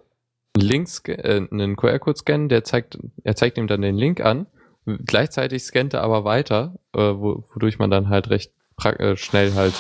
einen 0.55 0.67
Link, 0.67 0.88
sca- 0.88 1.13
äh, 1.13 1.47
einen 1.51 1.76
QR-Code 1.76 2.17
scannen, 2.17 2.49
der 2.49 2.63
zeigt, 2.63 2.97
er 3.24 3.36
zeigt 3.36 3.57
ihm 3.57 3.67
dann 3.67 3.82
den 3.82 3.95
Link 3.95 4.21
an. 4.21 4.47
Gleichzeitig 4.86 5.63
scannt 5.63 5.93
er 5.93 6.01
aber 6.03 6.24
weiter, 6.26 6.76
äh, 6.93 6.99
wo, 6.99 7.45
wodurch 7.53 7.80
man 7.80 7.89
dann 7.89 8.09
halt 8.09 8.30
recht 8.30 8.53
äh, 8.84 9.15
schnell 9.15 9.53
halt 9.53 9.74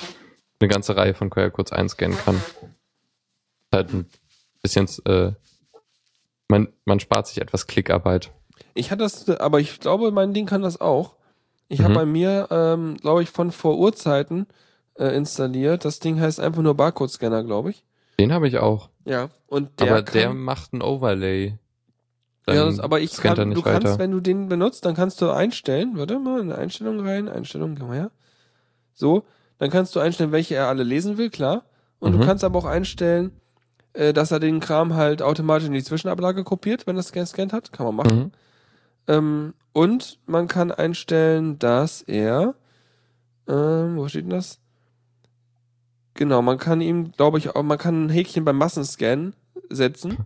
eine 0.63 0.69
ganze 0.71 0.95
Reihe 0.95 1.13
von 1.13 1.29
QR-Codes 1.29 1.73
einscannen 1.73 2.17
kann. 2.17 2.41
Halt 3.73 3.93
ein 3.93 4.05
bisschen, 4.61 4.87
äh, 5.05 5.31
man, 6.47 6.69
man 6.85 6.99
spart 6.99 7.27
sich 7.27 7.41
etwas 7.41 7.67
Klickarbeit. 7.67 8.31
Ich 8.73 8.91
hatte 8.91 9.03
das, 9.03 9.29
aber 9.29 9.59
ich 9.59 9.79
glaube, 9.79 10.11
mein 10.11 10.33
Ding 10.33 10.45
kann 10.45 10.61
das 10.61 10.79
auch. 10.79 11.15
Ich 11.67 11.81
habe 11.81 11.91
Mhm. 11.91 11.95
bei 11.97 12.05
mir, 12.05 12.47
ähm, 12.51 12.97
glaube 12.97 13.23
ich, 13.23 13.29
von 13.29 13.51
vor 13.51 13.77
Urzeiten 13.77 14.47
äh, 14.95 15.07
installiert. 15.15 15.85
Das 15.85 15.99
Ding 15.99 16.19
heißt 16.19 16.39
einfach 16.39 16.61
nur 16.61 16.75
Barcode-Scanner, 16.75 17.43
glaube 17.43 17.71
ich. 17.71 17.83
Den 18.19 18.31
habe 18.31 18.47
ich 18.47 18.59
auch. 18.59 18.89
Ja. 19.05 19.29
Und 19.47 19.79
der 19.81 19.91
aber 19.91 20.03
kann, 20.03 20.13
der 20.13 20.33
macht 20.33 20.71
ein 20.73 20.81
Overlay. 20.83 21.57
ja, 22.47 22.53
Dann 22.53 22.67
das, 22.67 22.79
aber 22.79 22.99
ich 23.01 23.13
kann, 23.17 23.51
du 23.55 23.61
kannst, 23.63 23.83
weiter. 23.87 23.99
wenn 23.99 24.11
du 24.11 24.19
den 24.19 24.47
benutzt, 24.49 24.85
dann 24.85 24.93
kannst 24.95 25.19
du 25.21 25.31
einstellen, 25.31 25.93
warte 25.97 26.19
mal, 26.19 26.39
in 26.41 26.51
Einstellungen 26.51 27.05
rein, 27.05 27.27
Einstellungen, 27.27 27.77
komm 27.79 27.91
her. 27.91 28.11
So, 28.93 29.23
dann 29.63 29.71
kannst 29.71 29.95
du 29.95 30.01
einstellen, 30.01 30.33
welche 30.33 30.55
er 30.55 30.67
alle 30.67 30.83
lesen 30.83 31.17
will, 31.17 31.29
klar. 31.29 31.63
Und 31.99 32.13
Mhm. 32.13 32.19
du 32.19 32.25
kannst 32.25 32.43
aber 32.43 32.59
auch 32.59 32.65
einstellen, 32.65 33.31
äh, 33.93 34.11
dass 34.11 34.31
er 34.31 34.41
den 34.41 34.59
Kram 34.59 34.93
halt 34.95 35.21
automatisch 35.21 35.67
in 35.67 35.71
die 35.71 35.81
Zwischenablage 35.81 36.43
kopiert, 36.43 36.85
wenn 36.85 36.97
er 36.97 36.99
es 36.99 37.13
gescannt 37.13 37.53
hat. 37.53 37.71
Kann 37.71 37.85
man 37.85 37.95
machen. 37.95 38.19
Mhm. 38.19 38.31
Ähm, 39.07 39.53
und 39.71 40.19
man 40.25 40.49
kann 40.49 40.69
einstellen, 40.73 41.59
dass 41.59 42.01
er, 42.01 42.55
ähm, 43.47 43.95
wo 43.95 44.05
steht 44.09 44.23
denn 44.23 44.31
das? 44.31 44.59
Genau, 46.15 46.41
man 46.41 46.57
kann 46.57 46.81
ihm, 46.81 47.13
glaube 47.13 47.37
ich, 47.37 47.55
auch, 47.55 47.63
man 47.63 47.77
kann 47.77 48.07
ein 48.07 48.09
Häkchen 48.09 48.43
beim 48.43 48.57
Massenscan 48.57 49.33
setzen. 49.69 50.17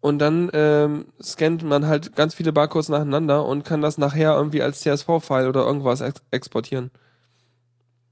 Und 0.00 0.20
dann 0.20 0.48
ähm, 0.54 1.04
scannt 1.22 1.64
man 1.64 1.86
halt 1.86 2.16
ganz 2.16 2.32
viele 2.34 2.54
Barcodes 2.54 2.88
nacheinander 2.88 3.44
und 3.44 3.66
kann 3.66 3.82
das 3.82 3.98
nachher 3.98 4.34
irgendwie 4.34 4.62
als 4.62 4.80
CSV-File 4.80 5.48
oder 5.48 5.66
irgendwas 5.66 6.00
ex 6.00 6.22
exportieren. 6.30 6.90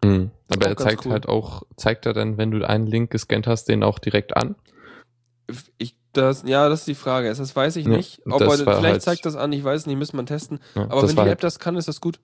Mhm. 0.07 0.30
Aber 0.52 0.66
er 0.68 0.76
zeigt 0.76 1.07
cool. 1.07 1.12
halt 1.12 1.28
auch, 1.28 1.62
zeigt 1.76 2.07
er 2.07 2.12
dann, 2.12 2.38
wenn 2.38 2.50
du 2.50 2.66
einen 2.68 2.86
Link 2.86 3.11
gescannt 3.11 3.46
hast, 3.46 3.64
den 3.68 3.82
auch 3.82 3.98
direkt 3.98 4.36
an? 4.36 4.54
Ich, 5.78 5.96
das, 6.12 6.44
ja, 6.46 6.68
das 6.68 6.80
ist 6.80 6.88
die 6.88 6.94
Frage. 6.94 7.28
Das 7.28 7.54
weiß 7.57 7.76
ich 7.76 7.86
Ja, 7.86 7.96
nicht. 7.96 8.20
Ob 8.26 8.40
er, 8.40 8.50
vielleicht 8.52 8.82
halt- 8.82 9.02
zeigt 9.02 9.26
das 9.26 9.36
an, 9.36 9.52
ich 9.52 9.62
weiß 9.62 9.86
nicht, 9.86 9.96
müsste 9.96 10.16
man 10.16 10.26
testen. 10.26 10.61
Ja, 10.74 10.84
Aber 10.84 11.02
wenn 11.02 11.11
die 11.11 11.16
halt- 11.16 11.32
App 11.32 11.40
das 11.40 11.59
kann, 11.59 11.76
ist 11.76 11.88
das 11.88 12.00
gut. 12.00 12.18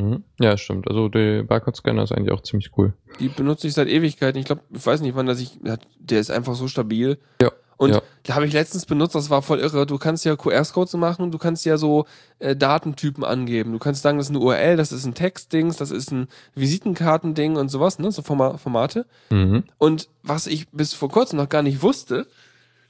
Mhm. 0.00 0.24
Ja, 0.40 0.56
stimmt. 0.56 0.88
Also 0.88 1.08
der 1.08 1.44
Barcode-Scanner 1.44 2.02
ist 2.02 2.10
eigentlich 2.12 2.32
auch 2.32 2.42
ziemlich 2.42 2.70
cool. 2.76 2.94
Die 3.20 3.28
benutze 3.28 3.68
ich 3.68 3.74
seit 3.74 3.86
Ewigkeiten. 3.88 4.40
Ich 4.40 4.46
glaube, 4.46 4.62
ich 4.72 4.84
weiß 4.84 5.00
nicht, 5.02 5.14
wann 5.14 5.26
das 5.26 5.40
ich. 5.40 5.58
Der 6.00 6.18
ist 6.20 6.30
einfach 6.32 6.54
so 6.56 6.66
stabil. 6.66 7.18
Ja, 7.40 7.52
Und 7.76 7.94
ja. 7.94 8.02
da 8.22 8.34
habe 8.34 8.46
ich 8.46 8.52
letztens 8.52 8.86
benutzt, 8.86 9.14
das 9.14 9.30
war 9.30 9.42
voll 9.42 9.58
irre. 9.58 9.86
Du 9.86 9.98
kannst 9.98 10.24
ja 10.24 10.36
QR-Codes 10.36 10.94
machen, 10.94 11.30
du 11.30 11.38
kannst 11.38 11.64
ja 11.64 11.76
so 11.76 12.06
äh, 12.38 12.54
Datentypen 12.54 13.24
angeben. 13.24 13.72
Du 13.72 13.78
kannst 13.78 14.02
sagen, 14.02 14.18
das 14.18 14.28
ist 14.28 14.30
eine 14.30 14.40
URL, 14.40 14.76
das 14.76 14.92
ist 14.92 15.04
ein 15.04 15.14
Textdings, 15.14 15.76
das 15.76 15.90
ist 15.90 16.12
ein 16.12 16.28
Visitenkartending 16.54 17.56
und 17.56 17.68
sowas, 17.68 17.98
ne? 17.98 18.12
So 18.12 18.22
Forma 18.22 18.58
Formate. 18.58 19.06
Mhm. 19.30 19.64
Und 19.78 20.08
was 20.22 20.46
ich 20.46 20.68
bis 20.68 20.94
vor 20.94 21.10
kurzem 21.10 21.38
noch 21.38 21.48
gar 21.48 21.62
nicht 21.62 21.82
wusste, 21.82 22.26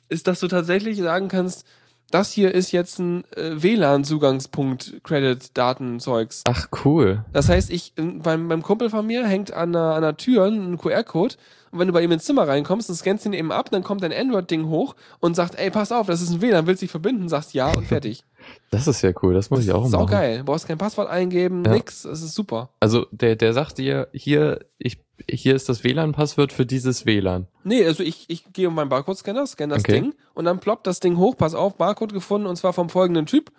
ist, 0.09 0.27
dass 0.27 0.41
du 0.41 0.49
tatsächlich 0.49 0.99
sagen 0.99 1.29
kannst, 1.29 1.67
das 2.11 2.31
hier 2.31 2.55
ist 2.55 2.71
jetzt 2.71 3.01
ein 3.01 3.25
äh, 3.35 3.61
WLAN-Zugangspunkt, 3.63 5.03
Credit-Datenzeugs. 5.03 6.43
Ach, 6.47 6.69
cool. 6.85 7.25
Das 7.33 7.49
heißt, 7.49 7.71
ich 7.71 7.93
beim, 7.97 8.49
beim 8.49 8.63
Kumpel 8.63 8.91
von 8.91 9.07
mir 9.07 9.27
hängt 9.27 9.53
an 9.53 9.75
einer, 9.75 9.95
an 9.95 10.05
einer 10.05 10.17
Tür 10.17 10.45
ein 10.45 10.79
QR-Code 10.79 11.35
und 11.75 11.81
wenn 11.81 11.89
du 11.89 11.93
bei 11.93 12.03
ihm 12.03 12.13
ins 12.13 12.25
Zimmer 12.25 12.49
reinkommst 12.49 12.89
und 12.89 12.95
scannst 12.97 13.27
ihn 13.27 13.33
eben 13.35 13.51
ab, 13.53 13.69
dann 13.71 13.83
kommt 13.83 14.03
dein 14.03 14.13
Android-Ding 14.13 14.69
hoch 14.69 14.95
und 15.21 15.35
sagt, 15.37 15.57
ey, 15.59 15.71
pass 15.71 15.93
auf, 15.93 16.07
das 16.07 16.23
ist 16.23 16.31
ein 16.31 16.41
WLAN, 16.41 16.67
willst 16.67 16.81
du 16.81 16.85
dich 16.87 16.91
verbinden? 16.91 17.29
Sagst 17.29 17.53
ja 17.53 17.73
und 17.75 17.87
fertig. 17.87 18.25
Das 18.71 18.87
ist 18.87 19.03
ja 19.03 19.11
cool. 19.23 19.35
Das 19.35 19.51
muss 19.51 19.61
ich 19.65 19.73
auch 19.73 19.89
machen. 19.89 20.07
geil. 20.07 20.39
Du 20.39 20.45
brauchst 20.45 20.67
kein 20.69 20.79
Passwort 20.79 21.09
eingeben, 21.11 21.65
Ja. 21.65 21.73
nix. 21.73 22.03
Das 22.03 22.23
ist 22.23 22.35
super. 22.35 22.71
Also 22.81 23.07
der, 23.11 23.37
der 23.37 23.53
sagt 23.53 23.79
dir, 23.79 24.09
hier, 24.13 24.61
ich, 24.79 24.99
hier 25.29 25.55
ist 25.55 25.69
das 25.69 25.83
WLAN-Passwort 25.85 26.53
für 26.53 26.65
dieses 26.67 27.07
WLAN. 27.07 27.47
Nee, 27.65 27.85
also 27.85 28.03
ich, 28.03 28.25
ich 28.29 28.53
gehe 28.53 28.69
auf 28.69 28.75
meinen 28.75 28.89
Barcode-Scanner, 28.91 29.47
scanne 29.47 29.75
das 29.75 29.83
Okay. 29.85 30.01
Ding 30.01 30.15
und 30.35 30.45
dann 30.45 30.61
ploppt 30.61 30.87
das 30.87 31.01
Ding 31.01 31.17
hoch, 31.19 31.37
pass 31.37 31.55
auf, 31.55 31.77
Barcode 31.77 32.13
gefunden 32.13 32.47
und 32.47 32.57
zwar 32.57 32.73
vom 32.73 32.89
folgenden 32.89 33.27
Typ. 33.27 33.51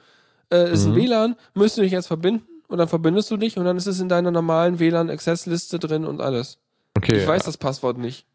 Äh, 0.53 0.71
ist 0.71 0.85
ein 0.85 0.91
Mhm. 0.91 0.95
WLAN, 0.97 1.35
müsst 1.55 1.77
du 1.77 1.81
dich 1.81 1.91
jetzt 1.91 2.07
verbinden 2.07 2.43
und 2.67 2.77
dann 2.77 2.87
verbindest 2.87 3.31
du 3.31 3.37
dich 3.37 3.57
und 3.57 3.65
dann 3.65 3.77
ist 3.77 3.87
es 3.87 3.99
in 3.99 4.07
deiner 4.09 4.29
normalen 4.31 4.77
WLAN-Access-Liste 4.79 5.79
drin 5.79 6.05
und 6.05 6.21
alles. 6.21 6.59
Okay. 6.97 7.17
Ich 7.17 7.27
weiß 7.27 7.43
das 7.43 7.57
Passwort 7.57 7.97
nicht 7.97 8.25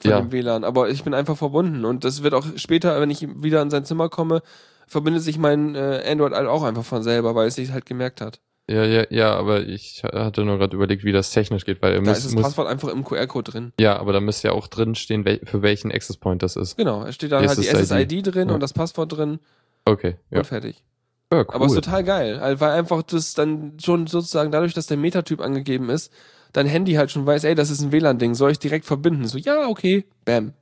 von 0.00 0.10
Ja. 0.10 0.20
dem 0.20 0.32
WLAN, 0.32 0.64
aber 0.64 0.88
ich 0.90 1.04
bin 1.04 1.14
einfach 1.14 1.36
verbunden 1.36 1.84
und 1.84 2.04
das 2.04 2.22
wird 2.22 2.34
auch 2.34 2.46
später, 2.56 3.00
wenn 3.00 3.10
ich 3.10 3.26
wieder 3.42 3.60
in 3.62 3.70
sein 3.70 3.84
Zimmer 3.84 4.08
komme, 4.08 4.42
verbindet 4.86 5.22
sich 5.22 5.38
mein 5.38 5.74
äh, 5.74 6.02
Android 6.06 6.32
halt 6.32 6.48
auch 6.48 6.62
einfach 6.62 6.84
von 6.84 7.02
selber, 7.02 7.34
weil 7.34 7.48
es 7.48 7.54
sich 7.56 7.70
halt 7.72 7.86
gemerkt 7.86 8.20
hat. 8.20 8.40
Ja, 8.68 8.84
ja, 8.84 9.04
ja, 9.10 9.34
aber 9.34 9.62
ich 9.66 10.02
hatte 10.04 10.44
nur 10.44 10.58
gerade 10.58 10.76
überlegt, 10.76 11.02
wie 11.04 11.10
das 11.12 11.32
technisch 11.32 11.64
geht, 11.64 11.82
weil 11.82 11.92
er 11.94 12.02
Da 12.02 12.10
muss, 12.10 12.18
ist 12.18 12.26
das 12.26 12.34
muss 12.34 12.42
Passwort 12.44 12.68
einfach 12.68 12.88
im 12.88 13.02
QR-Code 13.04 13.50
drin. 13.50 13.72
ja, 13.80 13.98
aber 13.98 14.12
da 14.12 14.20
müsste 14.20 14.48
ja 14.48 14.54
auch 14.54 14.68
drin 14.68 14.94
stehen, 14.94 15.24
wel, 15.24 15.40
für 15.44 15.62
welchen 15.62 15.90
Access 15.90 16.16
Point 16.18 16.42
das 16.42 16.54
ist. 16.56 16.76
Genau, 16.76 17.02
es 17.04 17.16
steht 17.16 17.32
dann 17.32 17.42
Die 17.42 17.48
halt 17.48 17.58
die 17.58 17.64
SSID. 17.66 18.22
Drin 18.34 18.48
Ja. 18.48 18.54
und 18.54 18.60
das 18.60 18.72
Passwort 18.72 19.12
drin 19.16 19.40
Okay, 19.86 20.16
ja. 20.30 20.38
und 20.38 20.44
fertig. 20.46 20.84
ja 21.32 21.40
cool. 21.40 21.46
Aber 21.48 21.66
es 21.66 21.72
ist 21.72 21.84
total 21.84 22.04
geil, 22.04 22.40
weil 22.60 22.70
einfach 22.70 23.02
das 23.02 23.34
dann 23.34 23.76
schon 23.82 24.06
sozusagen 24.06 24.52
dadurch, 24.52 24.72
dass 24.74 24.86
der 24.86 24.96
Metatyp 24.98 25.40
angegeben 25.40 25.88
ist, 25.90 26.12
dein 26.52 26.66
Handy 26.66 26.94
halt 26.94 27.10
schon 27.10 27.26
weiß, 27.26 27.44
ey, 27.44 27.54
das 27.54 27.70
ist 27.70 27.80
ein 27.80 27.92
WLAN-Ding, 27.92 28.34
soll 28.34 28.50
ich 28.52 28.58
direkt 28.58 28.84
verbinden? 28.84 29.26
So, 29.26 29.38
ja, 29.38 29.68
okay, 29.68 30.04
bam. 30.24 30.52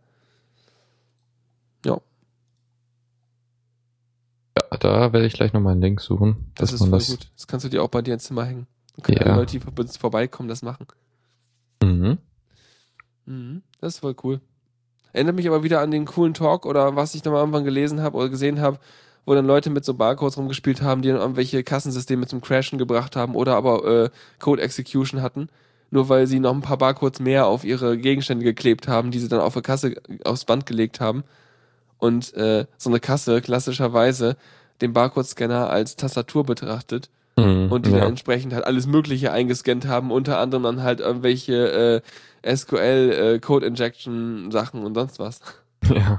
Ja, 1.84 2.00
ja, 4.56 4.76
da 4.78 5.12
werde 5.12 5.26
ich 5.26 5.32
gleich 5.34 5.52
nochmal 5.52 5.72
einen 5.72 5.82
Link 5.82 6.00
suchen. 6.00 6.50
das 6.56 6.72
ist 6.72 6.80
voll 6.84 6.90
gut. 7.00 7.30
Das 7.36 7.46
kannst 7.46 7.64
du 7.64 7.70
dir 7.70 7.82
auch 7.82 7.88
bei 7.88 8.02
dir 8.02 8.14
ins 8.14 8.24
Zimmer 8.24 8.44
hängen. 8.44 8.66
Dann 8.96 9.02
können 9.04 9.18
Ja. 9.28 9.36
Leute, 9.36 9.52
die 9.52 9.60
vor- 9.60 9.72
vorbeikommen, 9.98 10.48
das 10.48 10.62
machen. 10.62 10.86
Mhm. 11.82 12.18
Mhm, 13.26 13.62
das 13.80 13.94
ist 13.94 14.00
voll 14.00 14.16
cool. 14.24 14.40
Erinnert 15.12 15.36
mich 15.36 15.46
aber 15.48 15.62
wieder 15.62 15.80
an 15.80 15.90
den 15.90 16.04
coolen 16.04 16.34
Talk 16.34 16.66
oder 16.66 16.96
was 16.96 17.14
ich 17.14 17.22
da 17.22 17.30
mal 17.30 17.38
irgendwann 17.38 17.64
gelesen 17.64 18.00
habe 18.02 18.16
oder 18.16 18.28
gesehen 18.28 18.60
habe, 18.60 18.78
wo 19.24 19.34
dann 19.34 19.46
Leute 19.46 19.70
mit 19.70 19.84
so 19.84 19.94
Barcodes 19.94 20.36
rumgespielt 20.36 20.82
haben, 20.82 21.02
die 21.02 21.08
dann 21.08 21.18
irgendwelche 21.18 21.62
Kassensysteme 21.62 22.26
zum 22.26 22.40
Crashen 22.40 22.78
gebracht 22.78 23.14
haben 23.16 23.34
oder 23.34 23.56
aber 23.56 23.84
äh, 24.04 24.10
Code 24.38 24.62
Execution 24.62 25.22
hatten, 25.22 25.48
nur 25.90 26.08
weil 26.08 26.26
sie 26.26 26.40
noch 26.40 26.54
ein 26.54 26.60
paar 26.60 26.78
Barcodes 26.78 27.20
mehr 27.20 27.46
auf 27.46 27.64
ihre 27.64 27.96
Gegenstände 27.98 28.44
geklebt 28.44 28.88
haben, 28.88 29.10
die 29.10 29.18
sie 29.18 29.28
dann 29.28 29.40
auf 29.40 29.54
der 29.54 29.62
Kasse 29.62 29.94
aufs 30.24 30.44
Band 30.44 30.66
gelegt 30.66 31.00
haben. 31.00 31.24
Und 31.98 32.32
äh, 32.34 32.66
so 32.76 32.90
eine 32.90 33.00
Kasse 33.00 33.40
klassischerweise 33.40 34.36
den 34.80 34.92
Barcode-Scanner 34.92 35.68
als 35.70 35.96
Tastatur 35.96 36.44
betrachtet 36.44 37.10
Mhm. 37.36 37.70
und 37.70 37.86
die 37.86 37.90
ja. 37.92 37.98
dann 38.00 38.08
entsprechend 38.08 38.52
halt 38.52 38.64
alles 38.64 38.88
Mögliche 38.88 39.30
eingescannt 39.30 39.86
haben, 39.86 40.10
unter 40.10 40.40
anderem 40.40 40.64
dann 40.64 40.82
halt 40.82 40.98
irgendwelche 40.98 42.02
äh, 42.44 42.56
SQL 42.56 43.12
äh, 43.36 43.38
Code 43.38 43.64
Injection 43.64 44.50
Sachen 44.50 44.84
und 44.84 44.94
sonst 44.94 45.18
was. 45.20 45.40
Ja. 45.88 46.18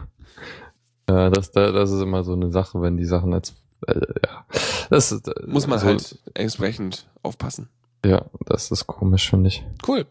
Ja, 1.09 1.29
das, 1.29 1.51
da- 1.51 1.71
das 1.73 1.91
ist 1.91 2.01
immer 2.01 2.23
so 2.23 2.33
eine 2.33 2.51
Sache, 2.51 2.81
wenn 2.81 2.95
die 2.95 3.03
Sachen 3.05 3.33
als 3.33 3.53
äh, 3.87 3.99
ja. 4.25 4.45
Das 4.89 5.11
äh, 5.11 5.19
Muss 5.45 5.67
man 5.67 5.79
so- 5.79 5.87
halt 5.87 6.17
entsprechend 6.35 7.07
aufpassen. 7.23 7.67
Ja, 8.05 8.25
das 8.45 8.71
ist 8.71 8.87
komisch, 8.87 9.29
finde 9.29 9.49
ich. 9.49 9.65
Cool. 9.87 10.05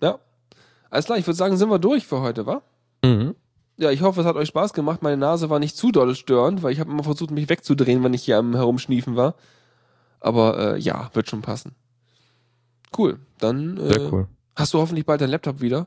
Ja. 0.00 0.18
Alles 0.90 1.06
klar, 1.06 1.18
ich 1.18 1.26
würde 1.26 1.36
sagen, 1.36 1.56
sind 1.56 1.70
wir 1.70 1.78
durch 1.78 2.06
für 2.06 2.20
heute, 2.20 2.46
wa? 2.46 2.62
Mhm. 3.04 3.34
Ja, 3.78 3.90
ich 3.90 4.02
hoffe, 4.02 4.20
es 4.20 4.26
hat 4.26 4.36
euch 4.36 4.48
Spaß 4.48 4.74
gemacht. 4.74 5.02
Meine 5.02 5.16
Nase 5.16 5.50
war 5.50 5.58
nicht 5.58 5.76
zu 5.76 5.90
doll 5.90 6.14
störend, 6.14 6.62
weil 6.62 6.72
ich 6.72 6.78
habe 6.80 6.90
immer 6.90 7.02
versucht, 7.02 7.30
mich 7.30 7.48
wegzudrehen, 7.48 8.04
wenn 8.04 8.14
ich 8.14 8.22
hier 8.24 8.36
am 8.38 8.54
Herumschniefen 8.54 9.16
war. 9.16 9.34
Aber 10.20 10.74
äh, 10.76 10.78
ja, 10.78 11.10
wird 11.14 11.28
schon 11.28 11.42
passen. 11.42 11.74
Cool. 12.96 13.18
Dann 13.38 13.76
äh, 13.78 13.92
Sehr 13.94 14.12
cool. 14.12 14.28
hast 14.54 14.74
du 14.74 14.78
hoffentlich 14.78 15.06
bald 15.06 15.20
deinen 15.20 15.30
Laptop 15.30 15.60
wieder. 15.60 15.86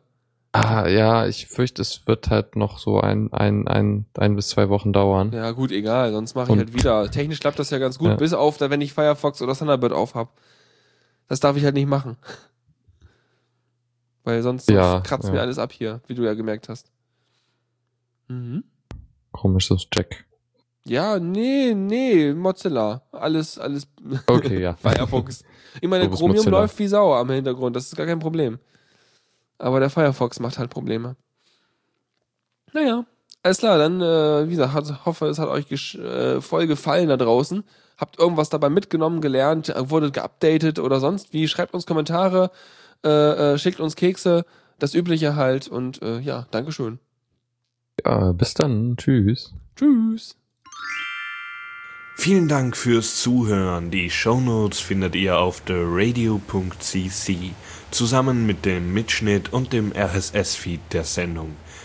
Ah, 0.51 0.87
ja, 0.87 1.27
ich 1.27 1.47
fürchte, 1.47 1.81
es 1.81 2.07
wird 2.07 2.29
halt 2.29 2.55
noch 2.55 2.77
so 2.79 2.99
ein, 3.01 3.31
ein, 3.33 3.67
ein, 3.67 4.05
ein 4.17 4.35
bis 4.37 4.47
zwei 4.49 4.69
Wochen 4.69 4.93
dauern. 4.93 5.31
Ja, 5.33 5.51
gut, 5.51 5.71
egal, 5.71 6.11
sonst 6.13 6.33
mache 6.33 6.45
ich 6.45 6.51
Und- 6.51 6.59
halt 6.59 6.73
wieder. 6.73 7.11
Technisch 7.11 7.39
klappt 7.41 7.59
das 7.59 7.69
ja 7.71 7.77
ganz 7.77 7.99
gut, 7.99 8.07
Ja. 8.09 8.15
bis 8.15 8.33
auf, 8.33 8.59
wenn 8.61 8.79
ich 8.81 8.93
Firefox 8.93 9.41
oder 9.41 9.53
Thunderbird 9.53 9.91
aufhab. 9.93 10.29
Das 11.28 11.39
darf 11.39 11.57
ich 11.57 11.63
halt 11.63 11.76
nicht 11.76 11.88
machen. 11.88 12.17
Weil 14.23 14.41
sonst, 14.41 14.65
sonst 14.65 14.76
Ja, 14.76 15.01
kratzt 15.01 15.26
ja. 15.28 15.32
mir 15.34 15.41
alles 15.41 15.59
ab 15.59 15.71
hier, 15.71 16.01
wie 16.07 16.15
du 16.15 16.23
ja 16.23 16.34
gemerkt 16.34 16.69
hast. 16.69 16.91
Mhm. 18.28 18.63
Komisches 19.32 19.88
Jack. 19.93 20.26
Ja, 20.88 21.19
nee, 21.19 21.73
nee, 21.73 22.34
Mozilla. 22.34 23.01
Alles, 23.11 23.57
alles 23.57 23.88
Okay, 24.28 24.61
ja. 24.61 24.76
Firefox. 24.76 25.43
Ich 25.82 25.88
meine, 25.89 26.09
Chromium 26.09 26.38
Mozilla. 26.38 26.59
läuft 26.59 26.78
wie 26.80 26.88
Sau 26.88 27.13
am 27.13 27.30
Hintergrund, 27.30 27.76
das 27.76 27.86
ist 27.88 27.95
gar 27.95 28.05
kein 28.05 28.19
Problem. 28.19 28.59
Aber 29.57 29.80
der 29.80 29.89
Firefox 29.89 30.39
macht 30.39 30.57
halt 30.59 30.69
Probleme. 30.69 31.15
Naja, 32.73 33.05
alles 33.41 33.59
klar, 33.59 33.78
dann, 33.78 34.01
äh, 34.01 34.47
wie 34.47 34.55
gesagt, 34.55 35.05
hoffe, 35.05 35.28
es 35.28 35.39
hat 35.39 35.47
euch 35.49 35.71
äh, 35.95 36.41
voll 36.41 36.67
gefallen 36.67 37.09
da 37.09 37.17
draußen. 37.17 37.63
Habt 37.97 38.19
irgendwas 38.19 38.49
dabei 38.49 38.69
mitgenommen, 38.69 39.21
gelernt, 39.21 39.69
äh, 39.69 39.89
wurdet 39.89 40.13
geupdatet 40.13 40.79
oder 40.79 40.99
sonst 40.99 41.33
wie. 41.33 41.47
Schreibt 41.47 41.73
uns 41.73 41.85
Kommentare, 41.85 42.51
äh, 43.03 43.09
äh, 43.53 43.57
schickt 43.57 43.79
uns 43.79 43.95
Kekse, 43.95 44.45
das 44.79 44.93
Übliche 44.93 45.35
halt 45.35 45.67
und 45.67 46.01
äh, 46.01 46.19
ja, 46.19 46.47
Dankeschön. 46.51 46.99
ja. 48.03 48.31
Bis 48.33 48.53
dann. 48.53 48.95
Tschüss. 48.97 49.53
Tschüss. 49.75 50.35
Vielen 52.17 52.47
Dank 52.47 52.77
fürs 52.77 53.21
Zuhören. 53.21 53.91
Die 53.91 54.09
Shownotes 54.09 54.79
findet 54.79 55.15
ihr 55.15 55.37
auf 55.37 55.61
theradio.cc 55.61 57.37
zusammen 57.91 58.45
mit 58.45 58.65
dem 58.65 58.93
Mitschnitt 58.93 59.53
und 59.53 59.73
dem 59.73 59.91
RSS-Feed 59.91 60.79
der 60.91 61.03
Sendung. 61.03 61.55